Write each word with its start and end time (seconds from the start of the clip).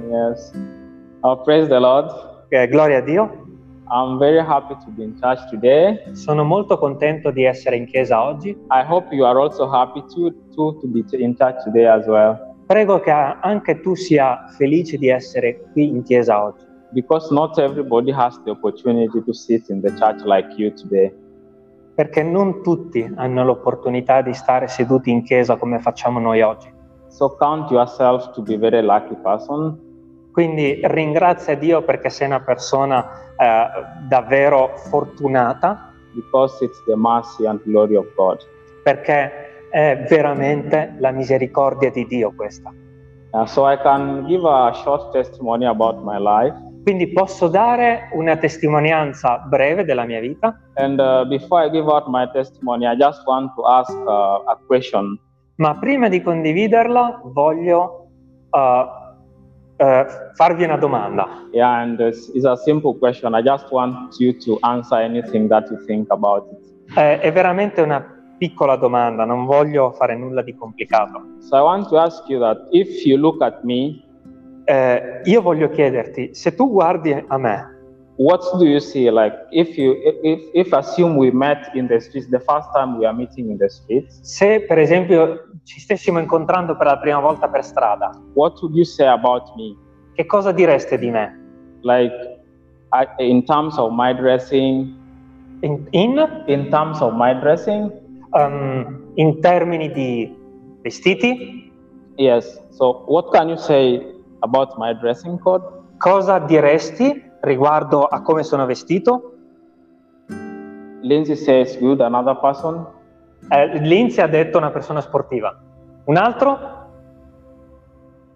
Yes. 0.00 0.52
Uh, 1.22 1.36
praise 1.36 1.68
the 1.68 1.78
Lord. 1.80 2.06
Eh, 2.50 2.66
gloria 2.68 2.98
a 2.98 3.02
Dio. 3.02 3.30
I'm 3.90 4.18
very 4.18 4.40
happy 4.42 4.74
to 4.84 4.90
be 4.90 5.02
in 5.04 5.18
church 5.20 5.38
today. 5.50 6.00
Sono 6.12 6.44
molto 6.44 6.78
contento 6.78 7.30
di 7.30 7.44
essere 7.44 7.76
in 7.76 7.86
chiesa 7.86 8.24
oggi. 8.24 8.50
I 8.70 8.84
hope 8.86 9.14
you 9.14 9.24
are 9.24 9.38
also 9.38 9.68
happy 9.70 10.02
to, 10.14 10.32
to, 10.54 10.78
to 10.80 10.86
be 10.86 11.04
in 11.18 11.36
church 11.36 11.62
today 11.64 11.86
as 11.86 12.06
well. 12.06 12.38
Prego 12.66 13.00
che 13.00 13.10
anche 13.10 13.80
tu 13.80 13.94
sia 13.94 14.46
felice 14.56 14.96
di 14.96 15.08
essere 15.08 15.60
qui 15.72 15.88
in 15.88 16.02
chiesa 16.02 16.42
oggi, 16.42 16.64
Because 16.92 17.32
not 17.32 17.58
everybody 17.58 18.12
has 18.12 18.38
the 18.44 18.50
opportunity 18.50 19.22
to 19.22 19.32
sit 19.32 19.68
in 19.68 19.80
the 19.82 19.92
church 19.94 20.22
like 20.24 20.48
you 20.56 20.72
today. 20.72 21.12
perché 21.94 22.22
non 22.22 22.62
tutti 22.62 23.06
hanno 23.16 23.44
l'opportunità 23.44 24.22
di 24.22 24.32
stare 24.32 24.66
seduti 24.66 25.10
in 25.10 25.22
chiesa 25.24 25.56
come 25.56 25.78
facciamo 25.78 26.18
noi 26.18 26.40
oggi. 26.40 26.72
So 27.08 27.36
count 27.38 27.70
yourself 27.70 28.30
to 28.32 28.40
be 28.40 28.54
a 28.54 28.58
very 28.58 28.82
lucky 28.82 29.14
person. 29.22 29.78
Quindi 30.32 30.80
ringrazia 30.82 31.54
Dio 31.56 31.82
perché 31.82 32.08
sei 32.10 32.26
una 32.26 32.40
persona 32.40 33.04
eh, 33.36 33.66
davvero 34.08 34.72
fortunata, 34.76 35.92
because 36.14 36.64
it's 36.64 36.82
the 36.86 36.96
mercy 36.96 37.46
and 37.46 37.60
glory 37.64 37.96
of 37.96 38.06
God. 38.16 38.38
perché 38.82 39.68
è 39.70 40.04
veramente 40.08 40.94
la 40.98 41.10
misericordia 41.12 41.90
di 41.90 42.06
Dio 42.06 42.32
questa. 42.34 42.70
Uh, 43.30 43.44
so 43.46 43.66
I 43.66 43.78
can 43.78 44.26
give 44.26 44.44
a 44.46 44.72
short 44.82 45.12
testimony 45.12 45.64
about 45.64 46.02
my 46.02 46.18
life. 46.18 46.54
Quindi 46.82 47.12
posso 47.12 47.46
dare 47.48 48.08
una 48.12 48.36
testimonianza 48.36 49.38
breve 49.48 49.84
della 49.84 50.04
mia 50.04 50.20
vita, 50.20 50.58
And 50.74 50.98
uh, 50.98 51.24
before 51.28 51.64
I 51.64 51.70
give 51.70 51.88
out 51.88 52.04
my 52.08 52.28
testimony, 52.32 52.86
I 52.86 52.96
just 52.96 53.22
want 53.26 53.54
to 53.54 53.64
ask 53.64 53.92
uh, 53.94 54.42
a 54.50 54.58
question. 54.66 55.18
ma 55.56 55.74
prima 55.78 56.08
di 56.08 56.20
condividerla 56.22 57.20
voglio 57.24 58.08
eh, 58.50 58.86
eh, 59.82 60.06
farvi 60.34 60.64
una 60.64 60.76
domanda. 60.76 61.26
Yeah, 61.52 61.82
and 61.82 62.00
it's, 62.00 62.30
it's 62.34 62.44
a 62.44 62.56
simple 62.56 62.94
question. 62.94 63.34
I 63.34 63.42
just 63.42 63.70
want 63.70 64.16
you 64.18 64.32
to 64.44 64.58
answer 64.60 64.98
anything 64.98 65.48
that 65.48 65.68
you 65.70 65.78
think 65.86 66.10
about 66.10 66.46
it. 66.52 66.96
Eh, 66.96 67.20
è 67.20 67.32
veramente 67.32 67.80
una 67.80 68.04
piccola 68.38 68.76
domanda, 68.76 69.24
non 69.24 69.44
voglio 69.44 69.92
fare 69.92 70.16
nulla 70.16 70.42
di 70.42 70.54
complicato. 70.54 71.20
So 71.40 71.56
I 71.56 71.60
want 71.60 71.88
to 71.88 71.98
ask 71.98 72.28
you 72.28 72.38
that 72.40 72.68
if 72.70 73.04
you 73.04 73.16
look 73.16 73.42
at 73.42 73.62
me, 73.62 74.00
Eh, 74.64 75.22
io 75.24 75.42
voglio 75.42 75.68
chiederti, 75.70 76.34
se 76.34 76.54
tu 76.54 76.70
guardi 76.70 77.12
a 77.12 77.36
me, 77.36 77.66
what 78.14 78.40
do 78.58 78.64
you 78.64 78.78
see? 78.78 79.10
Like 79.10 79.36
if 79.50 79.76
you 79.76 79.96
if 80.22 80.40
if 80.52 80.72
assume 80.72 81.16
we 81.16 81.32
met 81.32 81.72
in 81.74 81.88
the 81.88 81.98
streets 81.98 82.28
the 82.28 82.38
first 82.38 82.70
time 82.72 82.96
we 82.96 83.04
are 83.04 83.12
meeting 83.12 83.50
in 83.50 83.56
the 83.58 83.68
streets, 83.68 84.20
se 84.22 84.60
per 84.68 84.78
esempio 84.78 85.48
ci 85.64 85.80
stessimo 85.80 86.18
incontrando 86.18 86.76
per 86.76 86.86
la 86.86 86.98
prima 86.98 87.20
volta 87.20 87.48
per 87.48 87.64
strada, 87.64 88.10
what 88.34 88.60
would 88.62 88.74
you 88.74 88.84
say 88.84 89.06
about 89.06 89.54
me? 89.56 89.76
che 90.14 90.26
cosa 90.26 90.52
direste 90.52 90.98
di 90.98 91.10
me? 91.10 91.38
Like 91.82 92.12
I, 92.92 93.06
in 93.18 93.44
terms 93.44 93.78
of 93.78 93.92
my 93.92 94.12
dressing, 94.14 95.00
In, 95.62 95.86
in, 95.92 96.18
in 96.46 96.68
terms 96.70 97.00
of 97.00 97.14
my 97.14 97.32
dressing? 97.38 97.90
um, 98.34 99.12
in 99.14 99.40
termini 99.40 99.90
di 99.92 100.34
vestiti, 100.82 101.70
Yes. 102.16 102.60
So 102.70 103.04
what 103.06 103.32
can 103.32 103.48
you 103.48 103.56
say 103.56 104.02
about 104.42 104.76
my 104.78 104.92
dressing 104.92 105.38
code? 105.38 105.62
cosa 105.98 106.38
diresti 106.40 107.22
riguardo 107.40 108.02
a 108.04 108.20
come 108.22 108.42
sono 108.42 108.66
vestito? 108.66 109.32
Lindsay 111.02 111.36
says 111.36 111.76
good, 111.78 112.00
another 112.00 112.34
person. 112.36 112.84
Eh, 113.50 113.78
Lindsay 113.80 114.22
ha 114.24 114.28
detto 114.28 114.58
una 114.58 114.70
persona 114.70 115.00
sportiva. 115.00 115.58
Un 116.04 116.16
altro? 116.16 116.58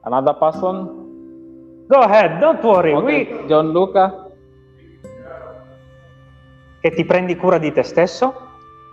Another 0.03 0.37
person. 0.37 1.05
Go 1.89 1.99
ahead, 2.01 2.39
don't 2.41 2.63
worry, 2.65 2.93
Okay, 2.93 3.29
we- 3.33 3.47
John 3.47 3.71
Luca. 3.71 4.25
che 6.81 6.91
ti 6.93 7.05
prendi 7.05 7.35
cura 7.37 7.59
di 7.59 7.73
te 7.73 7.83
stesso? 7.83 8.35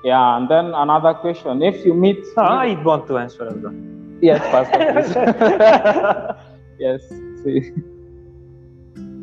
Yeah, 0.04 0.36
and 0.36 0.48
then 0.48 0.74
another 0.74 1.16
question. 1.20 1.62
If 1.62 1.86
you 1.86 1.94
meet 1.94 2.20
No, 2.36 2.44
I 2.44 2.76
want 2.84 3.06
to 3.08 3.18
answer 3.18 3.48
as 3.48 3.56
well. 3.62 3.74
Yes, 4.20 4.42
Pastor. 4.50 4.80
yes. 6.80 7.08
See. 7.44 7.72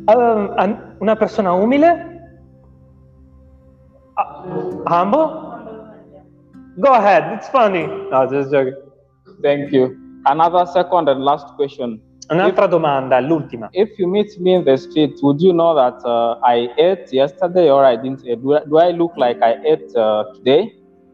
Um, 0.07 0.95
una 0.99 1.15
persona 1.15 1.51
umile? 1.53 2.19
Ah, 4.15 4.43
humble? 4.85 5.50
Go 6.81 6.93
ahead, 6.93 7.31
it's 7.33 7.47
funny. 7.49 7.85
No, 7.85 8.27
just 8.27 8.51
joking. 8.51 8.73
Thank 9.43 9.71
you. 9.71 9.95
Another 10.25 10.65
second 10.65 11.09
and 11.09 11.23
last 11.23 11.47
question. 11.55 12.01
Un'altra 12.29 12.67
domanda, 12.67 13.19
l'ultima. 13.19 13.69
If 13.71 13.99
you 13.99 14.07
meet 14.07 14.39
me 14.39 14.55
in 14.55 14.63
the 14.63 14.77
street, 14.77 15.19
would 15.21 15.41
you 15.41 15.53
know 15.53 15.75
that 15.75 16.03
uh, 16.05 16.39
I 16.43 16.69
ate 16.77 17.11
yesterday 17.11 17.69
or 17.69 17.85
I 17.85 17.97
didn't 17.97 18.25
eat? 18.25 18.41
Do 18.41 18.55
I, 18.55 18.63
do 18.65 18.77
I 18.77 18.91
look 18.91 19.13
like 19.15 19.41
I 19.43 19.59
ate 19.63 19.95
uh, 19.95 20.31
today? 20.33 20.73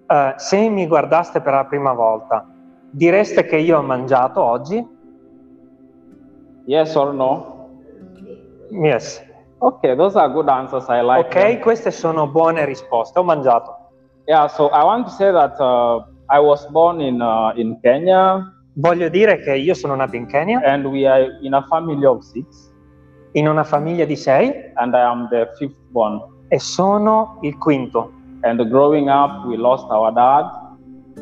Eh, 0.09 0.33
se 0.37 0.69
mi 0.69 0.87
guardaste 0.87 1.41
per 1.41 1.53
la 1.53 1.65
prima 1.65 1.91
volta, 1.91 2.45
direste 2.91 3.45
che 3.45 3.57
io 3.57 3.79
ho 3.79 3.81
mangiato 3.81 4.41
oggi? 4.41 4.85
Yes 6.65 6.95
or 6.95 7.13
no? 7.13 7.69
Yes. 8.69 9.21
Okay, 9.59 9.95
those 9.95 10.15
are 10.17 10.31
good 10.31 10.47
answers. 10.47 10.87
I 10.87 11.01
like. 11.01 11.19
Ok, 11.19 11.33
them. 11.33 11.59
queste 11.59 11.91
sono 11.91 12.27
buone 12.27 12.63
risposte. 12.63 13.19
Ho 13.19 13.23
mangiato. 13.23 13.76
Yeah. 14.27 14.47
So 14.47 14.69
I 14.69 14.83
want 14.83 15.07
to 15.07 15.11
say 15.13 15.31
that 15.31 15.59
uh, 15.59 16.03
I 16.29 16.39
was 16.39 16.65
born 16.67 17.01
in 17.01 17.21
uh, 17.21 17.53
in 17.55 17.79
Kenya, 17.81 18.53
Voglio 18.79 19.09
dire 19.09 19.39
che 19.39 19.55
io 19.55 19.73
sono 19.73 19.95
nato 19.95 20.15
in 20.15 20.27
Kenya, 20.27 20.61
and 20.63 20.85
we 20.85 21.07
are 21.07 21.39
in 21.41 21.53
a 21.53 21.65
family 21.67 22.05
of 22.05 22.21
six, 22.21 22.71
in 23.31 23.47
una 23.47 23.63
famiglia 23.63 24.05
di 24.05 24.15
sei, 24.15 24.53
and 24.75 24.93
I 24.93 25.01
am 25.01 25.27
the 25.29 25.49
fifth 25.57 25.79
born. 25.89 26.21
e 26.49 26.59
sono 26.59 27.39
il 27.41 27.57
quinto. 27.57 28.11
And 28.41 28.61
growing 28.69 29.09
up, 29.09 29.45
we 29.45 29.57
lost 29.57 29.89
our 29.89 30.11
dad. 30.13 30.45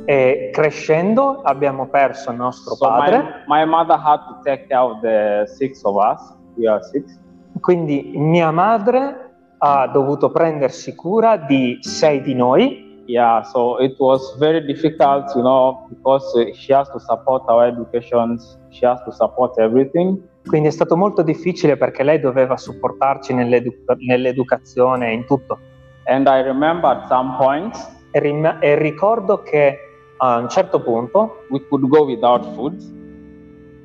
E 0.06 0.50
crescendo 0.52 1.42
abbiamo 1.44 1.88
perso 1.88 2.32
il 2.32 2.38
nostro 2.38 2.76
So 2.76 2.86
padre, 2.86 3.44
my, 3.48 3.64
my 3.64 3.66
mother 3.66 3.98
had 3.98 4.20
to 4.28 4.40
take 4.44 4.68
care 4.68 4.82
of 4.82 5.00
the 5.00 5.46
six 5.48 5.82
of 5.84 5.96
us. 5.96 6.36
We 6.58 6.68
are 6.68 6.84
six. 6.84 7.18
quindi 7.62 8.12
mia 8.16 8.52
madre 8.52 9.32
ha 9.60 9.88
dovuto 9.88 10.30
prendersi 10.30 10.94
cura 10.94 11.38
di 11.38 11.78
sei 11.80 12.22
di 12.22 12.34
noi 12.34 12.85
Yeah, 13.08 13.44
so 13.44 13.78
it 13.80 13.96
was 14.00 14.36
very 14.40 14.66
difficult, 14.66 15.32
you 15.36 15.44
know, 15.44 15.86
because 15.90 16.26
uh, 16.36 16.52
she 16.56 16.74
has 16.74 16.90
to 16.90 17.00
support 17.00 17.44
our 17.48 17.68
educations, 17.68 18.58
she 18.72 18.86
has 18.86 19.00
to 19.04 19.12
support 19.12 19.58
everything. 19.60 20.18
Quindi 20.48 20.68
è 20.70 20.72
stato 20.72 20.96
molto 20.98 21.22
difficile 21.22 21.78
perché 21.78 22.04
lei 22.04 22.20
doveva 22.20 22.58
supportarci 22.58 23.34
nell'edu- 23.34 23.74
nell'educazione, 24.08 25.12
in 25.14 25.26
tutto. 25.26 25.58
And 26.06 26.28
I 26.28 26.42
remember 26.42 26.90
at 26.90 27.08
some 27.08 27.36
point 27.38 27.76
E, 28.12 28.20
rim- 28.20 28.58
e 28.60 28.76
ricordo 28.76 29.42
che 29.44 29.78
a 30.18 30.38
un 30.38 30.50
certo 30.50 30.80
punto 30.82 31.46
we 31.50 31.66
could 31.68 31.88
go 31.88 32.06
without 32.06 32.44
food. 32.54 32.76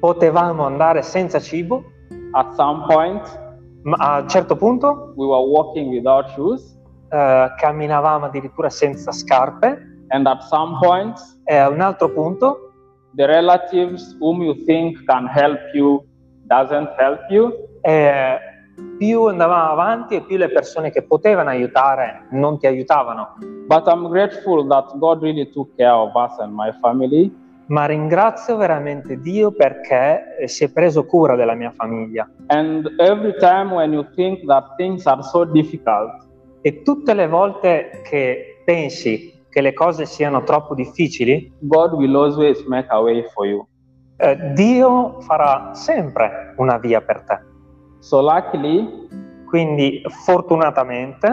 potevamo 0.01 0.65
andare 0.65 1.03
senza 1.03 1.41
cibo, 1.41 1.85
At 2.33 2.55
some 2.55 2.85
point 2.87 3.49
ma 3.83 3.97
a 3.97 4.21
un 4.21 4.29
certo 4.29 4.55
punto 4.57 5.13
we 5.17 5.27
were 5.27 5.43
walking 5.45 5.91
without 5.93 6.29
shoes. 6.31 6.79
Eh, 7.11 7.55
camminavamo 7.57 8.27
addirittura 8.27 8.71
senza 8.71 9.13
scarpe 9.13 9.89
And 10.13 10.27
at 10.27 10.43
some 10.43 10.77
point, 10.81 11.19
e 11.45 11.55
a 11.55 11.69
un 11.69 11.81
altro 11.81 12.09
punto 12.11 12.73
the 13.15 13.27
relatives 13.27 14.17
whom 14.21 14.43
you 14.43 14.55
think 14.65 15.05
can 15.05 15.27
help 15.29 15.61
you 15.73 16.05
doesn't 16.47 16.89
help 16.97 17.21
you. 17.31 17.53
eh, 17.83 18.39
più 18.99 19.25
andavamo 19.25 19.73
avanti 19.73 20.15
e 20.17 20.23
più 20.23 20.37
le 20.37 20.51
persone 20.51 20.91
che 20.91 21.03
potevano 21.03 21.51
aiutare 21.51 22.27
non 22.31 22.59
ti 22.59 22.67
aiutavano. 22.67 23.37
But 23.67 23.87
I'm 23.87 24.09
grateful 24.09 24.67
that 24.69 24.97
God 24.99 25.23
really 25.23 25.51
took 25.51 25.75
care 25.77 25.93
of 25.93 26.15
us 26.15 26.39
and 26.39 26.53
my 26.53 26.73
family. 26.81 27.35
Ma 27.67 27.87
ringrazio 27.87 28.57
veramente 28.57 29.21
Dio 29.21 29.53
perché 29.53 30.37
eh, 30.41 30.49
si 30.49 30.65
è 30.65 30.73
preso 30.73 31.05
cura 31.07 31.37
della 31.37 31.55
mia 31.55 31.71
famiglia. 31.71 32.29
And 32.49 32.87
every 32.99 33.37
time 33.39 33.73
when 33.73 33.93
you 33.93 34.05
think 34.15 34.45
that 34.47 34.75
things 34.77 35.07
are 35.07 35.23
so 35.23 35.45
difficult, 35.45 36.27
E 36.63 36.83
tutte 36.83 37.15
le 37.15 37.27
volte 37.27 38.03
che 38.05 38.63
pensi 38.65 39.45
che 39.49 39.61
le 39.61 39.73
cose 39.73 40.05
siano 40.05 40.43
troppo 40.45 40.75
difficili, 40.75 41.53
God 41.59 41.93
will 41.95 42.15
always 42.15 42.63
make 42.67 42.89
a 42.91 43.01
way 43.01 43.25
for 43.33 43.47
you. 43.47 43.67
eh, 44.17 44.37
Dio 44.53 45.21
farà 45.21 45.73
sempre 45.75 46.55
una 46.59 46.77
via 46.77 47.01
per 47.01 47.23
te. 47.23 47.39
So 48.01 48.21
luckily, 48.21 49.09
Quindi 49.51 50.01
fortunatamente 50.25 51.27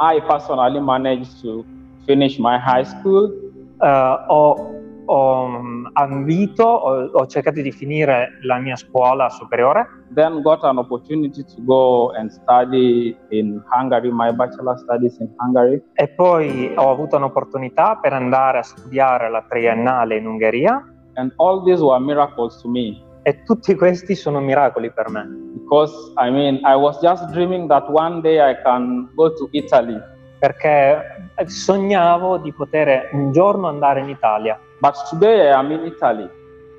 I 0.00 0.20
personally 0.26 0.80
managed 0.80 1.40
to 1.42 1.64
finish 2.04 2.36
my 2.36 2.58
high 2.58 2.82
school 2.82 3.32
eh, 3.80 4.24
ho, 4.26 4.74
ho 5.06 5.46
mm, 5.48 5.86
ambito, 5.92 6.64
ho, 6.64 7.10
ho 7.12 7.26
cercato 7.26 7.60
di 7.60 7.70
finire 7.72 8.38
la 8.42 8.58
mia 8.58 8.76
scuola 8.76 9.28
superiore, 9.28 9.86
then 10.14 10.40
got 10.42 10.62
an 10.64 10.78
opportunity 10.78 11.44
to 11.44 11.62
go 11.64 12.10
and 12.12 12.30
study 12.30 13.16
in 13.30 13.62
Hungary, 13.70 14.10
my 14.10 14.32
bachelor 14.32 14.76
studies 14.78 15.18
in 15.18 15.28
Hungary. 15.38 15.82
e 15.94 16.08
poi 16.08 16.72
ho 16.76 16.90
avuto 16.90 17.16
un'opportunità 17.16 17.98
per 18.00 18.12
andare 18.12 18.58
a 18.58 18.62
studiare 18.62 19.30
la 19.30 19.44
triennale 19.48 20.16
in 20.16 20.26
Ungheria 20.26 20.82
And 21.16 21.32
all 21.36 21.62
these 21.64 21.80
were 21.80 22.00
miracles 22.00 22.60
to 22.62 22.68
me 22.68 23.00
E 23.22 23.42
tutti 23.44 23.74
questi 23.74 24.14
sono 24.14 24.40
miracoli 24.40 24.90
per 24.92 25.08
me. 25.10 25.24
because 25.54 25.94
I 26.18 26.30
mean, 26.30 26.60
I 26.64 26.74
was 26.74 26.98
just 27.00 27.24
dreaming 27.32 27.68
that 27.68 27.88
one 27.88 28.20
day 28.20 28.38
I 28.38 28.54
can 28.62 29.08
go 29.14 29.32
to 29.32 29.48
Italy. 29.52 29.98
Perché 30.38 31.30
sognavo 31.46 32.36
di 32.36 32.52
poter 32.52 33.08
un 33.12 33.32
giorno 33.32 33.68
andare 33.68 34.00
in 34.00 34.10
Italia. 34.10 34.58
But 34.84 34.96
today 35.08 35.48
I 35.48 35.58
am 35.58 35.72
in 35.72 35.86
Italy. 35.86 36.28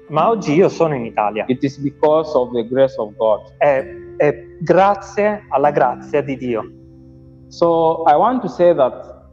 Ma 0.10 0.30
oggi 0.30 0.54
io 0.54 0.70
sono 0.70 0.94
in 0.94 1.06
Italia. 1.06 1.44
It 1.48 1.64
is 1.64 1.80
because 1.80 2.38
of 2.38 2.52
the 2.54 2.64
grace 2.68 2.94
of 3.00 3.16
God. 3.18 3.40
È, 3.58 3.84
è 4.18 4.46
grazie 4.62 5.48
alla 5.50 5.72
grazia 5.72 6.22
di 6.22 6.38
Dio. 6.38 6.62
So 7.48 8.04
I 8.06 8.14
want 8.14 8.44
to 8.44 8.48
say 8.48 8.76
that 8.76 9.26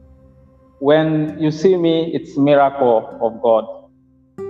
when 0.79 1.37
you 1.39 1.51
see 1.51 1.77
me, 1.77 2.15
it's 2.15 2.35
miracle 2.39 3.19
of 3.21 3.43
God. 3.43 3.67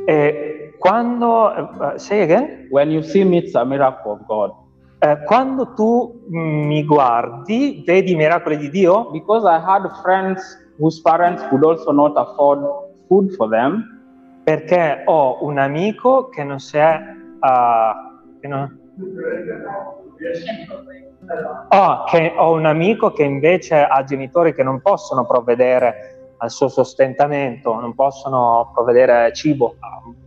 E 0.07 0.77
quando, 0.79 1.53
eh, 1.53 1.99
say 1.99 2.23
again? 2.23 2.69
When 2.71 2.93
you 2.93 3.03
see 3.03 3.25
me, 3.25 3.39
it's 3.39 3.57
a 3.57 3.65
miracle 3.65 4.13
of 4.13 4.27
God. 4.29 4.53
Eh, 5.01 5.25
quando 5.25 5.75
tu 5.75 6.29
mi 6.29 6.85
guardi, 6.85 7.83
vedi 7.85 8.13
i 8.13 8.15
miracoli 8.15 8.57
di 8.57 8.71
Dio? 8.71 9.11
Because 9.11 9.45
I 9.45 9.59
had 9.59 9.83
friends 10.01 10.41
whose 10.79 11.01
parents 11.03 11.43
could 11.49 11.65
also 11.65 11.91
not 11.91 12.13
afford 12.15 12.61
food 13.09 13.35
for 13.35 13.49
them. 13.49 14.01
Perché 14.45 15.03
ho 15.05 15.39
un 15.45 15.59
amico 15.59 16.29
che 16.29 16.43
non 16.45 16.59
si 16.59 16.77
è... 16.77 17.01
ah, 17.41 18.21
che 18.41 18.49
non- 18.49 18.79
Ah, 21.69 22.05
che 22.07 22.35
ho 22.37 22.53
un 22.53 22.67
amico 22.67 23.13
che 23.13 23.23
invece 23.23 23.83
ha 23.83 24.03
genitori 24.05 24.55
che 24.55 24.63
non 24.63 24.81
possono 24.81 25.25
provvedere 25.25 26.35
al 26.39 26.51
suo 26.51 26.69
sostentamento, 26.69 27.79
non 27.79 27.95
possono 27.95 28.71
provvedere 28.75 29.33
cibo. 29.33 29.77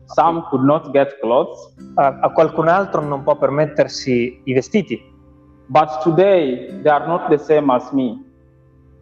Some 0.06 0.46
could 0.50 0.64
not 0.64 0.92
get 0.92 1.20
clothes. 1.20 1.76
A, 1.96 2.20
a 2.22 2.30
qualcun 2.32 2.70
altro 2.70 3.02
non 3.02 3.24
può 3.24 3.36
permettersi 3.38 4.42
i 4.46 4.54
vestiti. 4.54 5.02
But 5.68 6.02
today, 6.04 6.80
they 6.82 6.92
are 6.92 7.06
not 7.06 7.28
the 7.28 7.38
same 7.38 7.72
as 7.74 7.92
me. 7.92 8.24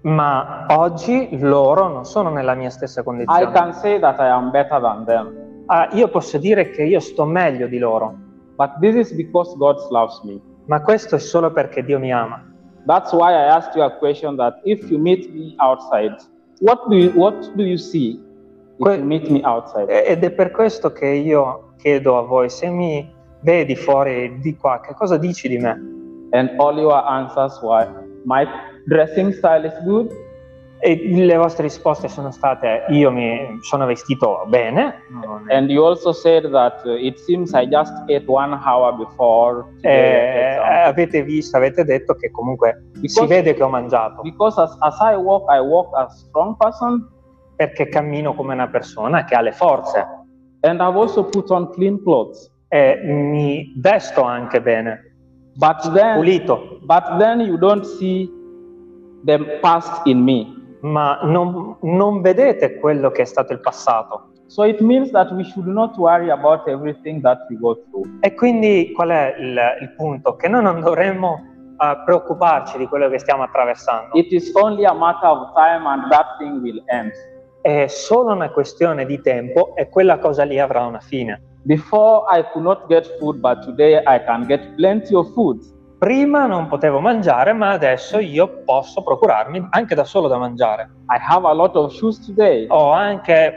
Ma 0.03 0.65
oggi 0.69 1.29
loro 1.39 1.87
non 1.87 2.03
sono 2.05 2.29
nella 2.29 2.55
mia 2.55 2.69
stessa 2.69 3.01
I 3.01 3.03
condizione. 3.03 3.51
can 3.51 3.73
say 3.73 3.99
that 3.99 4.19
I 4.19 4.27
am 4.27 4.51
better 4.51 4.81
than 4.81 5.05
them. 5.05 5.33
Ah, 5.67 5.87
io 5.93 6.09
posso 6.09 6.37
dire 6.37 6.69
che 6.71 6.83
io 6.83 6.99
sto 6.99 7.23
meglio 7.25 7.67
di 7.67 7.77
loro, 7.79 8.13
But 8.57 8.79
this 8.81 8.95
is 8.95 9.13
because 9.13 9.55
God 9.57 9.77
loves 9.89 10.21
me. 10.23 10.39
ma 10.65 10.81
questo 10.81 11.15
è 11.15 11.19
solo 11.19 11.51
perché 11.51 11.83
Dio 11.83 11.99
mi 11.99 12.11
ama. 12.11 12.41
That's 12.85 13.13
why 13.13 13.31
I 13.31 13.47
asked 13.47 13.75
you 13.75 13.83
a 13.83 13.91
question 13.91 14.35
that 14.35 14.59
if 14.65 14.89
you 14.89 14.99
meet 14.99 15.33
me 15.33 15.55
outside, 15.59 16.15
what 16.59 16.85
do 16.89 16.95
you, 16.97 17.11
what 17.15 17.49
do 17.55 17.63
you 17.63 17.77
see 17.77 18.19
if 18.77 18.83
Que- 18.85 18.97
you 18.97 19.05
meet 19.05 19.29
me 19.29 19.39
outside? 19.45 19.87
Ed 19.89 20.21
è 20.23 20.31
per 20.31 20.51
questo 20.51 20.91
che 20.91 21.07
io 21.07 21.75
chiedo 21.77 22.17
a 22.17 22.23
voi, 22.23 22.49
se 22.49 22.67
mi 22.69 23.09
vedi 23.39 23.75
fuori 23.77 24.37
di 24.41 24.55
qua, 24.57 24.81
che 24.81 24.93
cosa 24.95 25.15
dici 25.17 25.47
di 25.47 25.57
me? 25.57 25.71
And 26.31 26.51
all 26.59 26.77
your 26.77 27.01
answers 27.07 27.61
were, 27.61 27.89
my 28.25 28.45
dressing 28.85 29.31
style 29.33 29.65
is 29.65 29.73
good, 29.83 30.11
E 30.85 30.99
le 31.13 31.37
vostre 31.37 31.63
risposte 31.63 32.09
sono 32.09 32.29
state, 32.31 32.83
io 32.89 33.09
mi 33.09 33.39
sono 33.61 33.85
vestito 33.85 34.43
bene, 34.49 34.95
and 35.47 35.69
you 35.69 35.81
also 35.81 36.11
said 36.11 36.45
that 36.51 36.81
it 36.85 37.17
seems 37.19 37.53
I 37.53 37.65
just 37.69 37.93
ate 38.09 38.25
one 38.27 38.53
hour 38.53 38.93
before. 38.93 39.63
e, 39.77 39.81
today, 39.81 40.55
example. 40.57 40.83
avete 40.89 41.23
visto, 41.23 41.55
avete 41.55 41.85
detto 41.85 42.15
che 42.15 42.29
comunque 42.31 42.83
si 42.95 42.99
Because- 42.99 43.27
vede 43.27 43.53
che 43.53 43.63
ho 43.63 43.69
mangiato, 43.69 44.23
Because 44.23 44.59
as, 44.59 44.75
as 44.81 44.97
I 44.99 45.15
walk, 45.15 45.45
I 45.49 45.59
walk 45.61 45.95
a 45.95 46.09
strong 46.09 46.57
person, 46.57 47.07
perché 47.55 47.87
cammino 47.87 48.33
come 48.33 48.53
una 48.53 48.67
persona 48.67 49.23
che 49.23 49.35
ha 49.35 49.41
le 49.41 49.53
forze 49.53 50.05
and 50.63 50.81
I've 50.81 50.97
also 50.97 51.23
put 51.29 51.49
on 51.49 51.69
clean 51.71 52.01
clothes. 52.03 52.51
e 52.67 52.99
mi 53.05 53.71
vesto 53.77 54.21
anche 54.23 54.61
bene, 54.61 55.15
But 55.55 55.93
then, 55.93 56.15
pulito, 56.17 56.79
but 56.81 57.19
then 57.19 57.39
you 57.39 57.57
don't 57.57 57.85
see 57.85 58.29
the 59.23 59.59
past 59.61 60.05
in 60.05 60.23
me. 60.23 60.61
ma 60.83 61.19
non, 61.23 61.77
non 61.81 62.21
vedete 62.21 62.77
quello 62.79 63.09
che 63.11 63.21
è 63.21 63.25
stato 63.25 63.53
il 63.53 63.59
passato. 63.59 64.31
So 64.47 64.65
it 64.65 64.81
means 64.81 65.11
that 65.11 65.31
we 65.31 65.43
should 65.43 65.67
not 65.67 65.97
worry 65.97 66.29
about 66.29 66.67
everything 66.67 67.21
that 67.21 67.39
we 67.49 67.57
go 67.57 67.75
through. 67.89 68.19
E 68.19 68.33
quindi 68.33 68.91
qual 68.93 69.09
è 69.09 69.35
il, 69.39 69.59
il 69.81 69.93
punto? 69.95 70.35
Che 70.35 70.47
noi 70.47 70.61
non 70.61 70.81
dovremmo 70.81 71.39
eh, 71.79 72.01
preoccuparci 72.05 72.77
di 72.77 72.87
quello 72.87 73.09
che 73.09 73.17
stiamo 73.17 73.43
attraversando. 73.43 74.09
It 74.13 74.31
is 74.31 74.51
only 74.55 74.85
a 74.85 74.93
matter 74.93 75.29
of 75.29 75.53
time 75.53 75.87
and 75.87 76.09
that 76.11 76.37
thing 76.37 76.61
will 76.61 76.83
end. 76.87 77.11
È 77.61 77.87
solo 77.87 78.33
una 78.33 78.51
questione 78.51 79.05
di 79.05 79.21
tempo 79.21 79.73
e 79.75 79.87
quella 79.87 80.19
cosa 80.19 80.43
lì 80.43 80.59
avrà 80.59 80.85
una 80.85 80.99
fine. 80.99 81.41
Before 81.63 82.25
I 82.29 82.43
could 82.51 82.65
not 82.65 82.87
get 82.87 83.07
food, 83.17 83.37
but 83.37 83.63
today 83.63 84.03
I 84.05 84.21
can 84.25 84.45
get 84.45 84.75
plenty 84.75 85.15
of 85.15 85.31
food. 85.31 85.63
Prima 86.03 86.47
non 86.47 86.67
potevo 86.67 86.99
mangiare, 86.99 87.53
ma 87.53 87.69
adesso 87.69 88.19
io 88.19 88.63
posso 88.65 89.01
procurarmi 89.03 89.67
anche 89.69 89.95
da 89.95 90.03
solo 90.03 90.27
da 90.27 90.37
mangiare. 90.37 90.89
I 91.07 91.17
have 91.17 91.47
a 91.47 91.53
lot 91.53 91.77
of 91.77 91.93
shoes 91.93 92.19
today. 92.25 92.65
Ho 92.67 92.91
anche 92.91 93.53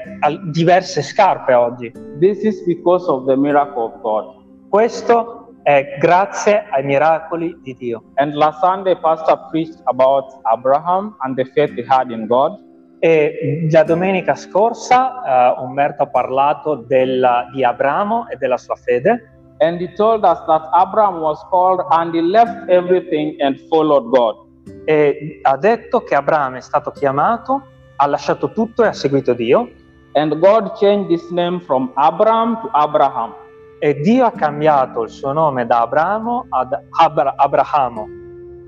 diverse 0.53 1.03
scarpe 1.03 1.55
oggi. 1.55 1.93
This 2.21 2.45
is 2.45 2.65
because 2.65 3.11
of 3.11 3.27
the 3.27 3.35
miracle 3.35 3.87
of 3.87 4.01
God. 4.01 4.27
Questo 4.69 5.55
è 5.65 5.97
grazie 5.99 6.67
ai 6.71 6.85
miracoli 6.85 7.59
di 7.65 7.75
Dio. 7.75 8.05
And 8.15 8.35
last 8.35 8.61
Sunday, 8.61 8.97
Pastor 8.97 9.49
preached 9.51 9.81
about 9.87 10.27
Abraham 10.43 11.17
and 11.23 11.35
the 11.35 11.47
faith 11.47 11.73
he 11.75 11.85
had 11.85 12.13
in 12.13 12.27
God. 12.27 12.63
E 13.01 13.67
la 13.73 13.83
domenica 13.83 14.37
scorsa 14.37 15.57
eh, 15.57 15.61
Umberto 15.61 16.05
ha 16.05 16.07
parlato 16.07 16.77
della- 16.77 17.49
di 17.53 17.65
Abramo 17.65 18.29
e 18.29 18.37
della 18.37 18.57
sua 18.57 18.77
fede 18.77 19.36
And 19.59 19.81
he 19.81 19.89
told 19.95 20.25
us 20.25 20.39
that 20.47 20.69
Abraham 20.75 21.21
was 21.21 21.43
called 21.51 21.81
and 21.93 22.15
he 22.15 22.21
left 22.21 22.69
everything 22.69 23.37
and 23.41 23.59
followed 23.69 24.11
God. 24.11 24.37
e 24.85 25.39
ha 25.43 25.57
detto 25.57 26.03
che 26.03 26.15
Abramo 26.15 26.57
è 26.57 26.61
stato 26.61 26.91
chiamato, 26.91 27.63
ha 27.97 28.07
lasciato 28.07 28.51
tutto 28.53 28.83
e 28.85 28.89
ha 28.89 28.93
seguito 28.93 29.33
Dio 29.33 29.69
And 30.13 30.39
God 30.39 30.73
changed 30.79 31.11
his 31.11 31.29
name 31.31 31.61
from 31.61 31.91
Abraham 31.95 32.59
to 32.63 32.69
Abraham. 32.73 33.35
e 33.79 33.95
Dio 34.01 34.25
ha 34.25 34.31
cambiato 34.33 35.03
il 35.03 35.11
suo 35.11 35.33
nome 35.33 35.67
da 35.67 35.83
Abramo 35.83 36.47
ad 36.51 36.73
Abra- 37.01 37.35
Abrahamo. 37.37 38.07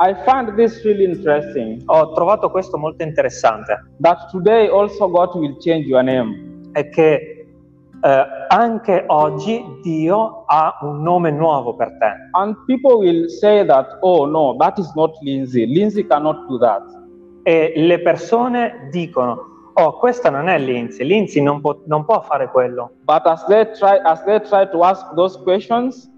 I 0.00 0.14
find 0.24 0.54
this 0.54 0.84
really 0.84 1.04
interesting 1.04 1.82
Ho 1.86 2.12
trovato 2.12 2.50
questo 2.50 2.76
molto 2.78 3.02
interessante, 3.02 3.76
that 4.00 4.30
today 4.30 4.68
also 4.68 5.08
God 5.08 5.34
will 5.34 5.56
change 5.60 5.86
your 5.86 6.02
name. 6.02 6.70
è 6.72 6.88
che 6.90 7.37
eh, 8.00 8.24
anche 8.48 9.04
oggi 9.06 9.64
Dio 9.82 10.44
ha 10.46 10.78
un 10.82 11.02
nome 11.02 11.30
nuovo 11.30 11.74
per 11.74 11.96
te. 11.98 12.12
And 12.32 12.56
people 12.66 12.98
will 12.98 13.28
say 13.28 13.64
that, 13.66 13.98
oh 14.00 14.26
no, 14.26 14.56
that 14.58 14.78
is 14.78 14.92
not 14.94 15.16
Lindsay. 15.22 15.66
Lindsay 15.66 16.06
cannot 16.06 16.46
do 16.48 16.58
that. 16.58 16.82
E 17.42 17.72
le 17.76 18.00
persone 18.00 18.88
dicono, 18.90 19.72
oh 19.74 19.98
questa 19.98 20.30
non 20.30 20.48
è 20.48 20.58
Lindsay, 20.58 21.06
Lindsay 21.06 21.42
non 21.42 21.60
può, 21.60 21.80
non 21.86 22.04
può 22.04 22.20
fare 22.20 22.48
quello. 22.50 22.92
But 23.04 23.26
as 23.26 23.44
they 23.46 23.64
try, 23.78 24.00
as 24.04 24.22
they 24.24 24.40
try 24.40 24.68
to 24.70 24.82
ask 24.82 25.14
those 25.14 25.38
questions, 25.42 26.10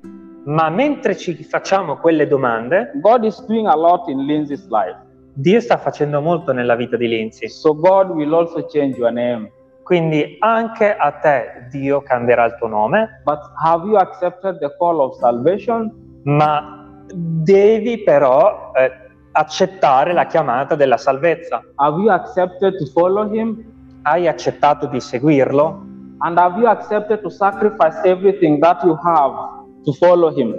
Ma 0.45 0.71
mentre 0.71 1.17
ci 1.17 1.35
facciamo 1.45 1.99
quelle 1.99 2.27
domande, 2.27 2.93
God 2.95 3.25
is 3.25 3.45
doing 3.45 3.67
a 3.67 3.77
lot 3.77 4.09
in 4.09 4.25
Lindsay's 4.25 4.67
life. 4.69 4.97
Dio 5.35 5.61
sta 5.61 5.77
facendo 5.77 6.21
molto 6.23 6.53
nella 6.53 6.75
vita 6.77 6.97
di 6.97 7.07
Lindsay. 7.09 7.47
So 7.49 7.75
God 7.75 8.09
will 8.11 8.33
also 8.33 8.65
change 8.67 8.97
your 8.97 9.13
name. 9.13 9.51
Quindi 9.91 10.37
anche 10.39 10.95
a 10.97 11.11
te 11.11 11.67
Dio 11.69 12.01
cambierà 12.01 12.45
il 12.45 12.55
tuo 12.61 12.69
nome, 12.69 13.23
But 13.25 13.41
have 13.61 13.85
you 13.85 13.97
accepted 13.97 14.61
the 14.61 14.73
call 14.79 15.01
of 15.01 15.17
salvation? 15.19 15.91
ma 16.23 16.87
devi 17.13 18.01
però 18.05 18.71
eh, 18.77 18.93
accettare 19.33 20.13
la 20.13 20.27
chiamata 20.27 20.77
della 20.77 20.97
salvezza. 20.97 21.61
Have 21.75 21.99
you 22.03 22.09
accepted 22.09 22.77
to 22.79 22.87
follow 22.87 23.29
Him? 23.33 23.65
Hai 24.03 24.29
accettato 24.29 24.87
di 24.87 25.01
seguirlo? 25.01 25.83
And 26.19 26.39
have 26.39 26.57
you 26.61 26.69
accepted 26.69 27.21
to 27.23 27.29
sacrifice 27.29 28.01
everything 28.05 28.61
that 28.61 28.85
you 28.85 28.97
have 29.03 29.35
to 29.83 29.93
follow 29.95 30.33
Him? 30.33 30.55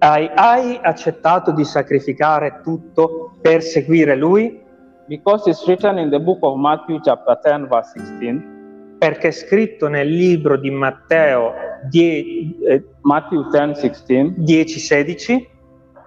Hai, 0.00 0.30
hai 0.34 0.78
accettato 0.82 1.50
di 1.50 1.64
sacrificare 1.64 2.60
tutto 2.62 3.30
per 3.40 3.62
seguire 3.62 4.14
Lui? 4.16 4.62
Because 5.08 5.46
it's 5.46 5.66
written 5.68 5.98
in 5.98 6.10
the 6.10 6.18
book 6.18 6.38
of 6.42 6.58
Matthew, 6.58 7.00
chapter 7.04 7.36
10, 7.44 7.68
verse 7.68 7.92
16. 7.94 8.96
Perché 8.98 9.28
è 9.28 9.30
scritto 9.32 9.88
nel 9.88 10.08
libro 10.08 10.56
di 10.56 10.70
Matteo 10.70 11.52
10, 11.90 12.56
eh, 12.66 12.84
Matthew 13.02 13.50
10, 13.50 13.74
16. 13.74 14.34
10-16, 14.38 15.46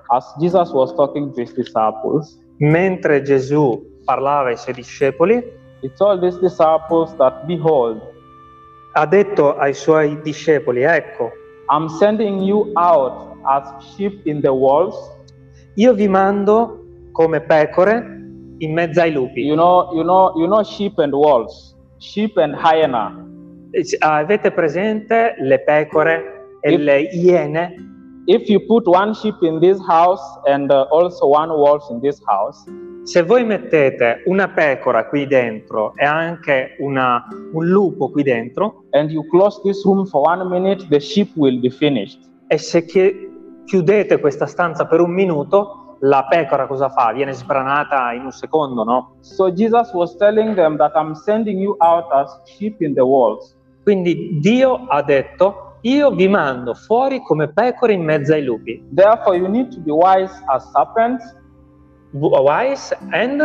As 0.09 0.33
Jesus 0.39 0.71
was 0.71 0.93
talking 0.95 1.33
to 1.33 1.41
his 1.41 1.53
disciples, 1.53 2.39
mentre 2.59 3.21
Gesù 3.21 4.01
parlava 4.05 4.49
ai 4.49 4.57
suoi 4.57 4.73
discepoli, 4.73 5.43
he 5.81 5.91
told 5.97 6.23
his 6.23 6.39
disciples 6.39 7.13
that, 7.17 7.45
Behold, 7.45 8.01
ha 8.93 9.05
detto 9.05 9.57
ai 9.57 9.73
suoi 9.73 10.19
discepoli, 10.21 10.81
ecco, 10.83 11.29
I'm 11.69 11.87
sending 11.87 12.39
you 12.41 12.71
out 12.75 13.35
as 13.43 13.69
sheep 13.93 14.25
in 14.25 14.39
the 14.41 14.49
wolves. 14.49 14.95
io 15.75 15.93
vi 15.93 16.07
mando 16.07 16.85
come 17.11 17.41
pecore 17.41 18.16
in 18.59 18.73
mezzo 18.73 19.01
ai 19.01 19.11
lupi. 19.11 19.41
You 19.41 19.55
know, 19.55 19.89
you 19.93 20.03
know, 20.03 20.33
you 20.35 20.45
know 20.47 20.63
sheep 20.63 20.97
and 20.99 21.13
wolves, 21.13 21.75
sheep 21.99 22.37
and 22.37 22.55
hyena. 22.55 23.11
Eh, 23.71 23.83
Avete 23.99 24.51
presente 24.51 25.35
le 25.39 25.59
pecore 25.59 26.57
e 26.61 26.71
If- 26.73 26.79
le 26.81 26.99
iene, 27.11 27.75
If 28.29 28.49
you 28.49 28.59
put 28.65 28.85
one 28.87 29.13
sheep 29.13 29.41
in 29.41 29.59
this 29.61 29.79
house 29.87 30.19
and 30.47 30.69
uh, 30.69 30.85
also 30.91 31.27
one 31.27 31.49
wolf 31.49 31.89
in 31.89 32.01
this 32.01 32.19
house, 32.25 32.61
se 33.03 33.21
voi 33.23 33.45
mettete 33.45 34.23
una 34.25 34.49
pecora 34.49 35.05
qui 35.07 35.25
dentro 35.27 35.93
e 35.95 36.03
anche 36.03 36.75
una- 36.79 37.23
un 37.53 37.65
lupo 37.67 38.09
qui 38.11 38.23
dentro, 38.23 38.83
and 38.91 39.11
you 39.11 39.25
close 39.29 39.61
this 39.63 39.81
room 39.85 40.05
for 40.05 40.27
one 40.27 40.43
minute, 40.49 40.85
the 40.89 40.99
sheep 40.99 41.29
will 41.37 41.57
be 41.61 41.69
finished. 41.69 42.19
e 42.49 42.57
se 42.57 42.83
chi- 42.83 43.29
chiudete 43.65 44.19
questa 44.19 44.45
stanza 44.45 44.85
per 44.85 44.99
un 44.99 45.11
minuto, 45.11 45.86
la 45.99 46.25
pecora 46.27 46.67
cosa 46.67 46.89
fa? 46.89 47.11
Viene 47.11 47.33
sbranata 47.33 48.11
in 48.13 48.25
un 48.25 48.31
secondo, 48.31 48.83
no? 48.83 49.15
So 49.21 49.51
Jesus 49.51 49.91
was 49.93 50.15
telling 50.17 50.55
them 50.55 50.77
that 50.77 50.93
I'm 50.95 51.13
sending 51.15 51.59
you 51.59 51.75
out 51.79 52.05
as 52.13 52.29
sheep 52.45 52.81
in 52.81 52.93
the 52.93 53.03
wolves. 53.03 53.55
Quindi 53.83 54.39
Dio 54.39 54.85
ha 54.89 55.01
detto, 55.01 55.77
io 55.81 56.11
vi 56.11 56.27
mando 56.27 56.73
fuori 56.73 57.21
come 57.23 57.47
pecore 57.47 57.93
in 57.93 58.03
mezzo 58.03 58.33
ai 58.33 58.43
lupi. 58.43 58.83
Therefore, 58.89 59.37
you 59.37 59.47
need 59.47 59.69
to 59.71 59.79
be 59.79 59.91
wise 59.91 60.33
as 60.47 60.69
serpents, 60.71 61.35
Wise 62.13 62.95
and... 63.11 63.41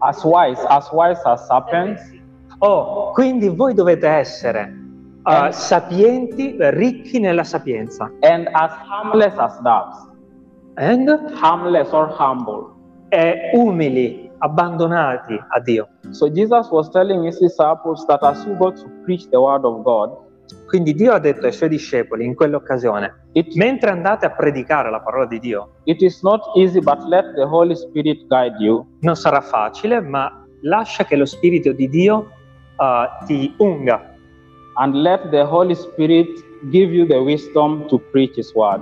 as 0.00 0.22
wise, 0.24 0.62
as 0.68 0.90
wise 0.92 1.20
as 1.24 1.46
serpents, 1.46 2.02
Oh, 2.58 3.10
quindi 3.12 3.48
voi 3.48 3.74
dovete 3.74 4.06
essere 4.08 4.72
uh, 5.24 5.50
sapienti, 5.50 6.56
ricchi 6.58 7.18
nella 7.18 7.44
sapienza. 7.44 8.10
and 8.20 8.48
as 8.52 8.70
harmless 8.88 9.34
as 9.36 9.58
doves. 9.60 10.08
And? 10.76 11.08
Harmless 11.34 11.92
or 11.92 12.08
humble. 12.08 12.74
E 13.10 13.50
umili, 13.54 14.30
abbandonati 14.38 15.34
a 15.34 15.60
Dio. 15.60 15.88
So 16.10 16.28
Jesus 16.30 16.68
was 16.70 16.90
telling 16.90 17.24
his 17.24 17.38
disciples 17.38 18.04
that 18.06 18.22
as 18.22 18.44
you 18.44 18.54
go 18.56 18.70
to 18.70 18.88
preach 19.04 19.28
the 19.30 19.40
word 19.40 19.64
of 19.64 19.82
God, 19.84 20.24
Quindi 20.66 20.94
Dio 20.94 21.12
ha 21.12 21.18
detto 21.18 21.46
ai 21.46 21.52
suoi 21.52 21.68
discepoli 21.68 22.24
in 22.24 22.34
quell'occasione, 22.34 23.28
it, 23.32 23.54
mentre 23.56 23.90
andate 23.90 24.26
a 24.26 24.30
predicare 24.30 24.90
la 24.90 25.00
parola 25.00 25.26
di 25.26 25.38
Dio, 25.38 25.70
it 25.84 26.02
is 26.02 26.22
not 26.22 26.40
easy, 26.56 26.80
but 26.80 27.02
let 27.08 27.34
the 27.34 27.44
Holy 27.44 27.74
Spirit 27.74 28.26
guide 28.26 28.56
you. 28.58 28.84
non 29.00 29.16
sarà 29.16 29.40
facile, 29.40 30.00
ma 30.00 30.44
lascia 30.62 31.04
che 31.04 31.16
lo 31.16 31.24
Spirito 31.24 31.72
di 31.72 31.88
Dio 31.88 32.30
uh, 32.76 33.24
ti 33.26 33.54
unga 33.58 34.14
and 34.74 34.94
let 34.94 35.30
the 35.30 35.44
Holy 35.44 35.74
Spirit 35.74 36.28
give 36.70 36.92
you 36.92 37.06
the 37.06 37.18
wisdom 37.18 37.86
to 37.88 37.98
preach 38.10 38.36
His 38.36 38.52
word. 38.54 38.80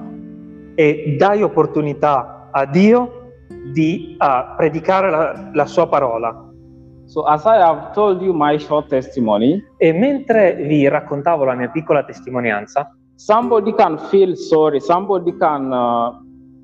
E 0.75 1.17
dai 1.19 1.43
opportunità 1.43 2.49
a 2.51 2.67
Dio 2.67 3.33
di 3.73 4.17
uh, 4.19 4.57
predicare 4.57 5.11
la, 5.11 5.51
la 5.53 5.67
sua 5.67 5.89
parola. 5.89 6.51
So, 7.07 7.25
as 7.25 7.45
I 7.45 7.59
have 7.59 7.93
told 7.93 8.23
you 8.23 8.33
my 8.33 8.59
short 8.59 8.89
testimony, 8.89 9.63
E 9.77 9.93
mentre 9.93 10.55
vi 10.55 10.89
raccontavo 10.89 11.45
la 11.45 11.55
mia 11.55 11.69
piccola 11.69 12.03
testimonianza, 12.03 12.97
somebody 13.15 13.75
can 13.75 13.99
feel 13.99 14.35
sorry, 14.37 14.81
somebody 14.81 15.37
can 15.37 15.71
uh, 15.71 16.19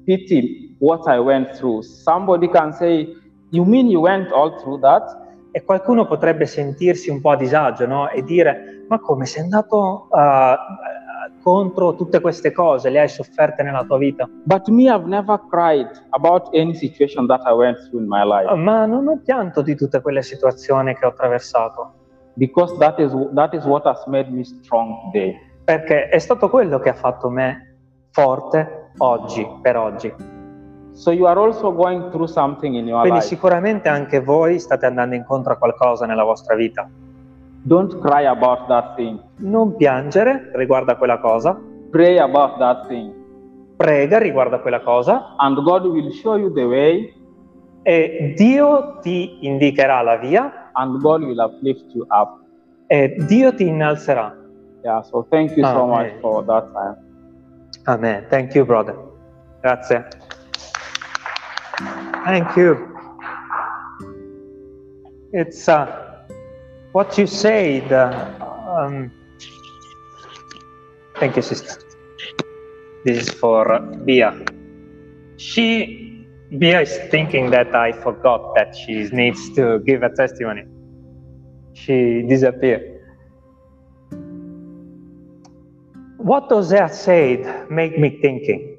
pity 0.04 0.74
what 0.78 1.06
I 1.06 1.18
went 1.18 1.56
through. 1.56 1.82
Somebody 1.82 2.48
can 2.48 2.72
say, 2.72 3.14
You 3.50 3.64
mean 3.64 3.88
you 3.88 4.00
went 4.00 4.30
all 4.32 4.58
through 4.60 4.80
that? 4.80 5.28
e 5.52 5.64
qualcuno 5.64 6.06
potrebbe 6.06 6.46
sentirsi 6.46 7.10
un 7.10 7.20
po' 7.20 7.30
a 7.30 7.36
disagio 7.36 7.86
no? 7.86 8.08
e 8.08 8.22
dire 8.22 8.84
ma 8.88 8.98
come 9.00 9.26
sei 9.26 9.42
andato 9.42 10.08
uh, 10.10 10.18
contro 11.42 11.94
tutte 11.94 12.20
queste 12.20 12.52
cose, 12.52 12.90
le 12.90 13.00
hai 13.00 13.08
sofferte 13.08 13.62
nella 13.62 13.84
tua 13.84 13.98
vita? 13.98 14.28
Life 18.24 18.54
Ma 18.56 18.86
non 18.86 19.08
ho 19.08 19.20
pianto 19.24 19.62
di 19.62 19.74
tutte 19.74 20.00
quelle 20.00 20.22
situazioni 20.22 20.94
che 20.94 21.04
ho 21.04 21.08
attraversato, 21.08 21.92
that 22.78 22.98
is, 22.98 23.12
that 23.34 23.54
is 23.54 23.64
what 23.64 23.84
has 23.86 24.04
made 24.06 24.30
me 24.30 24.44
strong 24.44 25.10
today. 25.10 25.48
perché 25.64 26.08
è 26.08 26.18
stato 26.18 26.48
quello 26.48 26.78
che 26.80 26.88
ha 26.88 26.94
fatto 26.94 27.28
me 27.28 27.76
forte 28.10 28.90
oggi, 28.98 29.46
per 29.62 29.76
oggi. 29.76 30.12
So, 30.92 31.12
you 31.12 31.26
are 31.26 31.38
also 31.38 31.72
going 31.72 32.10
through 32.10 32.26
something 32.26 32.74
in 32.74 32.86
your 32.86 33.00
Quindi 33.00 33.20
life. 33.20 33.28
sicuramente 33.28 33.88
anche 33.88 34.20
voi 34.20 34.58
state 34.58 34.86
andando 34.86 35.14
incontro 35.14 35.52
a 35.52 35.56
qualcosa 35.56 36.04
nella 36.06 36.24
vostra 36.24 36.56
vita. 36.56 36.88
Don't 37.62 38.00
cry 38.00 38.26
about 38.26 38.68
that 38.68 38.94
thing, 38.96 39.20
Non 39.38 39.76
piangere 39.76 40.50
riguardo 40.54 40.92
a 40.92 40.96
quella 40.96 41.18
cosa, 41.20 41.58
pray 41.90 42.18
about 42.18 42.58
that 42.58 42.86
thing, 42.88 43.12
prega 43.76 44.18
riguardo 44.18 44.56
a 44.56 44.60
quella 44.60 44.80
cosa 44.80 45.34
and 45.38 45.56
God 45.62 45.84
will 45.84 46.10
show 46.12 46.36
you 46.36 46.50
the 46.52 46.64
way 46.64 47.12
e 47.82 48.34
Dio 48.36 48.98
ti 49.00 49.38
indicherà 49.46 50.00
la 50.02 50.16
via 50.16 50.70
and 50.74 51.00
God 51.00 51.22
will 51.22 51.38
uplift 51.40 51.84
you 51.94 52.06
up. 52.08 52.38
e 52.86 53.14
Dio 53.26 53.54
ti 53.54 53.66
innalzerà. 53.66 54.34
Yeah, 54.82 55.02
so 55.02 55.26
thank 55.30 55.54
you 55.56 55.64
so 55.64 55.86
much 55.86 56.08
Amen. 56.08 56.20
for 56.20 56.42
that 56.46 56.72
time. 56.72 56.96
Amen. 57.86 58.26
Thank 58.30 58.54
you, 58.54 58.64
brother. 58.64 58.96
Grazie. 59.60 60.04
Thank 62.24 62.56
you. 62.56 62.76
It's 65.32 65.68
uh, 65.68 66.09
what 66.92 67.16
you 67.18 67.26
said. 67.26 67.92
Uh, 67.92 68.32
um, 68.68 69.10
thank 71.18 71.36
you, 71.36 71.42
sister. 71.42 71.82
This 73.04 73.28
is 73.28 73.30
for 73.30 73.80
Bia. 74.04 74.44
She, 75.36 76.26
Bia 76.58 76.80
is 76.82 76.96
thinking 77.10 77.50
that 77.50 77.74
I 77.74 77.92
forgot 77.92 78.54
that 78.56 78.74
she 78.74 79.08
needs 79.12 79.54
to 79.54 79.80
give 79.86 80.02
a 80.02 80.10
testimony. 80.10 80.64
She 81.72 82.22
disappeared. 82.28 82.98
What 86.18 86.48
does 86.50 86.70
Hosea 86.70 86.88
said 86.92 87.70
make 87.70 87.98
me 87.98 88.18
thinking. 88.20 88.78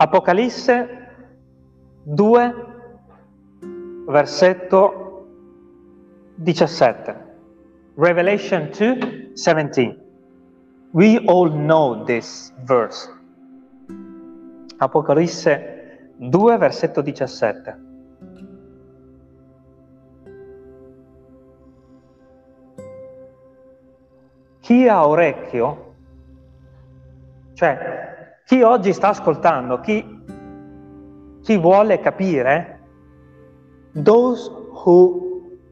Apocalisse 0.00 0.88
2, 2.16 2.52
versetto 4.08 5.05
17. 6.42 7.14
Revelation 7.94 8.70
2, 8.70 9.32
17. 9.34 9.96
We 10.92 11.18
all 11.26 11.50
know 11.50 12.04
this 12.04 12.52
verse. 12.64 13.10
Apocalisse 14.78 16.12
2, 16.18 16.58
versetto 16.58 17.00
17. 17.00 17.84
Chi 24.60 24.88
ha 24.88 25.06
orecchio, 25.06 25.94
cioè 27.54 28.40
chi 28.44 28.62
oggi 28.62 28.92
sta 28.92 29.08
ascoltando, 29.08 29.80
chi, 29.80 30.04
chi 31.42 31.56
vuole 31.56 32.00
capire, 32.00 32.80
those 33.92 34.50
who 34.84 35.25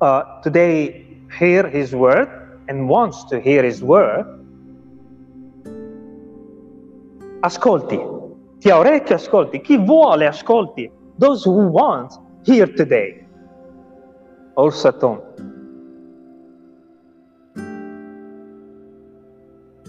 uh, 0.05 0.41
today 0.43 1.07
hear 1.39 1.67
his 1.67 1.95
word 1.95 2.29
and 2.69 2.89
wants 2.89 3.25
to 3.25 3.41
hear 3.41 3.63
his 3.63 3.83
word, 3.83 4.27
ascolti. 7.41 7.99
Chi 8.61 8.71
ha 8.71 8.79
orecchio 8.79 9.17
ascolti, 9.17 9.61
chi 9.61 9.77
vuole 9.79 10.27
ascolti. 10.27 10.91
Those 11.19 11.45
who 11.45 11.69
want 11.69 12.13
hear 12.45 12.67
today. 12.67 13.27
At 14.57 15.01
home. 15.01 15.21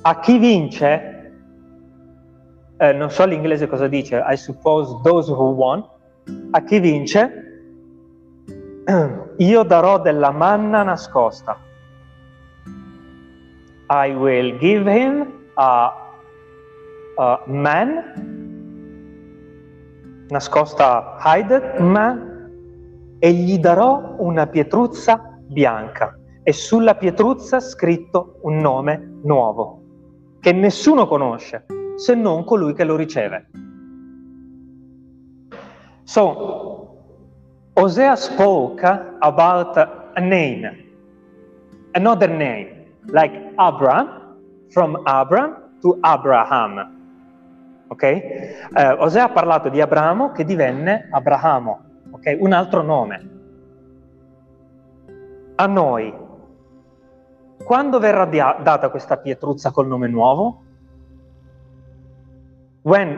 A 0.02 0.20
chi 0.20 0.38
vince, 0.38 1.34
eh, 2.78 2.94
non 2.94 3.10
so 3.10 3.26
l'inglese 3.26 3.68
cosa 3.68 3.88
dice, 3.88 4.22
I 4.22 4.36
suppose 4.36 5.02
those 5.04 5.28
who 5.28 5.52
won, 5.52 5.84
a 6.52 6.62
chi 6.64 6.80
vince, 6.80 7.45
io 9.38 9.64
darò 9.64 10.00
della 10.00 10.32
manna 10.32 10.84
nascosta. 10.84 11.58
I 13.90 14.14
will 14.14 14.58
give 14.58 14.90
him 14.92 15.50
a, 15.56 16.12
a 17.18 17.44
man, 17.48 18.04
nascosta 20.30 21.18
hidden 21.24 21.86
man, 21.92 22.34
e 23.20 23.32
gli 23.32 23.58
darò 23.58 24.16
una 24.20 24.48
pietruzza 24.48 25.40
bianca 25.48 26.20
e 26.44 26.54
sulla 26.54 26.96
pietruzza 26.96 27.60
scritto 27.60 28.40
un 28.44 28.58
nome 28.58 29.20
nuovo 29.24 29.82
che 30.40 30.52
nessuno 30.52 31.08
conosce 31.08 31.66
se 31.96 32.14
non 32.14 32.44
colui 32.44 32.74
che 32.74 32.84
lo 32.84 32.96
riceve. 32.96 33.50
So, 36.04 36.75
Hosea 37.76 38.16
spoke 38.16 38.84
about 39.20 39.76
a 40.16 40.22
name, 40.22 40.64
another 41.94 42.30
name, 42.30 42.88
like 43.12 43.36
Abraham, 43.60 44.40
from 44.72 44.96
Abraham 45.06 45.56
to 45.82 45.98
Abraham. 46.02 46.94
Ok? 47.90 48.04
Eh, 48.04 48.92
Osea 48.98 49.26
ha 49.26 49.30
parlato 49.30 49.70
di 49.70 49.82
Abramo 49.82 50.32
che 50.32 50.46
divenne 50.46 51.08
Abrahamo, 51.12 51.80
ok? 52.12 52.38
Un 52.40 52.54
altro 52.54 52.82
nome. 52.82 53.30
A 55.56 55.66
noi, 55.68 56.14
quando 57.64 58.00
verrà 58.00 58.26
dia- 58.26 58.58
data 58.64 58.90
questa 58.90 59.18
pietruzza 59.18 59.72
col 59.72 59.88
nome 59.88 60.08
nuovo? 60.08 60.64
when 62.86 63.18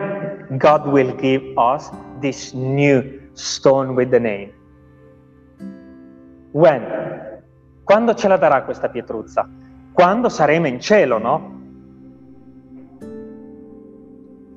God 0.57 0.87
will 0.87 1.11
give 1.17 1.43
us 1.57 1.91
this 2.21 2.53
new 2.53 3.03
stone 3.37 3.93
with 3.93 4.09
the 4.09 4.19
name. 4.19 4.51
When? 6.51 7.41
Quando 7.83 8.13
ce 8.15 8.27
la 8.27 8.37
darà 8.37 8.63
questa 8.63 8.89
pietruzza? 8.89 9.47
Quando 9.93 10.29
saremo 10.29 10.67
in 10.67 10.79
cielo, 10.79 11.17
no? 11.19 11.55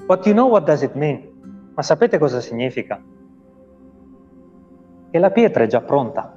But 0.06 0.26
you 0.26 0.32
know 0.32 0.46
what 0.46 0.64
does 0.64 0.82
it 0.82 0.94
mean? 0.94 1.28
Ma 1.74 1.82
sapete 1.82 2.18
cosa 2.18 2.40
significa? 2.40 3.00
Che 5.10 5.18
la 5.18 5.30
pietra 5.30 5.64
è 5.64 5.66
già 5.66 5.80
pronta. 5.80 6.36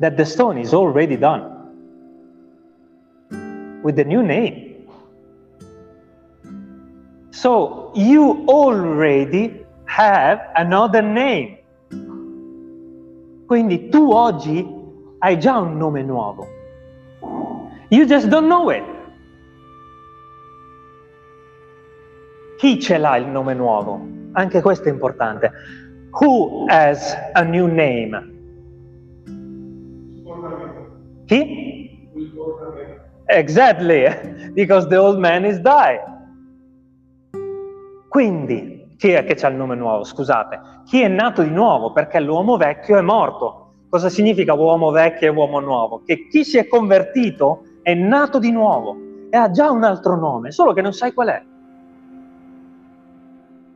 That 0.00 0.14
the 0.16 0.24
stone 0.24 0.58
is 0.58 0.72
already 0.72 1.16
done. 1.16 1.54
With 3.82 3.94
the 3.94 4.04
new 4.04 4.22
name. 4.22 4.86
So 7.30 7.92
you 7.94 8.44
already 8.48 9.64
have 9.84 10.40
another 10.54 11.02
name. 11.02 11.55
Quindi 13.46 13.88
tu 13.88 14.10
oggi 14.10 14.66
hai 15.18 15.38
già 15.38 15.56
un 15.56 15.76
nome 15.76 16.02
nuovo. 16.02 16.46
You 17.88 18.04
just 18.04 18.28
don't 18.28 18.46
know 18.46 18.70
it. 18.70 18.84
Chi 22.58 22.80
ce 22.80 22.98
l'ha 22.98 23.16
il 23.16 23.26
nome 23.28 23.54
nuovo? 23.54 24.00
Anche 24.32 24.60
questo 24.60 24.88
è 24.88 24.92
importante. 24.92 25.52
Who 26.20 26.64
has 26.68 27.14
a 27.34 27.42
new 27.42 27.66
name? 27.66 28.34
Chi? 31.26 32.08
Exactly, 33.26 34.06
because 34.54 34.88
the 34.88 34.96
old 34.96 35.18
man 35.18 35.44
is 35.44 35.58
died. 35.60 36.00
Quindi, 38.08 38.75
chi 38.96 39.10
è 39.10 39.24
che 39.24 39.44
ha 39.44 39.48
il 39.48 39.56
nome 39.56 39.74
nuovo? 39.74 40.04
Scusate, 40.04 40.60
chi 40.84 41.02
è 41.02 41.08
nato 41.08 41.42
di 41.42 41.50
nuovo? 41.50 41.92
Perché 41.92 42.20
l'uomo 42.20 42.56
vecchio 42.56 42.96
è 42.96 43.02
morto. 43.02 43.62
Cosa 43.88 44.08
significa 44.08 44.54
uomo 44.54 44.90
vecchio 44.90 45.28
e 45.28 45.30
uomo 45.30 45.60
nuovo? 45.60 46.02
Che 46.04 46.28
chi 46.28 46.44
si 46.44 46.58
è 46.58 46.66
convertito 46.66 47.62
è 47.82 47.94
nato 47.94 48.38
di 48.38 48.50
nuovo 48.50 48.96
e 49.30 49.36
ha 49.36 49.50
già 49.50 49.70
un 49.70 49.84
altro 49.84 50.16
nome, 50.16 50.50
solo 50.50 50.72
che 50.72 50.80
non 50.80 50.92
sai 50.92 51.12
qual 51.12 51.28
è. 51.28 51.42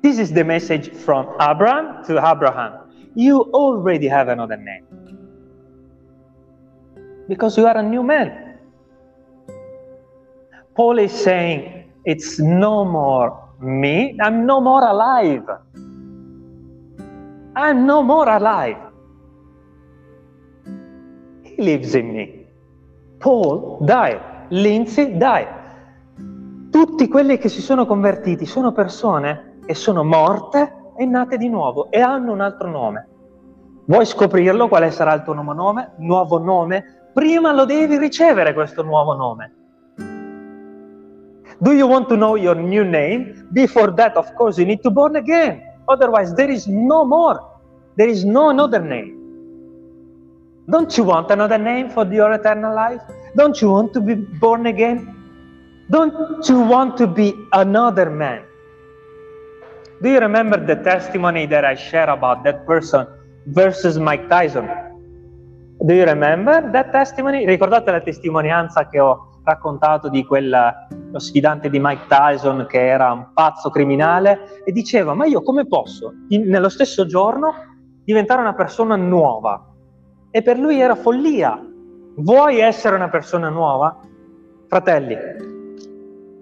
This 0.00 0.18
is 0.18 0.32
the 0.32 0.42
message 0.42 0.90
from 0.90 1.34
Abraham 1.36 2.02
to 2.04 2.16
Abraham. 2.16 2.88
You 3.14 3.50
already 3.52 4.08
have 4.08 4.30
another 4.30 4.56
name. 4.56 4.84
Because 7.28 7.60
you 7.60 7.66
are 7.66 7.78
a 7.78 7.82
new 7.82 8.02
man. 8.02 8.58
Paul 10.74 10.98
is 10.98 11.12
saying 11.12 11.84
it's 12.04 12.38
no 12.38 12.84
more 12.84 13.49
me, 13.60 14.14
I'm 14.18 14.44
no 14.44 14.60
more 14.60 14.84
alive. 14.84 15.44
I'm 17.54 17.84
no 17.84 18.02
more 18.02 18.28
alive. 18.28 18.78
He 21.42 21.62
lives 21.62 21.94
in 21.94 22.12
me. 22.12 22.46
Paul 23.18 23.78
died. 23.80 24.20
Lindsay 24.48 25.16
died. 25.16 25.58
Tutti 26.70 27.08
quelli 27.08 27.38
che 27.38 27.48
si 27.48 27.60
sono 27.60 27.86
convertiti 27.86 28.46
sono 28.46 28.72
persone 28.72 29.58
che 29.66 29.74
sono 29.74 30.02
morte 30.02 30.92
e 30.96 31.04
nate 31.04 31.36
di 31.36 31.48
nuovo 31.48 31.90
e 31.90 32.00
hanno 32.00 32.32
un 32.32 32.40
altro 32.40 32.70
nome. 32.70 33.08
Vuoi 33.86 34.06
scoprirlo 34.06 34.68
quale 34.68 34.90
sarà 34.90 35.12
il 35.14 35.22
tuo 35.22 35.34
nuovo 35.34 35.52
nome? 35.52 35.92
Nuovo 35.98 36.38
nome? 36.38 37.10
Prima 37.12 37.52
lo 37.52 37.64
devi 37.64 37.98
ricevere 37.98 38.54
questo 38.54 38.82
nuovo 38.82 39.14
nome. 39.14 39.59
Do 41.62 41.76
you 41.76 41.86
want 41.86 42.08
to 42.08 42.16
know 42.16 42.36
your 42.36 42.54
new 42.54 42.84
name? 42.84 43.48
Before 43.52 43.90
that, 43.92 44.16
of 44.16 44.34
course, 44.34 44.56
you 44.58 44.64
need 44.64 44.82
to 44.82 44.90
born 44.90 45.16
again. 45.16 45.62
Otherwise, 45.88 46.34
there 46.34 46.50
is 46.50 46.66
no 46.66 47.04
more. 47.04 47.46
There 47.96 48.08
is 48.08 48.24
no 48.24 48.48
another 48.50 48.80
name. 48.80 49.16
Don't 50.70 50.96
you 50.96 51.04
want 51.04 51.30
another 51.30 51.58
name 51.58 51.90
for 51.90 52.06
your 52.06 52.32
eternal 52.32 52.74
life? 52.74 53.02
Don't 53.36 53.60
you 53.60 53.70
want 53.70 53.92
to 53.94 54.00
be 54.00 54.14
born 54.14 54.66
again? 54.66 55.16
Don't 55.90 56.48
you 56.48 56.60
want 56.60 56.96
to 56.98 57.06
be 57.06 57.34
another 57.52 58.08
man? 58.08 58.44
Do 60.02 60.08
you 60.08 60.20
remember 60.20 60.64
the 60.64 60.76
testimony 60.76 61.44
that 61.46 61.64
I 61.64 61.74
shared 61.74 62.08
about 62.08 62.44
that 62.44 62.64
person 62.64 63.06
versus 63.46 63.98
Mike 63.98 64.28
Tyson? 64.28 64.68
Do 65.84 65.94
you 65.94 66.04
remember 66.04 66.70
that 66.72 66.92
testimony? 66.92 67.44
Ricordate 67.44 67.90
la 67.90 68.00
testimonianza 68.00 68.88
che 68.88 68.98
ho 69.00 69.29
raccontato 69.50 70.08
di 70.08 70.24
quel 70.24 70.74
lo 71.12 71.18
sfidante 71.18 71.68
di 71.68 71.78
Mike 71.80 72.06
Tyson 72.08 72.66
che 72.68 72.86
era 72.86 73.12
un 73.12 73.30
pazzo 73.34 73.70
criminale 73.70 74.62
e 74.64 74.72
diceva 74.72 75.14
ma 75.14 75.26
io 75.26 75.42
come 75.42 75.66
posso 75.66 76.12
in, 76.28 76.48
nello 76.48 76.68
stesso 76.68 77.04
giorno 77.06 77.54
diventare 78.04 78.40
una 78.40 78.54
persona 78.54 78.96
nuova? 78.96 79.66
E 80.30 80.42
per 80.42 80.58
lui 80.58 80.80
era 80.80 80.94
follia. 80.94 81.60
Vuoi 82.16 82.58
essere 82.58 82.94
una 82.96 83.08
persona 83.08 83.48
nuova? 83.48 84.00
Fratelli, 84.68 85.16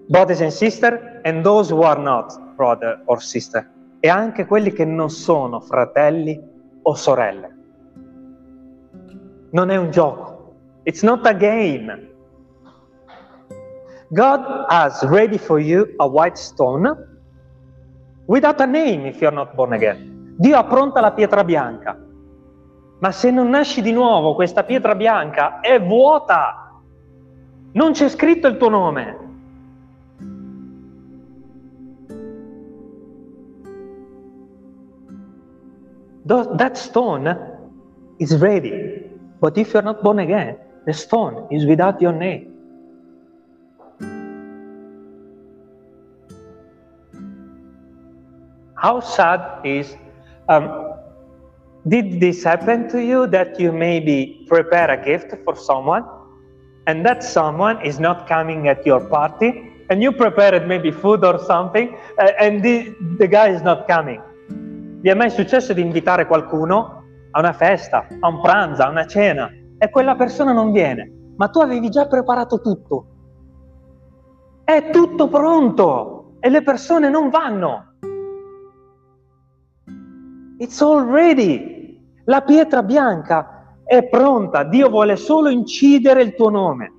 brothers 0.07 0.41
and 0.41 0.51
sister, 0.51 1.21
and 1.23 1.43
those 1.43 1.73
who 1.73 1.81
are 1.83 1.99
not 1.99 2.39
brother 2.55 3.01
or 3.05 3.21
sister, 3.21 3.67
e 3.99 4.09
anche 4.09 4.45
quelli 4.45 4.71
che 4.71 4.85
non 4.85 5.09
sono 5.09 5.59
fratelli 5.59 6.39
o 6.83 6.93
sorelle. 6.93 7.57
Non 9.51 9.71
è 9.71 9.77
un 9.77 9.89
gioco. 9.89 10.53
It's 10.83 11.01
not 11.01 11.25
a 11.25 11.33
game. 11.33 12.08
God 14.11 14.65
has 14.69 15.03
ready 15.03 15.37
for 15.37 15.59
you 15.59 15.93
a 15.99 16.07
white 16.07 16.37
stone 16.37 16.97
without 18.25 18.59
a 18.59 18.65
name 18.65 19.05
if 19.05 19.21
you're 19.21 19.31
not 19.31 19.55
born 19.55 19.73
again. 19.73 20.33
Dio 20.35 20.55
ha 20.55 20.63
pronta 20.63 20.99
la 20.99 21.11
pietra 21.11 21.43
bianca. 21.43 21.95
Ma 22.99 23.11
se 23.11 23.29
non 23.29 23.49
nasci 23.49 23.81
di 23.81 23.91
nuovo, 23.91 24.33
questa 24.33 24.63
pietra 24.63 24.95
bianca 24.95 25.59
è 25.59 25.79
vuota. 25.79 26.81
Non 27.73 27.91
c'è 27.91 28.09
scritto 28.09 28.47
il 28.47 28.57
tuo 28.57 28.69
nome. 28.69 29.27
That 36.25 36.75
stone 36.77 37.57
is 38.17 38.37
ready. 38.39 39.07
But 39.39 39.57
if 39.57 39.73
you're 39.73 39.83
not 39.83 40.01
born 40.01 40.19
again, 40.19 40.57
the 40.85 40.93
stone 40.93 41.47
is 41.49 41.65
without 41.65 42.01
your 42.01 42.13
name. 42.13 42.48
How 48.81 49.01
sad 49.01 49.65
is, 49.65 49.95
um, 50.47 50.95
did 51.87 52.21
this 52.21 52.43
happen 52.43 52.87
to 52.89 53.03
you 53.03 53.27
that 53.27 53.59
you 53.59 53.73
maybe 53.73 54.45
prepare 54.47 54.89
a 54.91 55.03
gift 55.03 55.35
for 55.43 55.55
someone 55.57 56.05
and 56.87 57.05
that 57.05 57.21
someone 57.23 57.83
is 57.85 57.99
not 57.99 58.25
coming 58.27 58.69
at 58.69 58.85
your 58.85 59.01
party 59.01 59.69
and 59.89 60.01
you 60.01 60.13
prepared 60.13 60.65
maybe 60.65 60.91
food 60.91 61.25
or 61.25 61.39
something 61.39 61.97
uh, 62.19 62.31
and 62.39 62.63
the, 62.63 62.95
the 63.17 63.27
guy 63.27 63.49
is 63.49 63.61
not 63.61 63.85
coming? 63.85 64.21
Vi 65.01 65.09
è 65.09 65.13
mai 65.13 65.29
successo 65.29 65.73
di 65.73 65.81
invitare 65.81 66.25
qualcuno 66.25 67.03
a 67.31 67.39
una 67.39 67.53
festa, 67.53 68.07
a 68.19 68.27
un 68.27 68.41
pranzo, 68.41 68.83
a 68.83 68.89
una 68.89 69.05
cena 69.05 69.51
e 69.77 69.89
quella 69.89 70.15
persona 70.15 70.53
non 70.53 70.71
viene, 70.71 71.09
ma 71.35 71.49
tu 71.49 71.59
avevi 71.59 71.89
già 71.89 72.07
preparato 72.07 72.61
tutto? 72.61 73.05
È 74.63 74.89
tutto 74.89 75.27
pronto 75.27 76.35
e 76.39 76.49
le 76.49 76.61
persone 76.61 77.09
non 77.09 77.29
vanno. 77.29 77.88
It's 80.59 80.81
all 80.81 81.05
ready. 81.05 81.97
La 82.25 82.41
pietra 82.41 82.83
bianca 82.83 83.77
è 83.85 84.03
pronta. 84.03 84.63
Dio 84.63 84.89
vuole 84.89 85.15
solo 85.15 85.47
incidere 85.47 86.21
il 86.21 86.35
tuo 86.35 86.49
nome. 86.49 86.91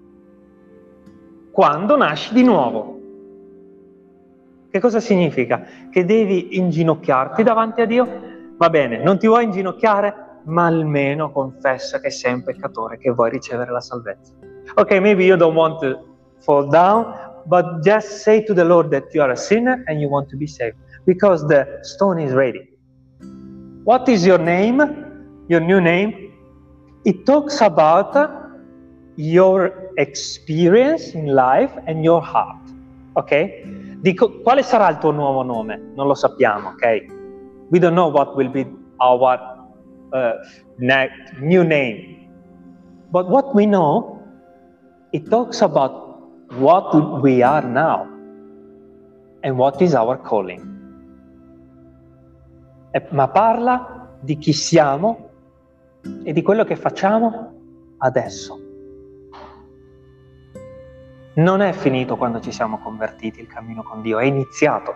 Quando 1.52 1.94
nasci 1.94 2.32
di 2.32 2.42
nuovo. 2.42 2.98
Che 4.70 4.80
cosa 4.80 4.98
significa? 4.98 5.62
Che 5.90 6.04
devi 6.06 6.56
inginocchiarti 6.56 7.42
davanti 7.42 7.82
a 7.82 7.84
Dio? 7.84 8.08
Va 8.56 8.70
bene, 8.70 9.02
non 9.02 9.18
ti 9.18 9.26
vuoi 9.26 9.44
inginocchiare? 9.44 10.14
Ma 10.44 10.64
almeno 10.64 11.30
confessa 11.30 12.00
che 12.00 12.08
sei 12.08 12.32
un 12.32 12.42
peccatore, 12.42 12.96
che 12.96 13.10
vuoi 13.10 13.28
ricevere 13.28 13.70
la 13.72 13.80
salvezza. 13.80 14.32
Ok, 14.76 14.92
maybe 15.00 15.24
you 15.24 15.36
don't 15.36 15.54
want 15.54 15.78
to 15.80 16.02
fall 16.38 16.66
down, 16.66 17.12
but 17.44 17.80
just 17.82 18.22
say 18.22 18.42
to 18.44 18.54
the 18.54 18.64
Lord 18.64 18.90
that 18.90 19.12
you 19.12 19.22
are 19.22 19.32
a 19.32 19.36
sinner 19.36 19.82
and 19.84 20.00
you 20.00 20.08
want 20.08 20.30
to 20.30 20.38
be 20.38 20.46
saved. 20.46 20.76
Because 21.04 21.44
the 21.46 21.80
stone 21.82 22.18
is 22.22 22.32
ready. 22.32 22.69
What 23.84 24.08
is 24.08 24.26
your 24.26 24.38
name? 24.38 24.80
Your 25.48 25.60
new 25.60 25.80
name? 25.80 26.32
It 27.04 27.24
talks 27.24 27.60
about 27.60 28.14
your 29.16 29.92
experience 29.96 31.14
in 31.14 31.26
life 31.26 31.72
and 31.86 32.04
your 32.04 32.20
heart. 32.20 32.60
Ok? 33.16 34.00
Dico, 34.02 34.40
quale 34.42 34.62
sarà 34.62 34.88
il 34.88 34.98
tuo 34.98 35.10
nuovo 35.10 35.42
nome? 35.42 35.92
Non 35.94 36.06
lo 36.06 36.14
sappiamo, 36.14 36.68
ok? 36.68 37.06
We 37.70 37.78
don't 37.78 37.94
know 37.94 38.08
what 38.08 38.36
will 38.36 38.50
be 38.50 38.66
our 38.98 39.38
uh, 40.12 40.32
new 41.40 41.64
name. 41.64 42.28
But 43.10 43.28
what 43.28 43.54
we 43.54 43.66
know, 43.66 44.22
it 45.12 45.28
talks 45.30 45.62
about 45.62 46.20
what 46.58 47.22
we 47.22 47.42
are 47.42 47.62
now 47.62 48.06
and 49.42 49.58
what 49.58 49.80
is 49.82 49.94
our 49.94 50.16
calling. 50.16 50.69
Ma 53.11 53.29
parla 53.29 54.16
di 54.20 54.37
chi 54.38 54.53
siamo 54.53 55.31
e 56.22 56.33
di 56.33 56.42
quello 56.42 56.64
che 56.64 56.76
facciamo 56.76 57.53
adesso. 57.98 58.59
Non 61.35 61.61
è 61.61 61.72
finito 61.72 62.16
quando 62.16 62.40
ci 62.40 62.53
siamo 62.53 62.79
convertiti 62.79 63.40
il 63.40 63.46
cammino 63.46 63.83
con 63.83 64.03
Dio, 64.03 64.18
è 64.18 64.24
iniziato. 64.24 64.94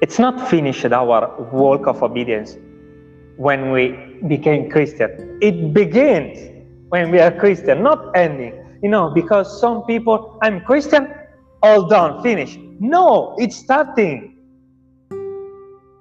It's 0.00 0.18
not 0.18 0.38
finished 0.40 0.92
our 0.92 1.34
walk 1.52 1.86
of 1.86 2.02
obedience 2.02 2.58
when 3.36 3.70
we 3.70 4.18
became 4.22 4.68
Christian. 4.68 5.38
It 5.40 5.72
begins 5.72 6.38
when 6.88 7.10
we 7.10 7.20
are 7.20 7.34
Christian, 7.34 7.82
not 7.82 8.14
ending. 8.14 8.52
You 8.82 8.90
know, 8.90 9.10
because 9.10 9.60
some 9.60 9.84
people, 9.86 10.38
I'm 10.42 10.62
Christian, 10.62 11.08
all 11.62 11.86
done, 11.86 12.22
finish. 12.22 12.58
No, 12.78 13.34
it's 13.38 13.56
starting. 13.56 14.33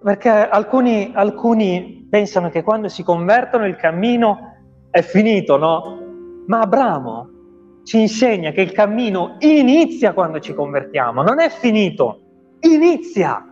Perché 0.04 0.30
alcuni, 0.30 1.12
alcuni 1.16 2.06
pensano 2.10 2.50
che 2.50 2.62
quando 2.62 2.90
si 2.90 3.04
convertono 3.04 3.66
il 3.66 3.78
cammino 3.78 4.56
è 4.90 5.02
finito, 5.02 5.58
no? 5.58 6.00
Ma 6.46 6.60
Abramo 6.60 7.30
ci 7.84 8.00
insegna 8.00 8.52
che 8.52 8.62
il 8.62 8.72
cammino 8.72 9.36
inizia 9.40 10.14
quando 10.14 10.40
ci 10.40 10.54
convertiamo, 10.54 11.22
non 11.22 11.40
è 11.40 11.50
finito, 11.50 12.22
inizia. 12.62 13.46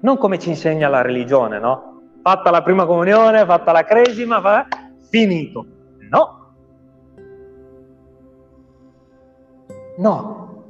Non 0.00 0.18
come 0.18 0.38
ci 0.38 0.50
insegna 0.50 0.88
la 0.88 1.02
religione, 1.02 1.58
no? 1.58 2.00
Fatta 2.22 2.50
la 2.50 2.62
prima 2.62 2.86
comunione, 2.86 3.44
fatta 3.44 3.72
la 3.72 3.84
cresima, 3.84 4.38
va... 4.38 4.66
finito. 5.08 5.66
No. 6.10 6.54
No. 9.96 10.64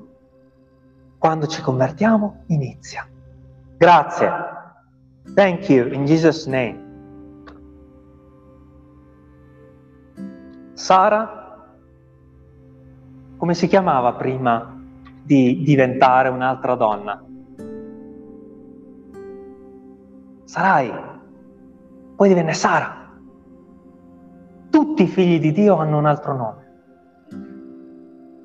Quando 1.18 1.46
ci 1.46 1.62
convertiamo, 1.62 2.44
inizia. 2.48 3.06
Grazie. 3.82 4.30
Thank 5.34 5.68
you 5.68 5.88
in 5.88 6.04
Jesus' 6.04 6.46
name. 6.46 6.78
Sara 10.74 11.66
come 13.38 13.54
si 13.54 13.66
chiamava 13.66 14.12
prima 14.12 14.80
di 15.24 15.64
diventare 15.64 16.28
un'altra 16.28 16.76
donna? 16.76 17.24
Sarai, 20.44 20.92
poi 22.14 22.28
divenne 22.28 22.54
Sara. 22.54 23.10
Tutti 24.70 25.02
i 25.02 25.08
figli 25.08 25.40
di 25.40 25.50
Dio 25.50 25.74
hanno 25.78 25.98
un 25.98 26.06
altro 26.06 26.36
nome. 26.36 26.70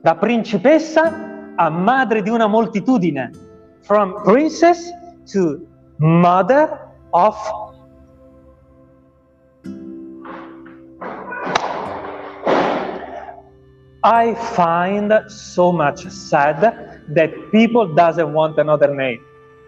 Da 0.01 0.15
principessa 0.15 1.53
a 1.53 1.69
madre 1.69 2.23
di 2.23 2.29
una 2.31 2.47
moltitudine. 2.47 3.29
From 3.81 4.23
princess 4.23 5.05
to 5.31 5.67
mother 5.97 6.79
of 7.11 7.35
I 14.03 14.35
find 14.35 15.25
so 15.27 15.71
much 15.71 16.07
sad 16.07 16.61
that 17.09 17.51
people 17.51 17.93
doesn't 17.93 18.31
want 18.31 18.57
another 18.57 18.93
name 18.93 19.19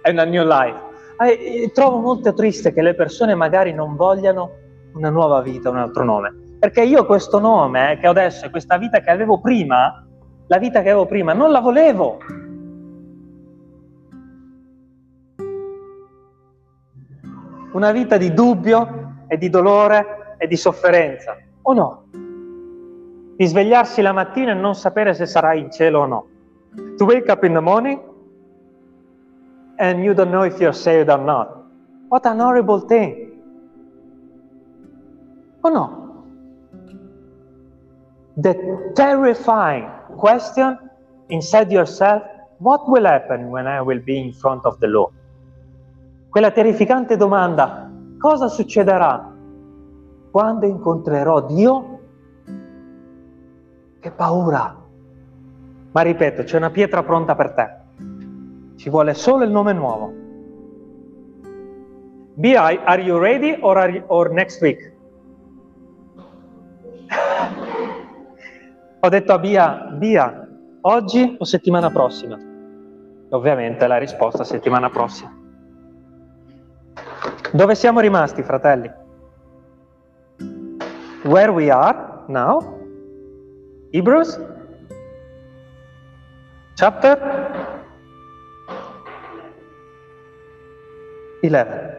and 0.05 0.19
a 0.19 0.25
new 0.25 0.43
life. 0.43 0.79
I, 1.19 1.69
trovo 1.73 1.97
molto 1.99 2.33
triste 2.33 2.71
che 2.71 2.81
le 2.81 2.93
persone 2.93 3.35
magari 3.35 3.73
non 3.73 3.97
vogliano 3.97 4.51
una 4.93 5.09
nuova 5.09 5.41
vita, 5.41 5.69
un 5.69 5.77
altro 5.77 6.05
nome. 6.05 6.33
Perché 6.59 6.83
io 6.83 7.05
questo 7.05 7.39
nome 7.39 7.97
che 7.99 8.07
ho 8.07 8.11
adesso 8.11 8.45
e 8.45 8.49
questa 8.49 8.77
vita 8.77 9.01
che 9.01 9.09
avevo 9.09 9.41
prima, 9.41 10.05
la 10.47 10.57
vita 10.57 10.81
che 10.81 10.89
avevo 10.89 11.05
prima, 11.05 11.33
non 11.33 11.51
la 11.51 11.59
volevo. 11.59 12.19
Una 17.71 17.91
vita 17.91 18.17
di 18.17 18.33
dubbio 18.33 19.25
e 19.27 19.37
di 19.37 19.49
dolore 19.49 20.35
e 20.37 20.47
di 20.47 20.57
sofferenza, 20.57 21.37
o 21.61 21.73
no? 21.73 22.03
di 23.39 23.45
svegliarsi 23.45 24.01
la 24.01 24.11
mattina 24.11 24.51
e 24.51 24.53
non 24.53 24.75
sapere 24.75 25.13
se 25.13 25.25
sarai 25.25 25.61
in 25.61 25.71
cielo 25.71 26.01
o 26.01 26.05
no. 26.05 26.27
To 26.97 27.05
wake 27.05 27.31
up 27.31 27.45
in 27.45 27.53
the 27.53 27.61
morning 27.61 27.97
and 29.77 30.03
you 30.03 30.13
don't 30.13 30.29
know 30.29 30.43
if 30.43 30.59
you're 30.59 30.73
saved 30.73 31.09
or 31.09 31.19
not. 31.19 31.47
What 32.09 32.25
an 32.25 32.39
horrible 32.39 32.81
thing. 32.81 33.31
O 35.61 35.69
no? 35.69 36.25
The 38.35 38.91
terrifying 38.93 39.89
question 40.17 40.77
inside 41.29 41.71
yourself, 41.71 42.21
what 42.57 42.89
will 42.89 43.05
happen 43.05 43.51
when 43.51 43.67
I 43.67 43.79
will 43.79 43.99
be 43.99 44.19
in 44.19 44.33
front 44.33 44.65
of 44.65 44.81
the 44.81 44.87
Lord? 44.87 45.13
Quella 46.29 46.51
terrificante 46.51 47.17
domanda, 47.17 47.89
cosa 48.19 48.47
succederà 48.49 49.33
quando 50.29 50.67
incontrerò 50.67 51.43
Dio 51.47 51.99
che 53.99 54.11
paura! 54.11 54.75
Ma 55.91 56.01
ripeto, 56.01 56.43
c'è 56.43 56.57
una 56.57 56.69
pietra 56.69 57.01
pronta 57.01 57.33
per 57.33 57.53
te. 57.53 57.77
Ci 58.75 58.91
vuole 58.91 59.15
solo 59.15 59.43
il 59.43 59.49
nome 59.49 59.73
nuovo. 59.73 60.13
BI, 62.35 62.55
are 62.55 63.01
you 63.01 63.17
ready 63.17 63.57
or, 63.59 63.89
you, 63.89 64.03
or 64.05 64.29
next 64.31 64.61
week? 64.61 64.93
Ho 69.01 69.09
detto 69.09 69.33
a 69.33 69.39
Bia, 69.39 69.95
Bia, 69.97 70.47
oggi 70.81 71.35
o 71.39 71.43
settimana 71.43 71.89
prossima? 71.89 72.37
Ovviamente 73.29 73.87
la 73.87 73.97
risposta 73.97 74.43
settimana 74.43 74.91
prossima. 74.91 75.38
Dove 77.51 77.73
siamo 77.73 77.99
rimasti, 77.99 78.43
fratelli? 78.43 78.91
Where 81.23 81.51
we 81.51 81.71
are 81.71 82.23
now? 82.27 82.77
Hebrews 83.91 84.39
chapter 86.75 87.17
11. 91.41 91.98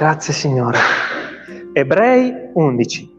Grazie 0.00 0.32
Signore. 0.32 0.78
Ebrei 1.74 2.52
11. 2.54 3.18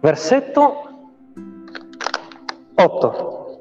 Versetto 0.00 0.72
8. 2.74 3.60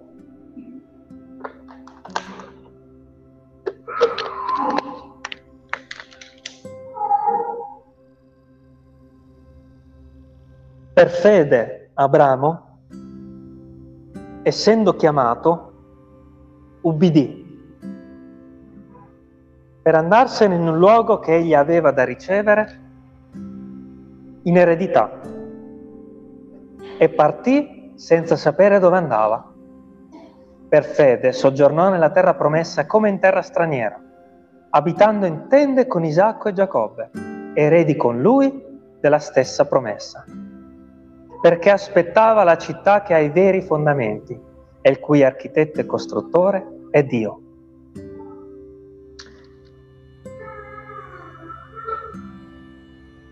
Per 10.93 11.09
fede 11.11 11.91
Abramo, 11.93 12.79
essendo 14.41 14.95
chiamato, 14.95 15.70
ubbidì 16.81 17.41
per 19.81 19.95
andarsene 19.95 20.55
in 20.55 20.67
un 20.67 20.77
luogo 20.77 21.17
che 21.19 21.35
egli 21.35 21.55
aveva 21.55 21.91
da 21.91 22.03
ricevere 22.03 22.79
in 24.43 24.57
eredità. 24.57 25.19
E 26.97 27.09
partì 27.09 27.93
senza 27.95 28.35
sapere 28.35 28.77
dove 28.77 28.97
andava. 28.97 29.51
Per 30.69 30.83
fede 30.83 31.31
soggiornò 31.31 31.89
nella 31.89 32.11
terra 32.11 32.35
promessa 32.35 32.85
come 32.85 33.09
in 33.09 33.19
terra 33.19 33.41
straniera, 33.41 33.99
abitando 34.69 35.25
in 35.25 35.47
tende 35.49 35.87
con 35.87 36.05
Isacco 36.05 36.49
e 36.49 36.53
Giacobbe, 36.53 37.09
eredi 37.55 37.95
con 37.95 38.21
lui 38.21 38.69
della 38.99 39.19
stessa 39.19 39.65
promessa, 39.65 40.23
perché 41.41 41.71
aspettava 41.71 42.43
la 42.43 42.57
città 42.57 43.01
che 43.01 43.15
ha 43.15 43.19
i 43.19 43.29
veri 43.29 43.61
fondamenti 43.61 44.49
e 44.81 44.89
il 44.89 44.99
cui 44.99 45.23
architetto 45.23 45.79
e 45.79 45.85
costruttore 45.85 46.87
è 46.89 47.03
Dio. 47.03 47.41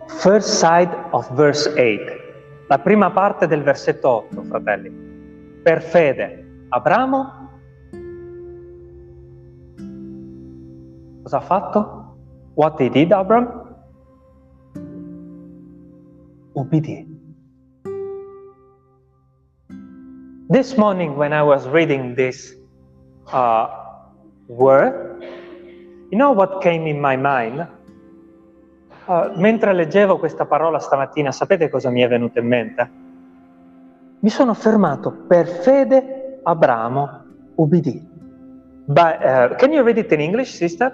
First 0.07 0.49
side 0.49 0.95
of 1.11 1.33
verse 1.33 1.69
8, 1.69 2.67
la 2.67 2.79
prima 2.79 3.11
parte 3.11 3.47
del 3.47 3.63
versetto 3.63 4.09
8, 4.09 4.43
fratelli. 4.43 4.89
Per 5.63 5.81
fede, 5.81 6.65
Abramo 6.69 7.39
cosa 11.29 11.37
ha 11.37 11.41
fatto? 11.41 12.17
What 12.55 12.81
he 12.81 12.89
did, 12.89 13.11
Abram? 13.11 13.47
Ubbidì. 16.53 17.08
This 20.49 20.77
morning, 20.77 21.15
when 21.15 21.31
I 21.31 21.43
was 21.43 21.67
reading 21.67 22.15
this 22.15 22.55
uh, 23.31 23.67
word, 24.47 25.21
you 26.09 26.17
know 26.17 26.31
what 26.31 26.63
came 26.63 26.87
in 26.87 26.99
my 26.99 27.15
mind? 27.15 27.67
Uh, 29.05 29.29
mentre 29.37 29.71
leggevo 29.73 30.17
questa 30.17 30.47
parola 30.47 30.79
stamattina, 30.79 31.31
sapete 31.31 31.69
cosa 31.69 31.91
mi 31.91 32.01
è 32.01 32.07
venuto 32.07 32.39
in 32.39 32.47
mente? 32.47 32.89
Mi 34.21 34.29
sono 34.31 34.55
fermato 34.55 35.11
per 35.11 35.45
fede 35.45 36.39
Abramo 36.41 37.25
ubbidì. 37.53 38.03
But, 38.87 39.19
uh, 39.21 39.55
can 39.57 39.71
you 39.71 39.83
read 39.83 39.99
it 39.99 40.11
in 40.11 40.19
English, 40.19 40.55
sister? 40.55 40.91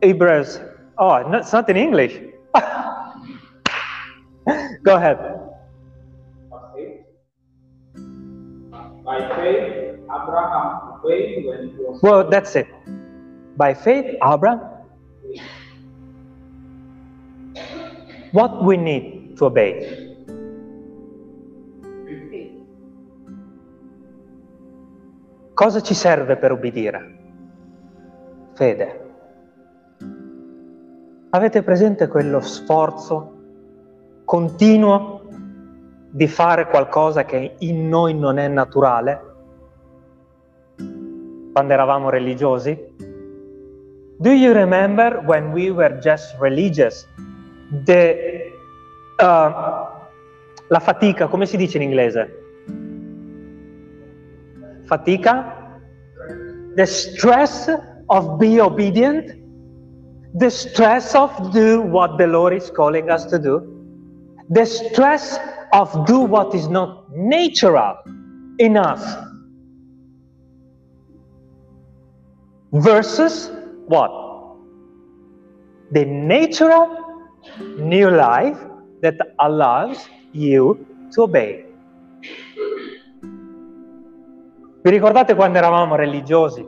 Hebrews. 0.00 0.60
Oh, 0.96 1.22
no, 1.28 1.38
it's 1.38 1.52
not 1.52 1.68
in 1.68 1.76
English. 1.76 2.20
Go 4.82 4.96
ahead. 4.96 5.41
By 9.12 9.28
faith, 9.36 10.00
Abraham 10.08 10.96
obeyed 10.96 11.44
when 11.44 11.68
he 11.68 11.76
was. 11.84 12.00
Well, 12.00 12.30
that's 12.30 12.56
it. 12.56 12.66
By 13.58 13.74
faith, 13.74 14.16
Abraham. 14.24 14.60
What 18.32 18.64
we 18.64 18.78
need 18.78 19.36
to 19.36 19.44
obey? 19.44 20.08
Cosa 25.52 25.82
ci 25.82 25.92
serve 25.92 26.38
per 26.38 26.52
obbedire? 26.52 27.18
Fede. 28.54 29.00
Avete 31.28 31.62
presente 31.62 32.08
quello 32.08 32.40
sforzo 32.40 33.40
continuo 34.24 35.21
di 36.14 36.28
fare 36.28 36.68
qualcosa 36.68 37.24
che 37.24 37.54
in 37.60 37.88
noi 37.88 38.12
non 38.14 38.36
è 38.36 38.46
naturale? 38.46 39.30
Quando 41.52 41.72
eravamo 41.72 42.10
religiosi? 42.10 42.78
Do 44.18 44.30
you 44.30 44.52
remember 44.52 45.22
when 45.24 45.52
we 45.52 45.70
were 45.70 45.98
just 46.00 46.36
religious? 46.38 47.08
The, 47.84 48.52
uh, 49.18 49.24
la 50.68 50.80
fatica, 50.80 51.28
come 51.28 51.46
si 51.46 51.56
dice 51.56 51.78
in 51.78 51.82
inglese? 51.82 52.30
Fatica? 54.84 55.80
The 56.74 56.86
stress 56.86 57.70
of 58.06 58.36
be 58.36 58.60
obedient? 58.60 59.34
The 60.34 60.50
stress 60.50 61.14
of 61.14 61.50
do 61.52 61.80
what 61.80 62.18
the 62.18 62.26
Lord 62.26 62.52
is 62.52 62.70
calling 62.70 63.10
us 63.10 63.24
to 63.26 63.38
do? 63.38 63.62
The 64.50 64.66
stress 64.66 65.38
of 65.72 66.04
do 66.04 66.20
what 66.20 66.54
is 66.54 66.68
not 66.68 67.08
natural 67.10 67.96
in 68.58 68.76
us 68.76 69.02
versus 72.72 73.50
what? 73.86 74.10
The 75.92 76.04
natural 76.04 76.88
new 77.78 78.10
life 78.10 78.58
that 79.00 79.16
allows 79.40 80.08
you 80.32 80.78
to 81.12 81.22
obey. 81.22 81.64
Vi 84.82 84.90
ricordate 84.90 85.34
quando 85.34 85.58
eravamo 85.58 85.94
religiosi? 85.94 86.66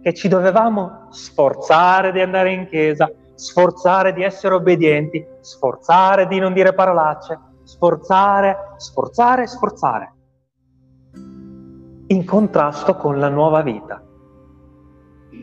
Che 0.00 0.14
ci 0.14 0.28
dovevamo 0.28 1.08
sforzare 1.10 2.12
di 2.12 2.20
andare 2.20 2.52
in 2.52 2.66
chiesa, 2.66 3.10
sforzare 3.34 4.12
di 4.12 4.22
essere 4.22 4.54
obbedienti, 4.54 5.24
sforzare 5.40 6.28
di 6.28 6.38
non 6.38 6.52
dire 6.52 6.72
parolacce, 6.72 7.38
sforzare, 7.68 8.76
sforzare, 8.78 9.46
sforzare. 9.46 10.12
In 12.06 12.24
contrasto 12.24 12.96
con 12.96 13.18
la 13.18 13.28
nuova 13.28 13.60
vita. 13.60 14.02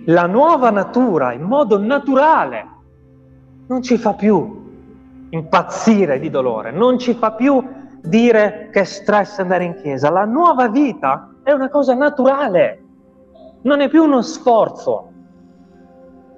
La 0.05 0.25
nuova 0.25 0.71
natura, 0.71 1.33
in 1.33 1.43
modo 1.43 1.77
naturale, 1.77 2.67
non 3.67 3.83
ci 3.83 3.97
fa 3.97 4.13
più 4.13 4.63
impazzire 5.29 6.19
di 6.19 6.31
dolore, 6.31 6.71
non 6.71 6.97
ci 6.97 7.13
fa 7.13 7.33
più 7.33 7.63
dire 8.01 8.69
che 8.71 8.85
stress 8.85 9.37
andare 9.37 9.65
in 9.65 9.75
chiesa. 9.75 10.09
La 10.09 10.25
nuova 10.25 10.67
vita 10.67 11.29
è 11.43 11.51
una 11.51 11.69
cosa 11.69 11.93
naturale, 11.93 12.83
non 13.61 13.81
è 13.81 13.87
più 13.87 14.03
uno 14.03 14.23
sforzo. 14.23 15.11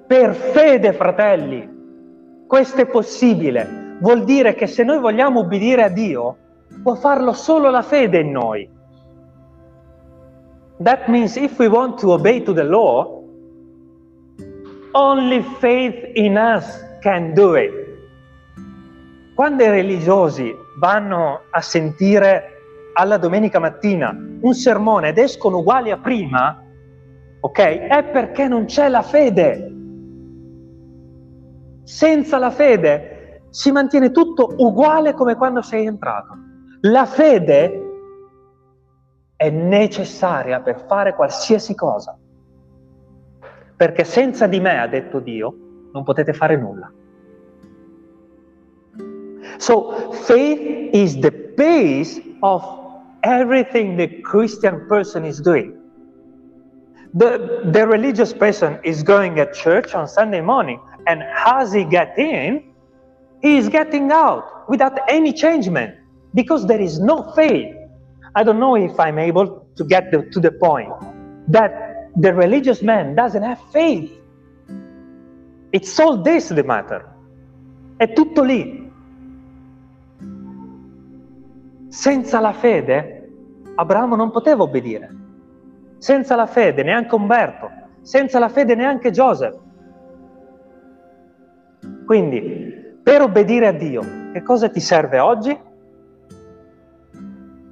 Per 0.06 0.34
fede, 0.34 0.92
fratelli, 0.92 2.44
questo 2.46 2.82
è 2.82 2.86
possibile 2.86 3.86
vuol 4.00 4.24
dire 4.24 4.54
che 4.54 4.66
se 4.66 4.82
noi 4.84 4.98
vogliamo 4.98 5.40
ubbidire 5.40 5.82
a 5.82 5.88
Dio, 5.88 6.36
può 6.82 6.94
farlo 6.94 7.32
solo 7.32 7.70
la 7.70 7.82
fede 7.82 8.20
in 8.20 8.30
noi. 8.30 8.68
That 10.82 11.08
means 11.08 11.36
if 11.36 11.58
we 11.58 11.66
want 11.66 11.98
to 12.00 12.12
obey 12.12 12.42
to 12.42 12.52
the 12.52 12.62
law, 12.62 13.22
only 14.92 15.42
faith 15.58 16.10
in 16.14 16.36
us 16.36 16.84
can 17.00 17.34
do 17.34 17.56
it. 17.56 17.72
Quando 19.34 19.64
i 19.64 19.68
religiosi 19.68 20.54
vanno 20.78 21.42
a 21.50 21.60
sentire 21.60 22.54
alla 22.94 23.16
domenica 23.16 23.58
mattina 23.58 24.10
un 24.40 24.54
sermone 24.54 25.08
ed 25.08 25.18
escono 25.18 25.58
uguali 25.58 25.90
a 25.90 25.98
prima, 25.98 26.60
ok? 27.40 27.58
È 27.58 28.04
perché 28.04 28.48
non 28.48 28.64
c'è 28.64 28.88
la 28.88 29.02
fede. 29.02 29.72
Senza 31.84 32.38
la 32.38 32.50
fede 32.50 33.17
si 33.50 33.72
mantiene 33.72 34.10
tutto 34.10 34.54
uguale 34.56 35.14
come 35.14 35.36
quando 35.36 35.62
sei 35.62 35.86
entrato. 35.86 36.36
La 36.82 37.06
fede 37.06 37.82
è 39.36 39.50
necessaria 39.50 40.60
per 40.60 40.84
fare 40.86 41.14
qualsiasi 41.14 41.74
cosa. 41.74 42.16
Perché 43.76 44.04
senza 44.04 44.46
di 44.46 44.60
me, 44.60 44.80
ha 44.80 44.88
detto 44.88 45.20
Dio, 45.20 45.54
non 45.92 46.02
potete 46.02 46.32
fare 46.32 46.56
nulla. 46.56 46.92
So 49.58 50.12
faith 50.12 50.94
is 50.94 51.18
the 51.20 51.30
base 51.56 52.20
of 52.40 52.62
everything 53.22 53.96
the 53.96 54.20
Christian 54.20 54.86
person 54.86 55.24
is 55.24 55.40
doing. 55.40 55.74
The, 57.14 57.62
the 57.64 57.86
religious 57.86 58.34
person 58.34 58.78
is 58.82 59.02
going 59.02 59.38
at 59.40 59.54
church 59.54 59.94
on 59.94 60.06
Sunday 60.06 60.40
morning, 60.40 60.78
and 61.06 61.22
as 61.46 61.72
he 61.72 61.84
get 61.84 62.18
in, 62.18 62.62
he 63.42 63.56
is 63.56 63.68
getting 63.68 64.10
out 64.10 64.68
without 64.68 64.98
any 65.08 65.32
changement 65.32 65.94
because 66.34 66.66
there 66.66 66.80
is 66.80 66.98
no 66.98 67.32
faith. 67.34 67.74
I 68.34 68.42
don't 68.44 68.58
know 68.58 68.76
if 68.76 68.98
I'm 68.98 69.18
able 69.18 69.66
to 69.76 69.84
get 69.84 70.10
the, 70.10 70.28
to 70.32 70.40
the 70.40 70.52
point 70.52 70.92
that 71.48 72.10
the 72.16 72.32
religious 72.34 72.82
man 72.82 73.14
doesn't 73.14 73.42
have 73.42 73.60
faith. 73.72 74.12
It's 75.72 75.98
all 75.98 76.22
this 76.22 76.48
the 76.48 76.62
matter. 76.62 77.04
È 77.96 78.12
tutto 78.12 78.42
lì. 78.42 78.90
Senza 81.88 82.40
la 82.40 82.52
fede, 82.52 83.30
Abramo 83.74 84.16
non 84.16 84.30
poteva 84.30 84.62
obbedire. 84.62 85.16
Senza 85.98 86.36
la 86.36 86.46
fede, 86.46 86.82
neanche 86.82 87.14
Umberto. 87.14 87.70
Senza 88.02 88.38
la 88.38 88.48
fede, 88.48 88.74
neanche 88.74 89.10
Giuseppe. 89.10 89.66
Quindi 92.06 92.67
per 93.02 93.22
obbedire 93.22 93.66
a 93.66 93.72
Dio, 93.72 94.02
che 94.32 94.42
cosa 94.42 94.68
ti 94.68 94.80
serve 94.80 95.18
oggi? 95.18 95.58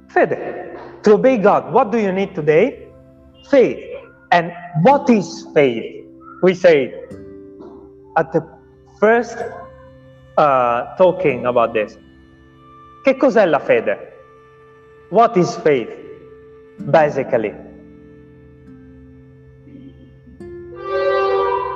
Fede. 0.07 0.99
To 1.03 1.13
obey 1.13 1.39
God, 1.39 1.71
what 1.71 1.89
do 1.91 1.97
you 1.97 2.11
need 2.11 2.33
today? 2.33 2.87
Faith. 3.49 3.79
And 4.31 4.51
what 4.83 5.09
is 5.09 5.47
faith? 5.53 6.05
We 6.41 6.53
say 6.53 6.91
at 8.15 8.31
the 8.31 8.41
first 8.99 9.37
uh, 10.37 10.95
talking 10.97 11.45
about 11.45 11.73
this. 11.73 11.97
Che 13.03 13.15
cos'è 13.15 13.45
la 13.45 13.59
fede? 13.59 13.97
What 15.09 15.37
is 15.37 15.55
faith? 15.57 15.89
Basically. 16.89 17.53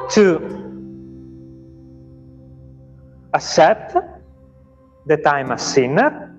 To 0.10 0.61
accept 3.34 3.96
that 5.08 5.26
I'm 5.26 5.52
a 5.52 5.58
sinner 5.58 6.36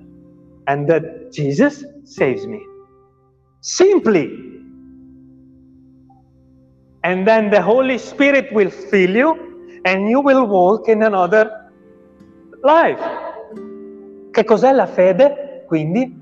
and 0.67 0.89
that 0.89 1.33
Jesus 1.33 1.85
saves 2.05 2.47
me. 2.47 2.61
Simply. 3.61 4.31
And 7.05 7.27
then 7.27 7.51
the 7.51 7.61
Holy 7.61 7.99
Spirit 7.99 8.53
will 8.53 8.71
fill 8.71 9.17
you 9.17 9.81
and 9.85 10.09
you 10.09 10.21
will 10.21 10.47
walk 10.47 10.89
in 10.89 11.03
another 11.03 11.71
life. 12.63 13.03
Che 14.31 14.45
cos'è 14.45 14.73
la 14.73 14.87
fede? 14.87 15.65
Quindi 15.67 16.21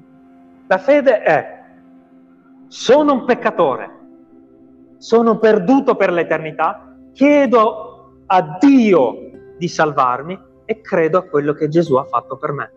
la 0.66 0.78
fede 0.78 1.22
è 1.22 1.59
sono 2.68 3.12
un 3.12 3.24
peccatore, 3.24 3.90
sono 4.98 5.38
perduto 5.38 5.96
per 5.96 6.12
l'eternità, 6.12 6.96
chiedo 7.12 8.22
a 8.26 8.56
Dio 8.61 9.30
di 9.59 9.66
salvarmi 9.66 10.38
e 10.70 10.80
credo 10.83 11.18
a 11.18 11.22
quello 11.22 11.52
che 11.52 11.68
Gesù 11.68 11.96
ha 11.96 12.04
fatto 12.04 12.37
per 12.37 12.52
me. 12.52 12.72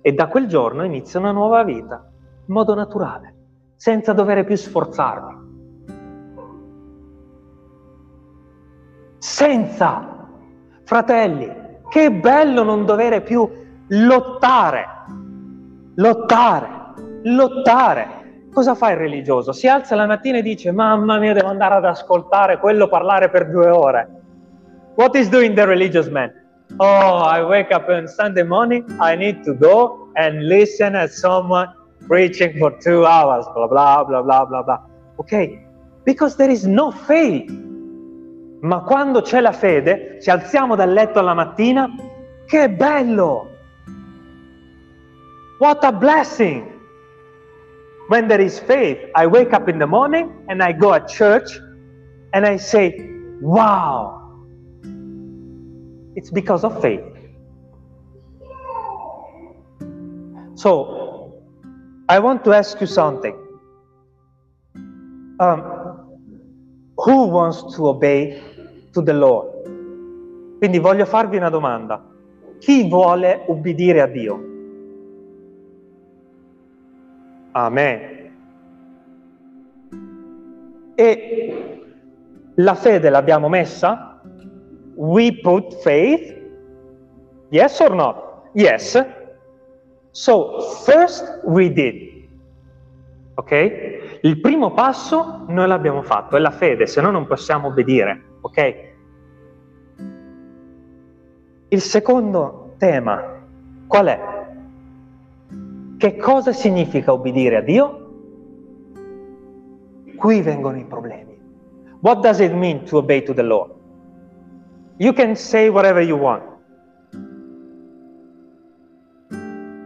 E 0.00 0.12
da 0.12 0.26
quel 0.26 0.48
giorno 0.48 0.82
inizia 0.84 1.20
una 1.20 1.30
nuova 1.30 1.62
vita, 1.62 2.04
in 2.44 2.52
modo 2.52 2.74
naturale, 2.74 3.34
senza 3.76 4.12
dover 4.12 4.44
più 4.44 4.56
sforzarmi. 4.56 5.40
Senza, 9.18 10.26
fratelli, 10.82 11.48
che 11.88 12.10
bello 12.10 12.64
non 12.64 12.84
dover 12.84 13.22
più 13.22 13.48
lottare, 13.86 14.86
lottare, 15.94 16.68
lottare. 17.22 18.46
Cosa 18.52 18.74
fa 18.74 18.90
il 18.90 18.96
religioso? 18.96 19.52
Si 19.52 19.68
alza 19.68 19.94
la 19.94 20.06
mattina 20.06 20.38
e 20.38 20.42
dice, 20.42 20.72
mamma 20.72 21.20
mia, 21.20 21.34
devo 21.34 21.50
andare 21.50 21.76
ad 21.76 21.84
ascoltare 21.84 22.58
quello 22.58 22.88
parlare 22.88 23.30
per 23.30 23.48
due 23.48 23.68
ore. 23.68 24.08
What 24.96 25.14
is 25.14 25.28
doing 25.28 25.54
the 25.54 25.64
religious 25.64 26.08
man? 26.08 26.40
Oh, 26.80 27.18
I 27.18 27.44
wake 27.44 27.70
up 27.70 27.88
on 27.88 28.08
Sunday 28.08 28.42
morning, 28.42 28.84
I 28.98 29.14
need 29.14 29.44
to 29.44 29.52
go 29.52 30.08
and 30.16 30.48
listen 30.48 30.94
at 30.94 31.12
someone 31.12 31.68
preaching 32.06 32.58
for 32.58 32.70
two 32.80 33.04
hours, 33.04 33.44
blah, 33.54 33.66
blah, 33.66 34.04
blah, 34.04 34.22
blah, 34.22 34.44
blah, 34.46 34.62
blah. 34.62 34.78
Ok? 35.18 35.58
Because 36.04 36.36
there 36.36 36.50
is 36.50 36.66
no 36.66 36.90
faith. 36.90 37.50
Ma 38.62 38.80
quando 38.80 39.20
c'è 39.20 39.40
la 39.40 39.52
fede, 39.52 40.18
ci 40.22 40.30
alziamo 40.30 40.74
dal 40.74 40.92
letto 40.92 41.18
alla 41.18 41.34
mattina, 41.34 41.90
che 42.46 42.70
bello! 42.70 43.50
What 45.58 45.84
a 45.84 45.92
blessing! 45.92 46.70
When 48.08 48.28
there 48.28 48.40
is 48.40 48.58
faith, 48.58 48.98
I 49.14 49.26
wake 49.26 49.52
up 49.52 49.68
in 49.68 49.78
the 49.78 49.86
morning 49.86 50.32
and 50.48 50.62
I 50.62 50.72
go 50.72 50.94
at 50.94 51.08
church 51.08 51.60
and 52.32 52.46
I 52.46 52.56
say, 52.56 53.10
wow! 53.40 54.21
It's 56.14 56.30
because 56.30 56.64
of 56.64 56.80
faith. 56.80 57.02
So, 60.54 61.42
I 62.08 62.18
want 62.18 62.44
to 62.44 62.52
ask 62.52 62.80
you 62.80 62.86
something. 62.86 63.34
Um, 65.40 65.60
who 66.96 67.26
wants 67.28 67.74
to 67.76 67.88
obey 67.88 68.40
to 68.92 69.02
the 69.02 69.12
Lord? 69.12 70.58
Quindi 70.58 70.78
voglio 70.78 71.06
farvi 71.06 71.36
una 71.36 71.48
domanda. 71.48 72.00
Chi 72.58 72.88
vuole 72.88 73.44
ubbidire 73.48 74.00
a 74.00 74.06
Dio? 74.06 74.50
Amen. 77.52 78.30
E 80.94 81.82
la 82.54 82.74
fede 82.74 83.10
l'abbiamo 83.10 83.48
messa? 83.48 84.11
We 84.94 85.40
put 85.42 85.82
faith? 85.82 86.34
Yes 87.50 87.80
or 87.80 87.94
not? 87.94 88.50
Yes. 88.54 88.96
So, 90.12 90.60
first 90.84 91.40
we 91.44 91.72
did. 91.72 92.28
Ok? 93.34 94.20
Il 94.22 94.40
primo 94.40 94.72
passo 94.72 95.44
noi 95.48 95.66
l'abbiamo 95.66 96.02
fatto, 96.02 96.36
è 96.36 96.38
la 96.38 96.50
fede, 96.50 96.86
se 96.86 97.00
no 97.00 97.10
non 97.10 97.26
possiamo 97.26 97.68
obbedire. 97.68 98.22
Ok? 98.42 98.90
Il 101.68 101.80
secondo 101.80 102.74
tema 102.76 103.40
qual 103.86 104.06
è? 104.06 104.20
Che 105.96 106.16
cosa 106.16 106.52
significa 106.52 107.12
obbedire 107.12 107.56
a 107.56 107.60
Dio? 107.60 107.98
Qui 110.16 110.42
vengono 110.42 110.78
i 110.78 110.84
problemi. 110.84 111.38
What 112.00 112.20
does 112.20 112.40
it 112.40 112.52
mean 112.52 112.84
to 112.84 112.98
obey 112.98 113.22
to 113.22 113.32
the 113.32 113.42
Lord? 113.42 113.81
You 115.02 115.12
can 115.12 115.34
say 115.34 115.68
whatever 115.68 116.00
you 116.00 116.14
want. 116.14 116.44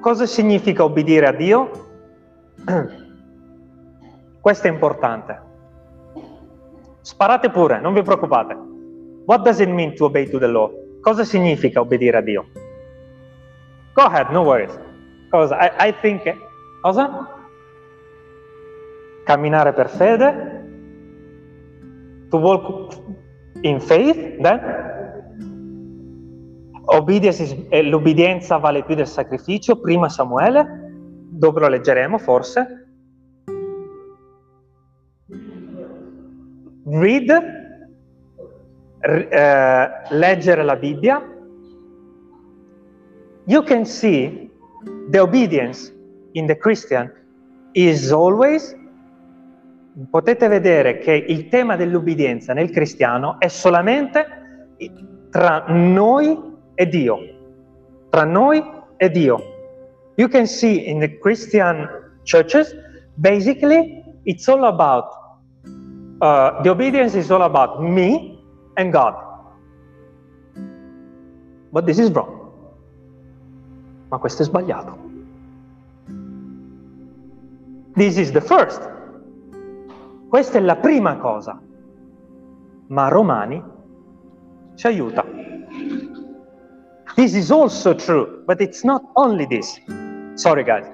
Cosa 0.00 0.26
significa 0.26 0.84
obbedire 0.84 1.26
a 1.26 1.32
Dio? 1.32 1.70
Questo 4.44 4.66
è 4.66 4.70
importante. 4.70 5.40
Sparate 7.00 7.48
pure, 7.48 7.80
non 7.80 7.94
vi 7.94 8.02
preoccupate. 8.02 8.54
What 9.24 9.42
does 9.42 9.58
it 9.58 9.70
mean 9.70 9.94
to 9.94 10.04
obey 10.04 10.28
to 10.28 10.38
the 10.38 10.48
Lord? 10.48 11.00
Cosa 11.00 11.24
significa 11.24 11.80
obbedire 11.80 12.18
a 12.18 12.20
Dio? 12.20 12.44
Go 13.94 14.02
ahead, 14.02 14.28
no 14.28 14.42
worries. 14.42 14.78
Cosa? 15.30 15.56
I, 15.56 15.88
I 15.88 15.94
think... 16.02 16.30
Cosa? 16.82 17.26
Camminare 19.24 19.72
per 19.72 19.88
fede. 19.88 20.64
To 22.28 22.36
walk 22.36 22.98
in 23.62 23.80
faith, 23.80 24.36
then? 24.42 24.95
Is, 26.88 27.56
eh, 27.68 27.82
l'obbedienza 27.82 28.58
vale 28.58 28.84
più 28.84 28.94
del 28.94 29.08
sacrificio, 29.08 29.80
prima 29.80 30.08
Samuele, 30.08 30.84
dove 31.30 31.60
lo 31.60 31.68
leggeremo 31.68 32.18
forse. 32.18 32.86
Read, 36.84 37.28
eh, 39.00 39.88
leggere 40.10 40.62
la 40.62 40.76
Bibbia. 40.76 41.22
You 43.46 43.62
can 43.64 43.84
see 43.84 44.50
the 45.10 45.18
obedience 45.18 45.92
in 46.32 46.46
the 46.46 46.56
Christian 46.56 47.12
is 47.72 48.10
always, 48.12 48.76
potete 50.10 50.48
vedere 50.48 50.98
che 50.98 51.12
il 51.12 51.48
tema 51.48 51.76
dell'obbedienza 51.76 52.52
nel 52.52 52.70
cristiano 52.70 53.38
è 53.38 53.48
solamente 53.48 54.26
tra 55.30 55.64
noi 55.68 56.54
e 56.76 56.86
Dio. 56.86 57.18
Tra 58.10 58.24
noi 58.24 58.62
e 58.96 59.10
Dio. 59.10 59.54
You 60.16 60.28
can 60.28 60.46
see 60.46 60.86
in 60.86 61.00
the 61.00 61.18
Christian 61.18 61.88
churches, 62.24 62.74
basically, 63.20 64.02
it's 64.24 64.48
all 64.48 64.64
about, 64.64 65.04
uh, 66.20 66.62
the 66.62 66.70
obedience 66.70 67.14
is 67.14 67.30
all 67.30 67.42
about 67.42 67.82
me 67.82 68.40
and 68.76 68.92
God. 68.92 69.14
But 71.72 71.84
this 71.84 71.98
is 71.98 72.10
wrong. 72.10 72.32
Ma 74.08 74.18
questo 74.18 74.42
è 74.42 74.46
sbagliato. 74.46 74.96
This 77.94 78.16
is 78.16 78.30
the 78.30 78.40
first. 78.40 78.80
Questa 80.28 80.58
è 80.58 80.60
la 80.60 80.76
prima 80.76 81.16
cosa. 81.16 81.60
Ma 82.88 83.08
Romani 83.08 83.62
ci 84.74 84.86
aiuta. 84.86 85.24
This 87.26 87.34
is 87.34 87.50
also 87.50 87.92
true, 87.92 88.44
but 88.46 88.60
it's 88.60 88.84
not 88.84 89.02
only 89.16 89.46
this. 89.46 89.80
Sorry, 90.36 90.62
guys. 90.62 90.86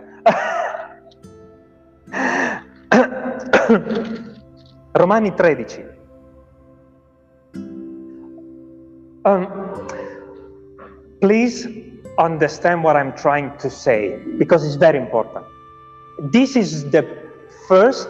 Romani 4.99 5.29
13. 5.29 5.91
Um, 9.27 9.89
please 11.21 11.69
understand 12.19 12.83
what 12.83 12.97
I'm 12.97 13.15
trying 13.15 13.55
to 13.59 13.69
say 13.69 14.19
because 14.39 14.65
it's 14.65 14.77
very 14.77 14.97
important. 14.99 15.45
This 16.33 16.57
is 16.57 16.91
the 16.91 17.05
first 17.69 18.09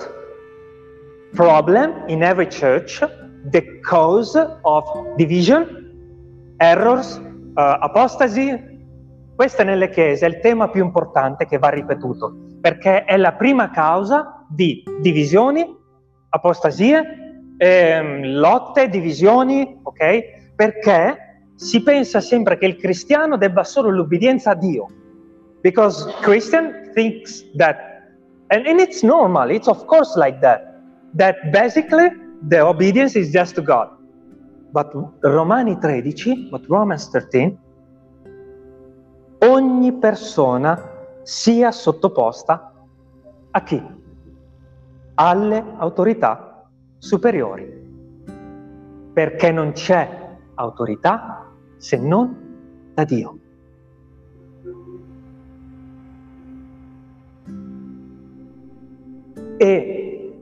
problem 1.34 2.08
in 2.08 2.22
every 2.22 2.46
church, 2.46 3.00
the 3.00 3.80
cause 3.84 4.36
of 4.36 4.84
division, 5.18 6.54
errors, 6.60 7.18
apostasi, 7.54 8.70
questo 9.34 9.64
nelle 9.64 9.88
chiese 9.88 10.26
è 10.26 10.28
il 10.28 10.40
tema 10.40 10.68
più 10.68 10.84
importante 10.84 11.46
che 11.46 11.58
va 11.58 11.68
ripetuto, 11.68 12.34
perché 12.60 13.04
è 13.04 13.16
la 13.16 13.32
prima 13.32 13.70
causa 13.70 14.44
di 14.48 14.82
divisioni, 15.00 15.66
apostasie, 16.30 17.22
ehm, 17.56 18.38
lotte, 18.38 18.88
divisioni, 18.88 19.80
ok? 19.82 20.54
Perché 20.54 21.46
si 21.56 21.82
pensa 21.82 22.20
sempre 22.20 22.58
che 22.58 22.66
il 22.66 22.76
cristiano 22.76 23.36
debba 23.36 23.64
solo 23.64 23.90
l'obbedienza 23.90 24.50
a 24.50 24.54
Dio. 24.54 24.88
Because 25.62 26.12
Christian 26.22 26.90
thinks 26.94 27.44
that, 27.56 27.76
and, 28.48 28.66
and 28.66 28.80
it's 28.80 29.02
normal, 29.02 29.50
it's 29.50 29.68
of 29.68 29.84
course 29.86 30.16
like 30.16 30.40
that, 30.40 30.80
that 31.16 31.36
basically 31.52 32.10
the 32.48 32.60
obedience 32.60 33.16
is 33.16 33.30
just 33.30 33.54
to 33.54 33.62
God. 33.62 33.88
But 34.72 35.20
Romani 35.20 35.76
13, 35.76 36.48
but 36.48 36.64
Romans 36.64 37.10
13, 37.10 37.58
ogni 39.40 39.92
persona 39.92 40.80
sia 41.22 41.70
sottoposta 41.70 42.72
a 43.50 43.62
chi? 43.62 43.82
Alle 45.14 45.62
autorità 45.76 46.66
superiori. 46.96 47.80
Perché 49.12 49.52
non 49.52 49.72
c'è 49.72 50.38
autorità 50.54 51.52
se 51.76 51.98
non 51.98 52.90
da 52.94 53.04
Dio. 53.04 53.38
E 59.58 60.34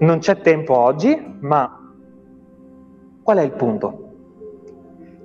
non 0.00 0.18
c'è 0.18 0.40
tempo 0.40 0.76
oggi, 0.76 1.36
ma 1.38 1.81
Qual 3.22 3.38
è 3.38 3.42
il 3.42 3.52
punto? 3.52 4.10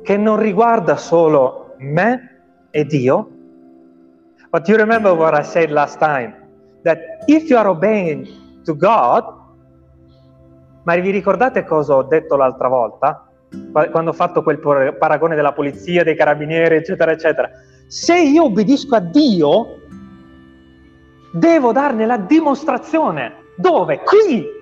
Che 0.03 0.17
non 0.17 0.37
riguarda 0.37 0.95
solo 0.97 1.75
me 1.79 2.67
e 2.71 2.85
Dio, 2.85 3.29
but 4.49 4.67
you 4.67 4.77
remember 4.77 5.13
what 5.13 5.33
I 5.37 5.43
said 5.43 5.71
last 5.71 5.97
time, 5.97 6.33
that 6.83 6.99
if 7.25 7.49
you 7.49 7.57
are 7.57 7.67
obeying 7.69 8.27
to 8.63 8.75
God, 8.75 9.23
ma 10.83 10.95
vi 10.95 11.09
ricordate 11.09 11.65
cosa 11.65 11.95
ho 11.95 12.03
detto 12.03 12.35
l'altra 12.35 12.67
volta? 12.67 13.27
Quando 13.71 14.11
ho 14.11 14.13
fatto 14.13 14.43
quel 14.43 14.59
paragone 14.59 15.35
della 15.35 15.53
polizia, 15.53 16.03
dei 16.03 16.15
carabinieri, 16.15 16.75
eccetera, 16.75 17.11
eccetera. 17.11 17.49
Se 17.87 18.17
io 18.17 18.43
obbedisco 18.43 18.95
a 18.95 18.99
Dio, 18.99 19.79
devo 21.33 21.71
darne 21.71 22.05
la 22.05 22.17
dimostrazione. 22.17 23.45
Dove? 23.55 24.01
Qui! 24.03 24.55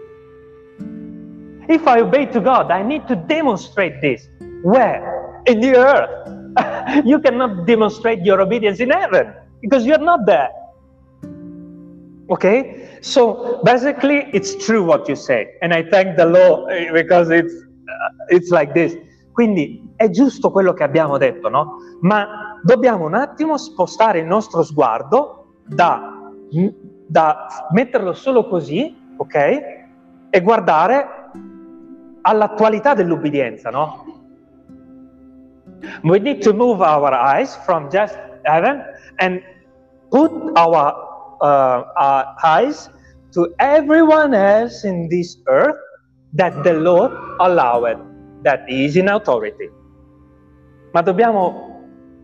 If 1.67 1.87
I 1.87 2.01
obey 2.01 2.25
to 2.27 2.41
God, 2.41 2.71
I 2.71 2.83
need 2.83 3.07
to 3.07 3.15
demonstrate 3.15 4.01
this. 4.01 4.27
Where? 4.63 5.41
In 5.47 5.59
the 5.61 5.75
earth. 5.75 6.35
you 7.05 7.19
cannot 7.19 7.65
demonstrate 7.65 8.23
your 8.23 8.41
obedience 8.41 8.79
in 8.79 8.89
heaven 8.89 9.33
because 9.61 9.85
you're 9.85 9.99
not 9.99 10.25
there. 10.25 10.49
Okay? 12.29 12.97
So 13.01 13.61
basically, 13.63 14.29
it's 14.33 14.55
true 14.65 14.83
what 14.83 15.07
you 15.07 15.15
say. 15.15 15.53
And 15.61 15.73
I 15.73 15.83
thank 15.83 16.17
the 16.17 16.25
law 16.25 16.65
eh, 16.67 16.91
because 16.91 17.29
it's, 17.29 17.53
uh, 17.53 18.25
it's 18.29 18.49
like 18.49 18.73
this. 18.73 18.95
Quindi 19.31 19.93
è 19.97 20.09
giusto 20.09 20.49
quello 20.49 20.73
che 20.73 20.83
abbiamo 20.83 21.17
detto, 21.17 21.49
no? 21.49 21.75
Ma 22.01 22.57
dobbiamo 22.63 23.05
un 23.05 23.15
attimo 23.15 23.57
spostare 23.57 24.19
il 24.19 24.25
nostro 24.25 24.63
sguardo 24.63 25.57
da, 25.65 26.31
da 27.05 27.47
metterlo 27.71 28.13
solo 28.13 28.47
così, 28.47 28.95
ok? 29.17 29.35
E 30.29 30.41
guardare 30.41 31.14
all'attualità 32.25 32.93
dell'ubbidienza, 32.93 33.69
no? 33.69 34.03
We 36.03 36.19
need 36.19 36.41
to 36.41 36.53
move 36.53 36.81
our 36.81 37.13
eyes 37.13 37.55
from 37.65 37.89
just 37.89 38.17
heaven 38.43 38.83
and 39.17 39.41
put 40.09 40.31
our, 40.57 41.37
uh, 41.41 41.83
our 41.95 42.35
eyes 42.43 42.89
to 43.33 43.53
everyone 43.57 44.33
else 44.33 44.83
in 44.83 45.07
this 45.07 45.37
earth 45.45 45.77
that 46.33 46.63
the 46.63 46.73
Lord 46.73 47.11
allowed, 47.39 47.99
that 48.43 48.67
is 48.67 48.95
in 48.95 49.07
authority. 49.07 49.69
Ma 50.91 51.01
dobbiamo 51.01 51.73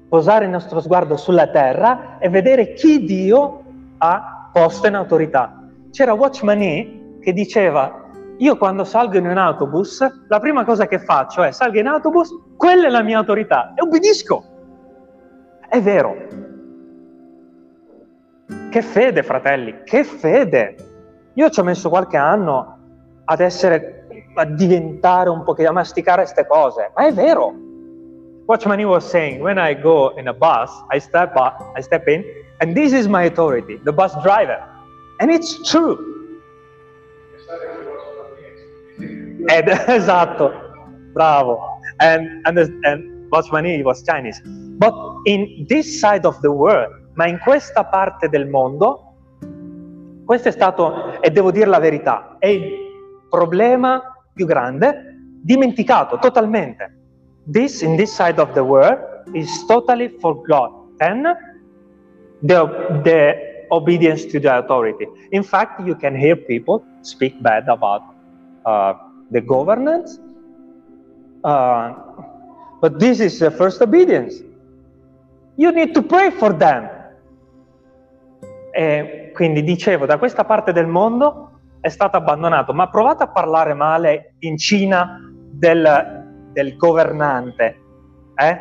posare 0.09 0.45
il 0.45 0.51
nostro 0.51 0.79
sguardo 0.81 1.15
sulla 1.15 1.47
terra 1.47 2.17
e 2.19 2.29
vedere 2.29 2.73
chi 2.73 3.05
Dio 3.05 3.63
ha 3.99 4.49
posto 4.51 4.87
in 4.87 4.95
autorità. 4.95 5.61
C'era 5.91 6.13
Watchman 6.13 6.61
E 6.61 7.19
che 7.21 7.33
diceva 7.33 8.00
io 8.41 8.57
quando 8.57 8.83
salgo 8.83 9.17
in 9.17 9.27
un 9.27 9.37
autobus, 9.37 10.25
la 10.27 10.39
prima 10.39 10.65
cosa 10.65 10.87
che 10.87 10.97
faccio 10.97 11.43
è 11.43 11.51
salgo 11.51 11.77
in 11.77 11.85
autobus, 11.85 12.29
quella 12.57 12.87
è 12.87 12.89
la 12.89 13.03
mia 13.03 13.19
autorità 13.19 13.73
e 13.75 13.83
obbedisco. 13.83 14.43
È 15.69 15.79
vero. 15.79 16.15
Che 18.71 18.81
fede, 18.81 19.21
fratelli, 19.21 19.83
che 19.83 20.03
fede. 20.03 20.75
Io 21.35 21.49
ci 21.51 21.59
ho 21.59 21.63
messo 21.63 21.89
qualche 21.89 22.17
anno 22.17 22.79
ad 23.25 23.41
essere, 23.41 24.07
a 24.33 24.45
diventare 24.45 25.29
un 25.29 25.43
po' 25.43 25.55
a 25.55 25.71
masticare 25.71 26.23
queste 26.23 26.47
cose, 26.47 26.91
ma 26.95 27.05
è 27.05 27.13
vero. 27.13 27.53
Watchman 28.47 28.83
was 28.85 29.07
saying, 29.07 29.39
when 29.39 29.59
I 29.59 29.79
go 29.79 30.15
in 30.17 30.27
a 30.27 30.33
bus, 30.33 30.71
I 30.91 30.99
step 30.99 31.35
up, 31.35 31.77
I 31.77 31.81
step 31.83 32.07
in, 32.07 32.23
and 32.57 32.73
this 32.73 32.91
is 32.91 33.05
my 33.05 33.25
authority, 33.25 33.79
the 33.83 33.93
bus 33.93 34.15
driver. 34.23 34.59
And 35.19 35.29
it's 35.29 35.61
true. 35.69 36.10
Ed, 39.47 39.67
esatto, 39.87 40.51
bravo. 41.13 41.59
And, 41.99 42.45
and, 42.45 42.57
and 42.85 43.29
Botswani 43.29 43.83
was 43.83 44.03
Chinese. 44.03 44.41
But 44.77 44.93
in 45.25 45.65
this 45.69 45.99
side 45.99 46.25
of 46.25 46.39
the 46.41 46.51
world, 46.51 46.91
ma 47.13 47.27
in 47.27 47.39
questa 47.39 47.83
parte 47.83 48.29
del 48.29 48.47
mondo, 48.47 49.13
questo 50.25 50.49
è 50.49 50.51
stato, 50.51 51.21
e 51.21 51.29
devo 51.29 51.51
dire 51.51 51.65
la 51.65 51.79
verità, 51.79 52.37
è 52.39 52.47
il 52.47 52.63
problema 53.29 54.01
più 54.33 54.45
grande, 54.45 55.15
dimenticato 55.43 56.17
totalmente. 56.19 56.97
This, 57.51 57.81
in 57.81 57.95
this 57.95 58.13
side 58.13 58.39
of 58.39 58.53
the 58.53 58.61
world, 58.61 58.99
is 59.33 59.65
totally 59.65 60.09
forgotten 60.19 61.35
the, 62.41 63.01
the 63.03 63.65
obedience 63.69 64.25
to 64.27 64.39
the 64.39 64.49
authority. 64.49 65.07
In 65.31 65.43
fact, 65.43 65.79
you 65.81 65.95
can 65.95 66.15
hear 66.15 66.35
people 66.35 66.83
speak 67.01 67.41
bad 67.41 67.67
about 67.67 68.01
uh, 68.65 68.93
the 69.31 69.41
governance. 69.41 70.19
Uh, 71.43 71.93
but 72.79 72.99
this 72.99 73.19
is 73.19 73.39
the 73.39 73.49
first 73.49 73.81
obedience. 73.81 74.43
You 75.55 75.71
need 75.71 75.93
to 75.93 76.03
pray 76.03 76.29
for 76.31 76.53
them. 76.53 76.89
E 78.73 79.31
quindi 79.33 79.63
dicevo, 79.63 80.05
da 80.05 80.17
questa 80.17 80.45
parte 80.45 80.71
del 80.71 80.87
mondo 80.87 81.59
è 81.79 81.89
stato 81.89 82.17
abbandonato, 82.17 82.73
ma 82.73 82.89
provate 82.89 83.23
a 83.23 83.27
parlare 83.27 83.73
male 83.73 84.35
in 84.39 84.57
Cina 84.57 85.19
del, 85.33 86.49
del 86.53 86.77
governante. 86.77 87.77
Eh? 88.35 88.57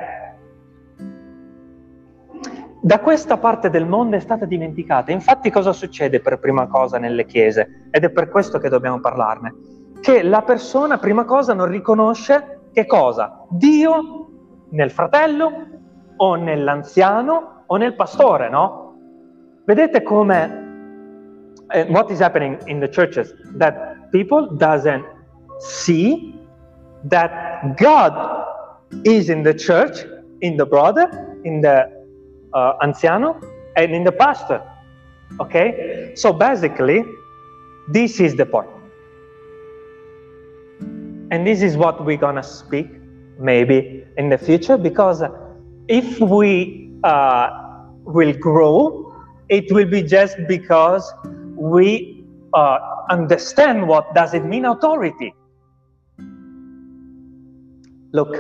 Da 2.83 2.99
questa 3.01 3.37
parte 3.37 3.69
del 3.69 3.87
mondo 3.87 4.17
è 4.17 4.21
stata 4.21 4.47
dimenticata. 4.47 5.13
Infatti 5.13 5.51
cosa 5.51 5.73
succede 5.73 6.21
per 6.21 6.39
prima 6.39 6.67
cosa 6.67 6.99
nelle 6.99 7.27
chiese? 7.27 7.89
Ed 7.91 8.05
è 8.05 8.11
per 8.11 8.31
questo 8.31 8.59
che 8.59 8.71
dobbiamo 8.71 9.01
parlarne 9.01 9.55
che 10.01 10.23
la 10.23 10.43
persona, 10.43 10.99
prima 10.99 11.25
cosa, 11.25 11.55
non 11.55 11.67
riconosce 11.67 12.61
che 12.73 12.87
cosa? 12.87 13.45
Dio 13.49 14.29
nel 14.71 14.91
fratello 14.91 15.67
o 16.17 16.35
nell'anziano 16.35 17.65
o 17.67 17.77
nel 17.77 17.95
pastore, 17.95 18.49
no? 18.49 18.95
Vedete 19.65 20.03
come 20.03 20.69
uh, 21.73 21.93
what 21.93 22.11
is 22.11 22.21
happening 22.21 22.59
in 22.67 22.81
the 22.81 22.89
churches 22.89 23.35
that 23.59 24.11
people 24.11 24.49
doesn't 24.57 25.05
see 25.59 26.35
that 27.05 27.77
God 27.77 28.13
is 29.05 29.29
in 29.29 29.43
the 29.43 29.55
church, 29.55 30.05
in 30.41 30.57
the 30.57 30.67
brother, 30.67 31.09
in 31.45 31.61
the 31.61 31.89
uh, 32.53 32.77
anziano 32.83 33.39
and 33.77 33.95
in 33.95 34.05
the 34.05 34.13
pastor. 34.13 34.61
Okay? 35.39 36.13
So 36.17 36.33
basically 36.33 37.05
this 37.89 38.21
is 38.21 38.35
the 38.37 38.47
point. 38.47 38.80
And 41.31 41.47
this 41.47 41.63
is 41.63 41.77
what 41.77 42.05
we're 42.05 42.17
to 42.37 42.43
speak 42.43 42.89
maybe 43.39 44.05
in 44.19 44.29
the 44.29 44.39
future 44.39 44.77
because 44.77 45.23
if 45.89 46.21
we 46.21 46.93
uh, 47.05 47.49
will 48.05 48.33
grow, 48.33 49.15
it 49.49 49.71
will 49.73 49.89
be 49.89 50.03
just 50.03 50.37
because 50.49 51.13
we 51.57 52.25
uh, 52.55 52.79
understand 53.11 53.87
what 53.87 54.15
does 54.15 54.35
it 54.35 54.45
mean 54.45 54.65
authority. 54.65 55.35
Look, 58.13 58.35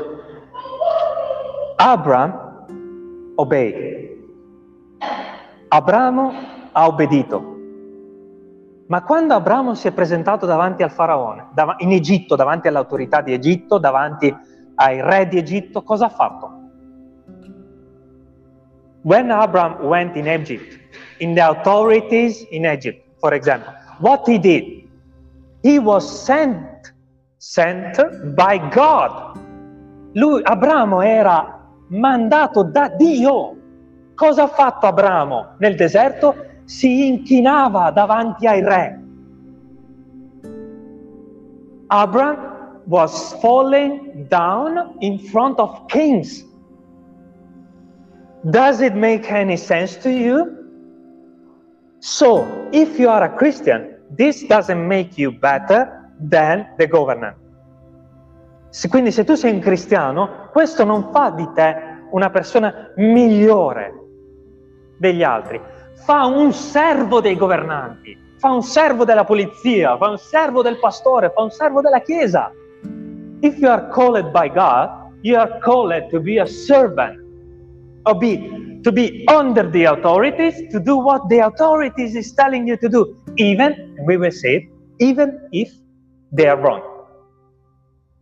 Abraham 1.80 2.34
obeyed. 3.38 4.11
Abramo 5.72 6.32
ha 6.74 6.91
obbedito. 6.91 7.60
Ma 8.91 9.03
quando 9.05 9.34
Abramo 9.34 9.74
si 9.74 9.86
è 9.86 9.93
presentato 9.93 10.47
davanti 10.47 10.82
al 10.82 10.91
faraone, 10.91 11.51
dav- 11.55 11.80
in 11.80 11.93
Egitto, 11.93 12.34
davanti 12.34 12.66
all'autorità 12.66 13.20
di 13.20 13.32
Egitto, 13.32 13.78
davanti 13.78 14.36
ai 14.74 15.01
re 15.01 15.28
di 15.28 15.38
Egitto, 15.38 15.84
cosa 15.84 16.07
ha 16.07 16.09
fatto? 16.09 16.59
When 19.03 19.30
Abraham 19.30 19.84
went 19.84 20.16
in 20.16 20.26
Egypt, 20.26 20.76
in 21.18 21.34
the 21.34 21.41
authorities 21.41 22.45
in 22.51 22.66
Egypt, 22.66 23.07
for 23.20 23.32
example, 23.32 23.72
what 24.01 24.28
he 24.28 24.41
did? 24.41 24.88
He 25.62 25.78
was 25.78 26.24
sent, 26.24 26.93
sent 27.36 28.03
by 28.34 28.59
God. 28.70 29.38
Lui, 30.14 30.41
Abramo 30.43 31.01
era 31.01 31.64
mandato 31.91 32.64
da 32.64 32.88
Dio. 32.88 33.57
Cosa 34.16 34.43
ha 34.43 34.49
fatto 34.49 34.86
Abramo 34.86 35.55
nel 35.59 35.76
deserto? 35.76 36.49
Si 36.71 37.09
inchinava 37.09 37.91
davanti 37.91 38.47
ai 38.47 38.62
re. 38.62 39.01
Abraham 41.89 42.83
was 42.87 43.35
falling 43.41 44.29
down 44.29 44.95
in 45.01 45.18
front 45.18 45.59
of 45.59 45.89
kings. 45.89 46.45
Does 48.45 48.81
it 48.81 48.95
make 48.95 49.29
any 49.33 49.57
sense 49.57 49.97
to 49.97 50.11
you? 50.11 50.47
So, 51.99 52.47
if 52.71 53.01
you 53.01 53.09
are 53.09 53.25
a 53.25 53.37
Christian, 53.37 53.97
this 54.16 54.47
doesn't 54.47 54.87
make 54.87 55.18
you 55.18 55.33
better 55.33 56.09
than 56.21 56.68
the 56.79 56.87
governor. 56.87 57.35
Se, 58.71 58.89
quindi 58.89 59.11
se 59.11 59.25
tu 59.25 59.35
sei 59.35 59.53
un 59.53 59.61
cristiano, 59.61 60.49
questo 60.53 60.85
non 60.85 61.11
fa 61.11 61.31
di 61.31 61.49
te 61.53 62.07
una 62.12 62.31
persona 62.31 62.93
migliore 62.95 63.93
degli 64.99 65.25
altri 65.25 65.61
fa 66.05 66.26
un 66.26 66.53
servo 66.53 67.20
dei 67.20 67.36
governanti, 67.36 68.16
fa 68.38 68.51
un 68.51 68.62
servo 68.62 69.05
della 69.05 69.24
polizia, 69.24 69.96
fa 69.96 70.09
un 70.09 70.18
servo 70.18 70.62
del 70.62 70.78
pastore, 70.78 71.30
fa 71.34 71.42
un 71.42 71.51
servo 71.51 71.80
della 71.80 72.01
chiesa. 72.01 72.51
If 73.40 73.59
you 73.59 73.68
are 73.68 73.88
called 73.88 74.30
by 74.30 74.48
God, 74.48 74.90
you 75.22 75.38
are 75.38 75.59
called 75.61 76.09
to 76.11 76.20
be 76.20 76.38
a 76.38 76.46
servant, 76.46 77.18
or 78.05 78.16
be, 78.16 78.80
to 78.82 78.92
be 78.92 79.24
under 79.28 79.68
the 79.68 79.84
authorities, 79.84 80.55
to 80.70 80.80
do 80.80 80.96
what 80.96 81.28
the 81.28 81.40
authorities 81.40 82.14
is 82.14 82.32
telling 82.34 82.66
you 82.66 82.76
to 82.78 82.88
do. 82.88 83.16
Even, 83.36 83.94
we 84.07 84.16
will 84.16 84.32
say 84.32 84.57
it, 84.57 84.68
even 84.98 85.38
if 85.53 85.70
they 86.32 86.48
are 86.48 86.61
wrong. 86.61 86.82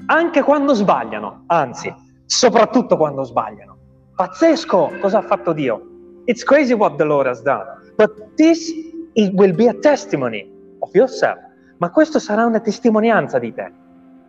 Anche 0.07 0.43
quando 0.43 0.75
sbagliano, 0.75 1.45
anzi, 1.47 1.93
soprattutto 2.27 2.97
quando 2.97 3.25
sbagliano. 3.25 3.77
Pazzesco 4.15 4.93
cosa 5.01 5.19
ha 5.19 5.23
fatto 5.23 5.53
Dio. 5.53 5.98
It's 6.29 6.45
crazy 6.45 6.75
what 6.75 6.99
the 6.99 7.07
Lord 7.07 7.27
has 7.27 7.41
done. 7.41 7.65
But 7.97 8.37
this 8.37 8.71
it 9.15 9.33
will 9.33 9.55
be 9.55 9.67
a 9.69 9.73
testimony 9.73 10.47
of 10.81 10.95
yourself. 10.95 11.39
Ma 11.79 11.91
questo 11.91 12.19
sarà 12.19 12.45
una 12.45 12.61
testimonianza 12.61 13.39
di 13.39 13.55
te, 13.55 13.73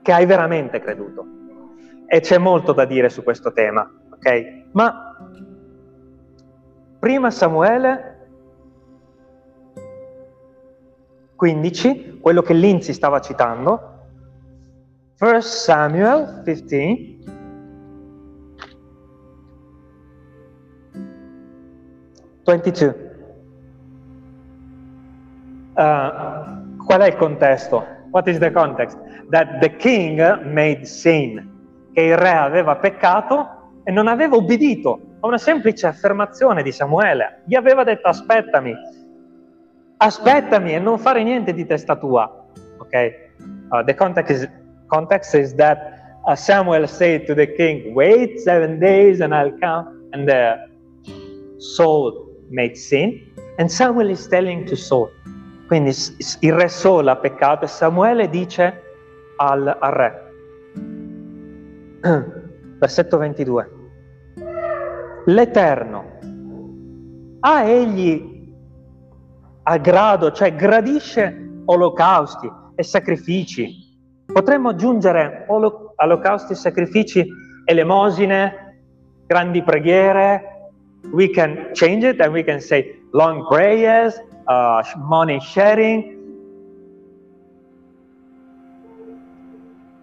che 0.02 0.14
hai 0.14 0.26
veramente 0.26 0.80
creduto. 0.80 1.26
E 2.06 2.22
c'è 2.22 2.38
molto 2.38 2.72
da 2.72 2.86
dire 2.86 3.10
su 3.10 3.22
questo 3.22 3.52
tema, 3.52 3.90
ok? 4.12 4.64
Ma 4.72 5.14
prima 7.00 7.32
Samuele 7.32 8.28
15, 11.36 12.20
quello 12.22 12.42
che 12.42 12.54
Lindsay 12.54 12.94
stava 12.94 13.20
citando, 13.20 14.08
1 15.20 15.42
Samuel 15.42 16.42
15, 16.44 17.20
Twenty-two. 22.50 22.96
Uh, 25.76 26.76
qual 26.84 27.02
è 27.02 27.06
il 27.06 27.16
contesto? 27.16 27.86
What 28.10 28.28
is 28.28 28.40
the 28.40 28.50
context? 28.50 28.98
That 29.30 29.60
the 29.60 29.76
king 29.76 30.20
made 30.46 30.84
sin, 30.86 31.48
che 31.94 32.02
il 32.02 32.18
re 32.18 32.32
aveva 32.32 32.76
peccato 32.78 33.48
e 33.84 33.92
non 33.92 34.08
aveva 34.08 34.36
obbedito 34.36 35.00
a 35.20 35.28
una 35.28 35.38
semplice 35.38 35.86
affermazione 35.86 36.64
di 36.64 36.72
Samuele. 36.72 37.44
Gli 37.46 37.54
aveva 37.54 37.84
detto 37.84 38.08
aspettami, 38.08 38.74
aspettami 39.98 40.74
e 40.74 40.80
non 40.80 40.98
fare 40.98 41.22
niente 41.22 41.54
di 41.54 41.68
testa 41.68 41.98
tua. 41.98 42.48
Ok? 42.80 43.12
Uh, 43.70 43.84
the 43.84 43.94
context 43.94 44.32
is, 44.32 44.50
context 44.88 45.36
is 45.36 45.54
that 45.54 46.18
uh, 46.26 46.34
Samuel 46.34 46.88
said 46.88 47.28
to 47.28 47.36
the 47.36 47.46
king, 47.54 47.94
wait 47.94 48.40
seven 48.40 48.80
days 48.80 49.22
and 49.22 49.36
I'll 49.36 49.56
come. 49.60 50.10
And 50.14 50.28
the 50.28 50.58
Saul 51.60 52.26
made 52.50 52.76
sin. 52.76 53.34
And 53.58 53.70
Samuel 53.70 54.10
is 54.10 54.28
telling 54.28 54.66
to 54.66 54.76
Saul. 54.76 55.12
Quindi 55.68 55.92
il 56.40 56.54
re 56.54 56.68
Saul 56.68 57.08
ha 57.08 57.16
peccato 57.16 57.66
e 57.66 57.68
Samuele 57.68 58.30
dice 58.30 58.82
al, 59.38 59.78
al 59.80 59.92
re. 59.92 60.32
Versetto 62.80 63.18
22. 63.18 63.70
L'Eterno 65.26 66.18
ha 67.42 67.64
egli 67.64 68.38
a 69.64 69.78
grado, 69.78 70.32
cioè 70.32 70.56
gradisce 70.56 71.62
olocausti 71.66 72.50
e 72.76 72.84
sacrifici. 72.84 73.88
Potremmo 74.26 74.70
aggiungere 74.70 75.46
olo- 75.50 75.94
olocausti 75.96 76.54
e 76.54 76.56
sacrifici, 76.56 77.28
elemosine, 77.66 78.80
grandi 79.28 79.62
preghiere. 79.62 80.59
We 81.12 81.30
can 81.30 81.72
change 81.74 82.04
it 82.04 82.20
and 82.20 82.34
we 82.34 82.44
can 82.44 82.60
say 82.60 83.00
long 83.14 83.48
prayers, 83.48 84.20
uh, 84.48 84.84
money 84.98 85.40
sharing. 85.40 86.18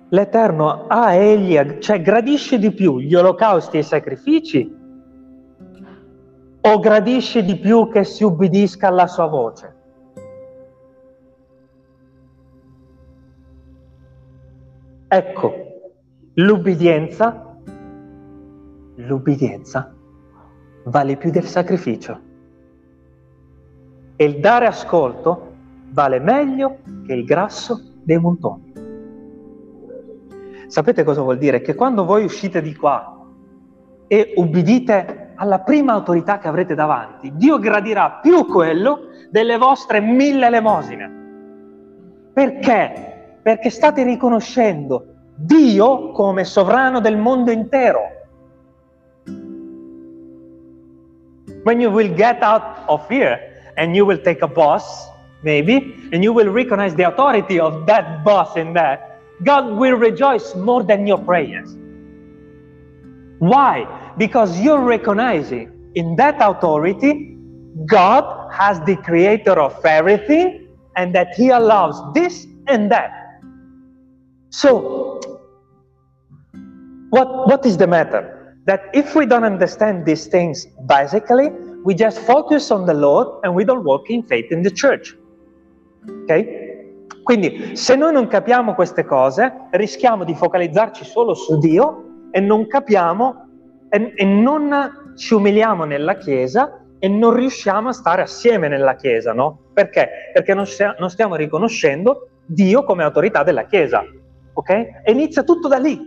L'Eterno 0.09 0.87
ha 0.87 1.15
egli, 1.15 1.79
cioè 1.79 2.01
gradisce 2.01 2.59
di 2.59 2.73
più 2.73 2.99
gli 3.01 3.15
olocausti 3.15 3.77
e 3.77 3.81
i 3.81 3.83
sacrifici 3.83 4.75
o 6.61 6.79
gradisce 6.79 7.45
di 7.45 7.57
più 7.57 7.89
che 7.91 8.05
si 8.05 8.25
ubbidisca 8.25 8.89
alla 8.89 9.07
sua 9.07 9.27
voce? 9.27 9.75
Ecco, 15.09 15.55
l'ubbidienza, 16.35 17.57
l'ubbidienza 18.95 19.96
vale 20.87 21.17
più 21.17 21.31
del 21.31 21.45
sacrificio. 21.45 22.21
E 24.17 24.25
il 24.25 24.41
dare 24.41 24.67
ascolto 24.67 25.53
vale 25.91 26.19
meglio 26.19 26.79
che 27.07 27.13
il 27.13 27.25
grasso 27.25 27.81
dei 28.03 28.19
montoni. 28.19 28.73
Sapete 30.67 31.05
cosa 31.05 31.23
vuol 31.23 31.39
dire? 31.39 31.61
Che 31.61 31.75
quando 31.75 32.05
voi 32.05 32.25
uscite 32.25 32.61
di 32.61 32.75
qua 32.75 33.25
e 34.09 34.33
ubbidite 34.37 35.33
alla 35.37 35.61
prima 35.61 35.93
autorità 35.93 36.39
che 36.39 36.49
avrete 36.49 36.75
davanti, 36.75 37.33
Dio 37.35 37.59
gradirà 37.59 38.19
più 38.23 38.47
quello 38.47 39.09
delle 39.31 39.59
vostre 39.59 40.01
mille 40.01 40.47
elemosine. 40.47 41.13
Perché? 42.33 43.39
Perché 43.43 43.71
state 43.71 44.03
riconoscendo 44.03 45.15
Dio 45.35 46.11
come 46.13 46.45
sovrano 46.45 47.01
del 47.01 47.17
mondo 47.17 47.51
intero. 47.51 48.16
When 51.67 51.81
you 51.81 51.91
will 51.91 52.15
get 52.15 52.45
out 52.45 52.85
of 52.89 53.09
here 53.09 53.41
and 53.77 53.97
you 53.97 54.05
will 54.05 54.19
take 54.19 54.41
a 54.43 54.47
bus, 54.47 55.09
maybe, 55.43 55.97
and 56.13 56.23
you 56.23 56.33
will 56.33 56.49
recognize 56.49 56.95
the 56.95 57.09
authority 57.09 57.59
of 57.59 57.87
that 57.87 58.23
boss 58.25 58.57
in 58.57 58.73
that, 58.75 59.21
God 59.43 59.73
will 59.77 59.97
rejoice 59.97 60.55
more 60.55 60.85
than 60.85 61.09
your 61.09 61.19
prayers. 61.19 61.77
Why? 63.41 63.85
Because 64.17 64.61
you're 64.61 64.85
recognizing 64.85 65.91
in 65.97 66.15
that 66.15 66.37
authority, 66.39 67.37
God 67.87 68.53
has 68.53 68.79
the 68.83 68.95
creator 68.99 69.59
of 69.61 69.85
everything 69.85 70.69
and 70.95 71.13
that 71.17 71.35
He 71.35 71.49
allows 71.49 72.01
this 72.15 72.47
and 72.69 72.93
that. 72.93 73.11
So, 74.51 75.21
what, 77.11 77.49
what 77.49 77.67
is 77.67 77.77
the 77.77 77.89
matter? 77.89 78.36
That 78.67 78.91
if 78.93 79.15
we 79.15 79.27
don't 79.27 79.45
understand 79.45 80.05
these 80.05 80.29
things 80.29 80.67
basically, 80.87 81.51
we 81.85 81.95
just 81.95 82.19
focus 82.19 82.71
on 82.71 82.85
the 82.85 82.95
Lord 82.95 83.29
and 83.45 83.55
we 83.55 83.65
don't 83.65 83.85
walk 83.85 84.11
in 84.11 84.23
faith 84.25 84.51
in 84.51 84.63
the 84.63 84.73
church. 84.73 85.17
Ok? 86.23 86.75
Quindi 87.23 87.77
se 87.77 87.97
noi 87.97 88.13
non 88.13 88.27
capiamo 88.27 88.75
queste 88.75 89.05
cose, 89.05 89.53
rischiamo 89.71 90.25
di 90.25 90.35
focalizzarci 90.35 91.05
solo 91.05 91.35
su 91.35 91.59
Dio 91.59 92.29
e 92.31 92.41
non 92.41 92.67
capiamo 92.67 93.47
e, 93.89 94.13
e 94.15 94.25
non 94.25 95.15
ci 95.17 95.35
umiliamo 95.35 95.85
nella 95.85 96.17
Chiesa 96.17 96.81
e 96.99 97.09
non 97.09 97.35
riusciamo 97.35 97.89
a 97.89 97.93
stare 97.93 98.23
assieme 98.23 98.69
nella 98.69 98.95
Chiesa, 98.97 99.33
no? 99.33 99.61
Perché? 99.73 100.09
Perché 100.33 100.55
non, 100.55 100.67
non 100.99 101.11
stiamo 101.11 101.37
riconoscendo 101.37 102.29
Dio 102.45 102.85
come 102.85 103.05
autorità 103.05 103.43
della 103.43 103.65
Chiesa, 103.65 104.05
ok? 104.53 104.71
E 104.71 105.13
inizia 105.13 105.43
tutto 105.43 105.69
da 105.69 105.79
lì, 105.79 105.99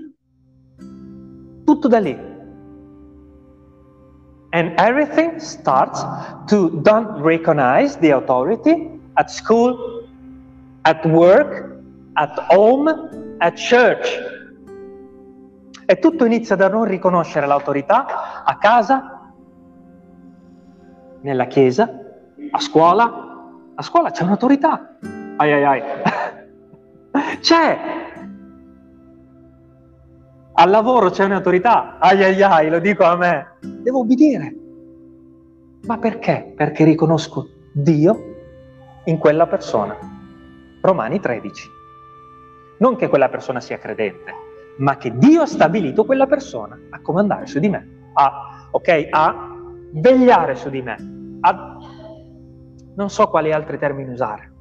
tutto 1.65 1.87
da 1.87 1.99
lì. 1.99 2.28
And 4.51 4.73
everything 4.79 5.39
starts 5.39 6.03
to 6.47 6.81
don't 6.81 7.21
recognize 7.21 7.97
the 7.97 8.11
authority 8.11 8.89
at 9.15 9.29
school, 9.29 10.07
at 10.85 11.05
work, 11.05 11.77
at 12.17 12.37
home, 12.49 12.89
at 13.41 13.55
church. 13.55 14.07
E 15.85 15.99
tutto 15.99 16.25
inizia 16.25 16.55
da 16.55 16.67
non 16.67 16.85
riconoscere 16.85 17.45
l'autorità 17.45 18.43
a 18.43 18.57
casa, 18.57 19.19
nella 21.21 21.45
chiesa, 21.45 21.89
a 22.51 22.59
scuola. 22.59 23.27
A 23.75 23.81
scuola 23.81 24.11
c'è 24.11 24.23
un'autorità. 24.23 24.97
Ai 25.37 25.53
ai 25.53 25.63
ai. 25.63 25.83
c'è. 27.39 27.98
Al 30.59 30.69
lavoro 30.69 31.09
c'è 31.09 31.23
un'autorità. 31.23 31.99
Ai 31.99 32.21
ai 32.21 32.43
ai, 32.43 32.69
lo 32.69 32.79
dico 32.79 33.05
a 33.05 33.15
me. 33.15 33.51
Devo 33.61 33.99
obbedire. 33.99 34.53
Ma 35.85 35.97
perché? 35.97 36.51
Perché 36.53 36.83
riconosco 36.83 37.47
Dio 37.71 38.35
in 39.05 39.17
quella 39.17 39.47
persona. 39.47 39.95
Romani 40.81 41.21
13. 41.21 41.69
Non 42.79 42.97
che 42.97 43.07
quella 43.07 43.29
persona 43.29 43.61
sia 43.61 43.77
credente, 43.77 44.33
ma 44.79 44.97
che 44.97 45.17
Dio 45.17 45.43
ha 45.43 45.45
stabilito 45.45 46.03
quella 46.03 46.27
persona 46.27 46.77
a 46.89 46.99
comandare 46.99 47.45
su 47.45 47.59
di 47.59 47.69
me, 47.69 48.09
a, 48.15 48.67
okay, 48.71 49.07
a 49.09 49.55
vegliare 49.93 50.55
su 50.55 50.69
di 50.69 50.81
me, 50.81 51.37
a 51.39 51.77
non 52.95 53.09
so 53.09 53.29
quali 53.29 53.53
altri 53.53 53.77
termini 53.77 54.11
usare. 54.11 54.51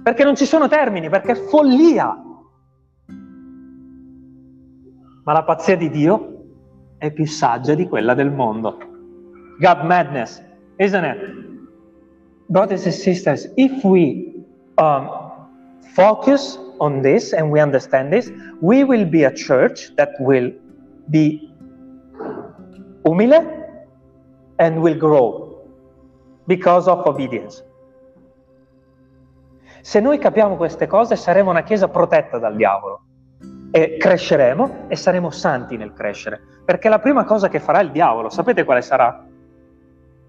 Perché 0.00 0.22
non 0.22 0.36
ci 0.36 0.44
sono 0.44 0.68
termini, 0.68 1.08
perché 1.08 1.32
è 1.32 1.34
follia. 1.34 2.22
Ma 5.28 5.34
la 5.34 5.42
pazzia 5.42 5.76
di 5.76 5.90
Dio 5.90 6.44
è 6.96 7.10
più 7.10 7.26
saggia 7.26 7.74
di 7.74 7.86
quella 7.86 8.14
del 8.14 8.30
mondo. 8.30 8.78
God 9.58 9.82
madness, 9.82 10.42
isn't 10.78 11.04
it? 11.04 11.18
Brothers 12.46 12.86
and 12.86 12.94
sisters, 12.94 13.46
if 13.56 13.84
we 13.84 14.32
um, 14.76 15.06
focus 15.92 16.58
on 16.78 17.02
this 17.02 17.34
and 17.34 17.50
we 17.50 17.60
understand 17.60 18.10
this, 18.10 18.32
we 18.62 18.84
will 18.84 19.04
be 19.04 19.24
a 19.24 19.30
church 19.30 19.94
that 19.96 20.18
will 20.18 20.50
be 21.10 21.52
umile 23.04 23.44
and 24.56 24.78
will 24.78 24.96
grow 24.96 25.60
because 26.46 26.88
of 26.88 27.04
obedience. 27.04 27.62
Se 29.82 30.00
noi 30.00 30.16
capiamo 30.16 30.56
queste 30.56 30.86
cose 30.86 31.16
saremo 31.16 31.50
una 31.50 31.64
chiesa 31.64 31.88
protetta 31.88 32.38
dal 32.38 32.56
diavolo 32.56 33.02
e 33.70 33.96
cresceremo 33.98 34.86
e 34.88 34.96
saremo 34.96 35.30
santi 35.30 35.76
nel 35.76 35.92
crescere. 35.92 36.40
Perché 36.64 36.88
la 36.88 36.98
prima 36.98 37.24
cosa 37.24 37.48
che 37.48 37.60
farà 37.60 37.80
il 37.80 37.90
diavolo, 37.90 38.30
sapete 38.30 38.64
quale 38.64 38.82
sarà? 38.82 39.24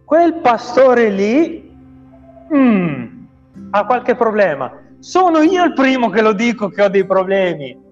Quel 0.04 0.36
pastore 0.36 1.10
lì 1.10 1.78
mm, 2.54 3.06
ha 3.72 3.86
qualche 3.86 4.16
problema. 4.16 4.72
Sono 5.00 5.42
io 5.42 5.64
il 5.64 5.74
primo 5.74 6.10
che 6.10 6.22
lo 6.22 6.34
dico 6.34 6.70
che 6.70 6.84
ho 6.84 6.90
dei 6.90 7.06
problemi. 7.06 7.88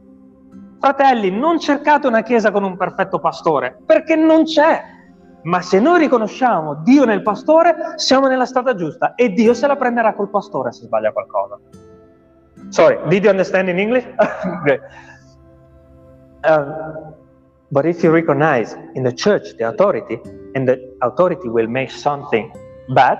Fratelli, 0.80 1.32
non 1.32 1.60
cercate 1.60 2.08
una 2.08 2.22
chiesa 2.22 2.52
con 2.52 2.64
un 2.64 2.78
perfetto 2.78 3.20
pastore, 3.20 3.78
perché 3.86 4.16
non 4.16 4.44
c'è. 4.44 4.96
Ma 5.44 5.62
se 5.62 5.80
noi 5.80 6.00
riconosciamo 6.00 6.82
Dio 6.84 7.06
nel 7.06 7.22
pastore, 7.22 7.94
siamo 7.96 8.28
nella 8.28 8.46
strada 8.46 8.76
giusta 8.76 9.16
e 9.16 9.32
Dio 9.32 9.54
se 9.54 9.66
la 9.66 9.76
prenderà 9.76 10.14
col 10.14 10.30
pastore 10.30 10.74
se 10.74 10.84
sbaglia 10.84 11.12
qualcosa. 11.12 11.58
Sorry, 12.70 13.00
did 13.08 13.24
you 13.24 13.32
understand 13.32 13.70
in 13.70 13.80
English? 13.80 14.06
um, 16.44 17.14
but 17.72 17.86
if 17.86 18.04
you 18.04 18.12
recognize 18.12 18.76
in 18.96 19.04
the 19.04 19.12
church 19.12 19.58
the 19.58 19.70
authority, 19.70 20.20
and 20.56 20.68
the 20.68 20.78
authority 21.02 21.50
will 21.50 21.68
make 21.68 21.92
something 21.92 22.52
bad, 22.90 23.18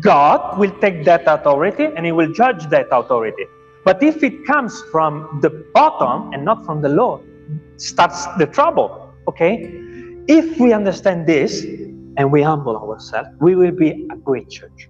God 0.00 0.58
will 0.58 0.72
take 0.80 1.04
that 1.04 1.22
authority 1.26 1.84
and 1.84 2.04
He 2.04 2.12
will 2.12 2.32
judge 2.32 2.66
that 2.70 2.86
authority. 2.90 3.44
But 3.84 4.02
if 4.02 4.22
it 4.24 4.44
comes 4.46 4.82
from 4.90 5.38
the 5.42 5.50
bottom 5.72 6.32
and 6.32 6.44
not 6.44 6.64
from 6.64 6.82
the 6.82 6.88
Lord, 6.88 7.22
starts 7.76 8.26
the 8.38 8.46
trouble. 8.46 9.12
Okay? 9.28 9.70
If 10.26 10.58
we 10.58 10.72
understand 10.72 11.26
this 11.26 11.64
and 12.16 12.32
we 12.32 12.42
humble 12.42 12.76
ourselves, 12.76 13.28
we 13.40 13.54
will 13.54 13.70
be 13.70 14.08
a 14.10 14.16
great 14.16 14.48
church. 14.48 14.88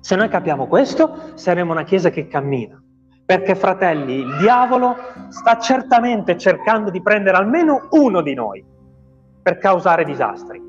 Se 0.00 0.16
noi 0.16 0.28
capiamo 0.28 0.66
questo, 0.66 1.34
saremo 1.34 1.70
una 1.70 1.84
chiesa 1.84 2.10
che 2.10 2.26
cammina. 2.26 2.81
Perché, 3.24 3.54
fratelli, 3.54 4.20
il 4.20 4.36
diavolo 4.38 4.96
sta 5.28 5.58
certamente 5.58 6.36
cercando 6.36 6.90
di 6.90 7.00
prendere 7.00 7.36
almeno 7.36 7.88
uno 7.90 8.20
di 8.20 8.34
noi 8.34 8.64
per 9.42 9.58
causare 9.58 10.04
disastri. 10.04 10.60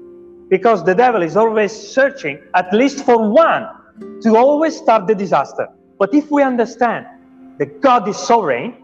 Because 0.47 0.83
the 0.83 0.93
devil 0.93 1.23
is 1.23 1.35
always 1.35 1.71
searching 1.71 2.39
at 2.51 2.71
least 2.71 3.03
for 3.03 3.17
one 3.17 3.67
to 4.21 4.35
always 4.35 4.75
start 4.75 5.07
the 5.07 5.15
disaster. 5.15 5.69
But 5.97 6.13
if 6.13 6.29
we 6.29 6.43
understand 6.43 7.05
that 7.57 7.79
God 7.79 8.07
is 8.07 8.17
sovereign 8.17 8.75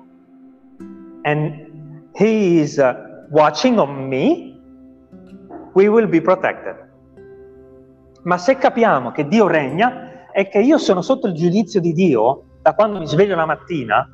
and 1.24 1.67
He 2.15 2.59
is 2.59 2.80
uh, 2.80 3.26
watching 3.30 3.80
on 3.80 4.09
me, 4.09 4.59
we 5.74 5.89
will 5.89 6.07
be 6.07 6.22
protected. 6.22 6.76
Ma 8.24 8.38
se 8.38 8.55
capiamo 8.57 9.11
che 9.11 9.28
Dio 9.28 9.47
regna 9.47 10.28
e 10.32 10.49
che 10.49 10.59
io 10.59 10.78
sono 10.78 11.01
sotto 11.01 11.28
il 11.28 11.34
giudizio 11.34 11.80
di 11.80 11.93
Dio 11.93 12.43
da 12.62 12.74
quando 12.74 12.99
mi 12.99 13.07
sveglio 13.07 13.36
la 13.36 13.45
mattina, 13.45 14.07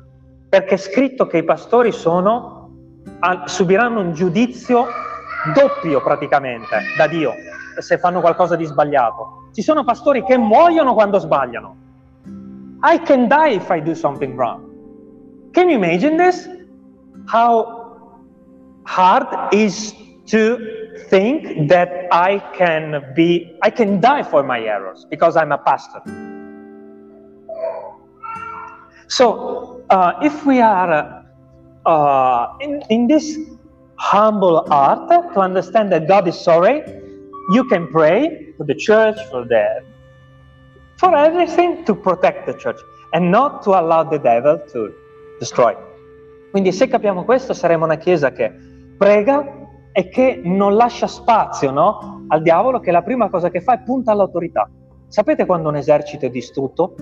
perché 0.48 0.74
è 0.74 0.78
scritto 0.78 1.26
che 1.26 1.38
i 1.38 1.44
pastori 1.44 1.92
sono, 1.92 2.70
subiranno 3.46 4.00
un 4.00 4.12
giudizio 4.12 4.86
doppio 5.54 6.02
praticamente 6.02 6.82
da 6.96 7.06
Dio 7.06 7.32
se 7.78 7.98
fanno 7.98 8.20
qualcosa 8.20 8.56
di 8.56 8.64
sbagliato. 8.64 9.48
Ci 9.52 9.62
sono 9.62 9.84
pastori 9.84 10.22
che 10.24 10.36
muoiono 10.36 10.94
quando 10.94 11.18
sbagliano. 11.18 11.76
I 12.82 13.00
can 13.00 13.28
die 13.28 13.54
if 13.54 13.68
I 13.70 13.82
do 13.82 13.94
something 13.94 14.34
wrong. 14.36 14.64
Can 15.52 15.68
you 15.68 15.76
imagine 15.76 16.16
this? 16.16 16.48
How 17.26 17.98
hard 18.84 19.52
is 19.52 19.94
to 20.26 20.58
think 21.08 21.68
that 21.68 22.08
I 22.12 22.40
can 22.56 23.12
be 23.14 23.56
I 23.62 23.70
can 23.70 24.00
die 24.00 24.22
for 24.22 24.42
my 24.42 24.60
errors 24.60 25.06
because 25.08 25.36
I'm 25.36 25.52
a 25.52 25.58
pastor. 25.58 26.02
So, 29.08 29.82
uh, 29.90 30.14
if 30.22 30.44
we 30.44 30.60
are 30.60 31.24
uh, 31.84 32.48
in, 32.60 32.82
in 32.90 33.06
this 33.06 33.38
humble 33.96 34.66
art 34.70 35.08
to 35.08 35.40
understand 35.40 35.92
that 35.92 36.08
God 36.08 36.26
is 36.28 36.38
sorry, 36.38 36.82
you 37.52 37.64
can 37.64 37.86
pray 37.88 38.52
for 38.56 38.64
the 38.64 38.74
church, 38.74 39.16
for 39.30 39.44
the 39.44 39.82
for 40.98 41.14
everything 41.14 41.84
to 41.84 41.94
protect 41.94 42.46
the 42.46 42.54
church 42.54 42.80
and 43.12 43.30
not 43.30 43.62
to 43.62 43.70
allow 43.78 44.02
the 44.02 44.18
devil 44.18 44.58
to 44.72 44.90
destroy. 45.38 45.76
Quindi 46.50 46.72
se 46.72 46.88
capiamo 46.88 47.24
questo 47.24 47.52
saremo 47.52 47.84
una 47.84 47.96
chiesa 47.96 48.32
che 48.32 48.50
prega 48.96 49.44
e 49.92 50.08
che 50.08 50.40
non 50.42 50.74
lascia 50.74 51.06
spazio 51.06 51.70
no, 51.70 52.24
al 52.28 52.42
diavolo 52.42 52.80
che 52.80 52.90
la 52.90 53.02
prima 53.02 53.28
cosa 53.28 53.50
che 53.50 53.60
fa 53.60 53.74
è 53.74 53.82
punta 53.82 54.12
all'autorità. 54.12 54.68
Sapete 55.08 55.46
quando 55.46 55.68
un 55.68 55.76
esercito 55.76 56.26
è 56.26 56.30
distrutto? 56.30 56.94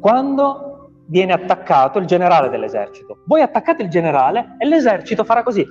Quando 0.00 0.69
viene 1.10 1.32
attaccato 1.32 1.98
il 1.98 2.06
generale 2.06 2.48
dell'esercito. 2.48 3.24
Voi 3.26 3.42
attaccate 3.42 3.82
il 3.82 3.90
generale 3.90 4.54
e 4.58 4.66
l'esercito 4.66 5.24
farà 5.24 5.42
così. 5.42 5.66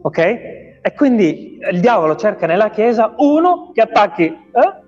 Ok? 0.00 0.18
E 0.18 0.94
quindi 0.96 1.58
il 1.70 1.80
diavolo 1.80 2.14
cerca 2.14 2.46
nella 2.46 2.70
Chiesa 2.70 3.14
uno 3.16 3.72
che 3.74 3.80
attacchi. 3.80 4.24
Eh? 4.24 4.86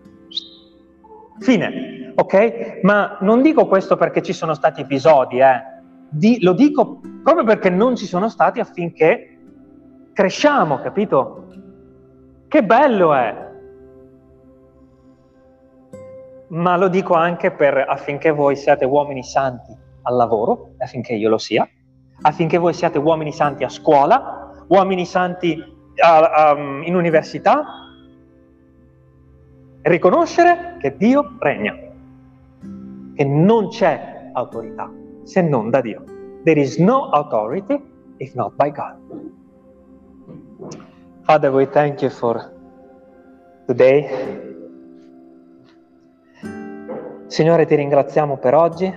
Fine, 1.40 2.12
ok? 2.14 2.80
Ma 2.82 3.18
non 3.20 3.42
dico 3.42 3.66
questo 3.66 3.96
perché 3.96 4.22
ci 4.22 4.32
sono 4.32 4.54
stati 4.54 4.82
episodi, 4.82 5.40
eh. 5.40 5.78
Di, 6.08 6.40
lo 6.42 6.52
dico 6.52 7.00
proprio 7.22 7.44
perché 7.44 7.70
non 7.70 7.96
ci 7.96 8.06
sono 8.06 8.28
stati 8.28 8.60
affinché 8.60 9.36
cresciamo, 10.12 10.80
capito? 10.80 11.46
Che 12.46 12.64
bello 12.64 13.14
è! 13.14 13.49
Ma 16.50 16.76
lo 16.76 16.88
dico 16.88 17.14
anche 17.14 17.52
per, 17.52 17.76
affinché 17.88 18.30
voi 18.30 18.56
siate 18.56 18.84
uomini 18.84 19.22
santi 19.22 19.76
al 20.02 20.16
lavoro, 20.16 20.74
affinché 20.78 21.14
io 21.14 21.28
lo 21.28 21.38
sia, 21.38 21.68
affinché 22.22 22.58
voi 22.58 22.72
siate 22.72 22.98
uomini 22.98 23.32
santi 23.32 23.64
a 23.64 23.68
scuola, 23.68 24.64
uomini 24.66 25.04
santi 25.04 25.62
a, 26.02 26.18
a, 26.18 26.58
in 26.58 26.94
università, 26.94 27.64
riconoscere 29.82 30.76
che 30.80 30.96
Dio 30.96 31.36
regna, 31.38 31.76
che 33.14 33.24
non 33.24 33.68
c'è 33.68 34.30
autorità 34.32 34.90
se 35.22 35.42
non 35.42 35.70
da 35.70 35.80
Dio. 35.80 36.02
There 36.44 36.60
is 36.60 36.78
no 36.78 37.10
authority 37.10 37.80
if 38.18 38.34
not 38.34 38.54
by 38.56 38.70
God. 38.70 38.96
Father, 41.24 41.52
we 41.52 41.66
thank 41.66 42.02
you 42.02 42.10
for 42.10 42.52
today. 43.66 44.49
Signore, 47.30 47.64
ti 47.64 47.76
ringraziamo 47.76 48.38
per 48.38 48.54
oggi, 48.54 48.92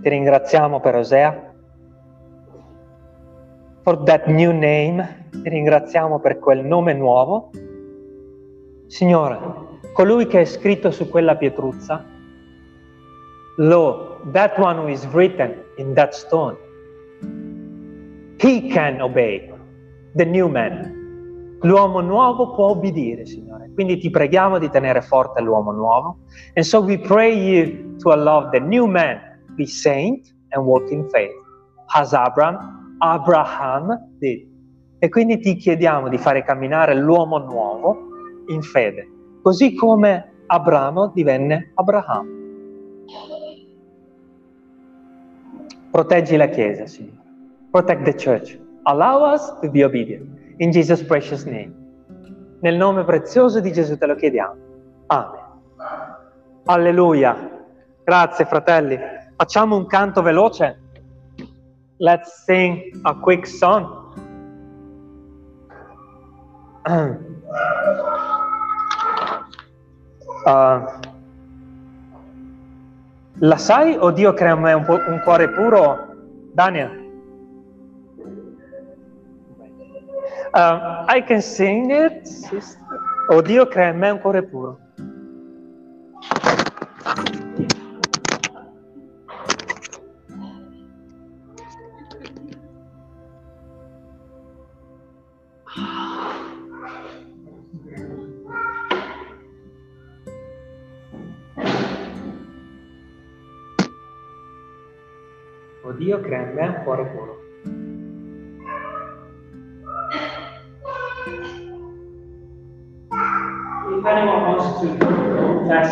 ti 0.00 0.08
ringraziamo 0.08 0.80
per 0.80 0.94
Osea, 0.94 1.52
for 3.82 4.02
that 4.04 4.24
new 4.28 4.50
name, 4.50 5.28
ti 5.30 5.46
ringraziamo 5.46 6.20
per 6.20 6.38
quel 6.38 6.64
nome 6.64 6.94
nuovo. 6.94 7.50
Signore, 8.86 9.38
colui 9.92 10.26
che 10.26 10.40
è 10.40 10.44
scritto 10.46 10.90
su 10.90 11.10
quella 11.10 11.36
pietruzza, 11.36 12.02
lo, 13.58 14.20
that 14.32 14.58
one 14.58 14.78
who 14.78 14.88
is 14.88 15.06
written 15.12 15.54
in 15.76 15.92
that 15.92 16.14
stone, 16.14 16.56
he 18.38 18.68
can 18.68 19.02
obey, 19.02 19.52
the 20.14 20.24
new 20.24 20.48
man. 20.48 21.58
L'uomo 21.60 22.00
nuovo 22.00 22.54
può 22.54 22.68
obbedire, 22.68 23.26
Signore. 23.26 23.49
Quindi 23.80 23.96
ti 23.96 24.10
preghiamo 24.10 24.58
di 24.58 24.68
tenere 24.68 25.00
forte 25.00 25.40
l'uomo 25.40 25.72
nuovo. 25.72 26.18
And 26.52 26.66
so 26.66 26.82
we 26.82 26.98
pray 26.98 27.32
you 27.32 27.96
to 28.00 28.12
allow 28.12 28.50
the 28.50 28.60
new 28.60 28.84
man 28.84 29.18
be 29.56 29.64
saint 29.64 30.34
and 30.50 30.66
walk 30.66 30.90
in 30.90 31.08
faith, 31.08 31.32
as 31.94 32.12
Abraham, 32.12 32.98
Abraham 33.00 33.98
did. 34.18 34.46
E 34.98 35.08
quindi 35.08 35.38
ti 35.38 35.56
chiediamo 35.56 36.10
di 36.10 36.18
fare 36.18 36.44
camminare 36.44 36.94
l'uomo 36.94 37.38
nuovo 37.38 37.96
in 38.48 38.60
fede 38.60 39.08
così 39.40 39.74
come 39.74 40.30
Abramo 40.48 41.10
divenne 41.14 41.70
Abraham. 41.76 42.38
Proteggi 45.90 46.36
la 46.36 46.48
Chiesa, 46.48 46.86
Signore. 46.86 47.16
Protect 47.70 48.02
the 48.02 48.14
church. 48.14 48.58
Allow 48.82 49.32
us 49.32 49.58
to 49.62 49.70
be 49.70 49.82
obedient. 49.82 50.28
In 50.58 50.70
Jesus' 50.70 51.02
precious 51.02 51.44
name. 51.44 51.79
Nel 52.60 52.76
nome 52.76 53.04
prezioso 53.04 53.60
di 53.60 53.72
Gesù 53.72 53.96
te 53.96 54.06
lo 54.06 54.14
chiediamo. 54.14 54.54
Amen. 55.06 55.40
Alleluia. 56.64 57.34
Grazie 58.04 58.44
fratelli. 58.44 58.98
Facciamo 59.36 59.76
un 59.76 59.86
canto 59.86 60.20
veloce. 60.20 60.78
Let's 61.96 62.44
sing 62.44 63.00
a 63.02 63.14
quick 63.14 63.46
song. 63.46 63.98
Uh, 66.84 67.16
la 73.40 73.56
sai 73.56 73.96
o 73.98 74.10
Dio 74.10 74.34
crea 74.34 74.54
in 74.54 74.60
me 74.60 74.72
un, 74.72 74.84
un 74.86 75.20
cuore 75.22 75.48
puro? 75.48 76.08
Daniel? 76.52 76.99
Um, 80.52 81.06
I 81.08 81.20
can 81.20 81.42
sing 81.42 81.92
it. 81.92 82.28
Oddio 83.28 83.68
crea 83.70 83.90
in 83.90 83.98
me 84.00 84.10
un 84.10 84.18
cuore 84.18 84.42
puro. 84.42 84.80
Oddio 105.84 106.20
crea 106.20 106.42
in 106.42 106.54
me 106.54 106.66
un 106.66 106.82
cuore 106.82 107.04
puro. 107.04 107.49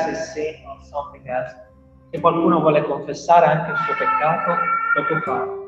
Confess 0.09 0.35
his 0.35 0.35
sin 0.35 0.67
or 0.67 0.79
something 0.91 1.27
else, 1.29 1.55
se 2.11 2.21
qualcuno 2.21 2.61
vuole 2.61 2.83
confessare 2.83 3.47
anche 3.47 3.71
il 3.71 3.77
suo 3.79 3.95
peccato, 3.95 4.51
lo 4.95 5.05
può 5.05 5.19
fare. 5.21 5.68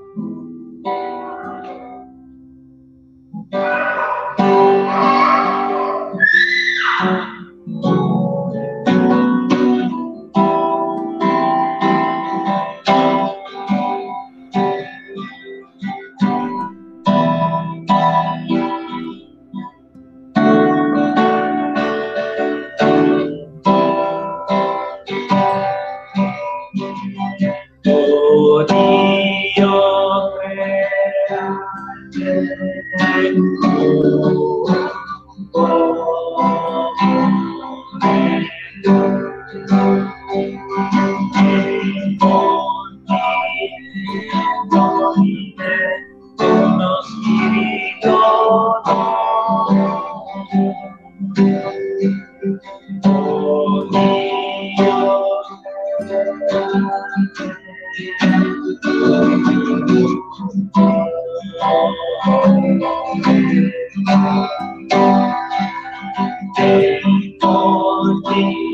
Nella 68.40 68.69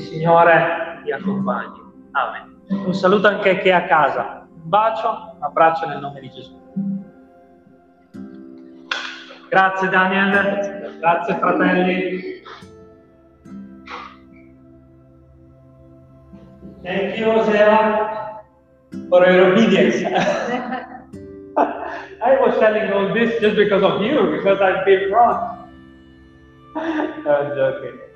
Il 0.00 0.06
Signore 0.06 1.00
vi 1.04 1.12
accompagni. 1.12 1.78
Amen. 2.12 2.58
Un 2.86 2.94
saluto 2.94 3.28
anche 3.28 3.50
a 3.50 3.54
chi 3.56 3.68
è 3.68 3.72
a 3.72 3.84
casa. 3.84 4.46
Un 4.50 4.68
bacio, 4.68 5.34
un 5.36 5.42
abbraccio 5.42 5.86
nel 5.86 6.00
nome 6.00 6.20
di 6.20 6.30
Gesù. 6.30 6.58
Grazie 9.50 9.88
Daniel, 9.90 10.96
grazie 11.00 11.34
fratelli. 11.34 12.42
Thank 16.82 17.18
you, 17.18 17.30
Osea, 17.30 18.42
for 19.10 19.28
your 19.28 19.52
obedience. 19.52 20.02
I 22.22 22.36
was 22.40 22.56
telling 22.58 22.90
all 22.90 23.12
this 23.12 23.38
just 23.40 23.56
because 23.56 23.82
of 23.82 24.00
you, 24.00 24.30
because 24.30 24.62
I've 24.62 24.86
been 24.86 25.10
wrong. 25.10 25.68
I'm 26.76 27.54
joking. 27.54 28.09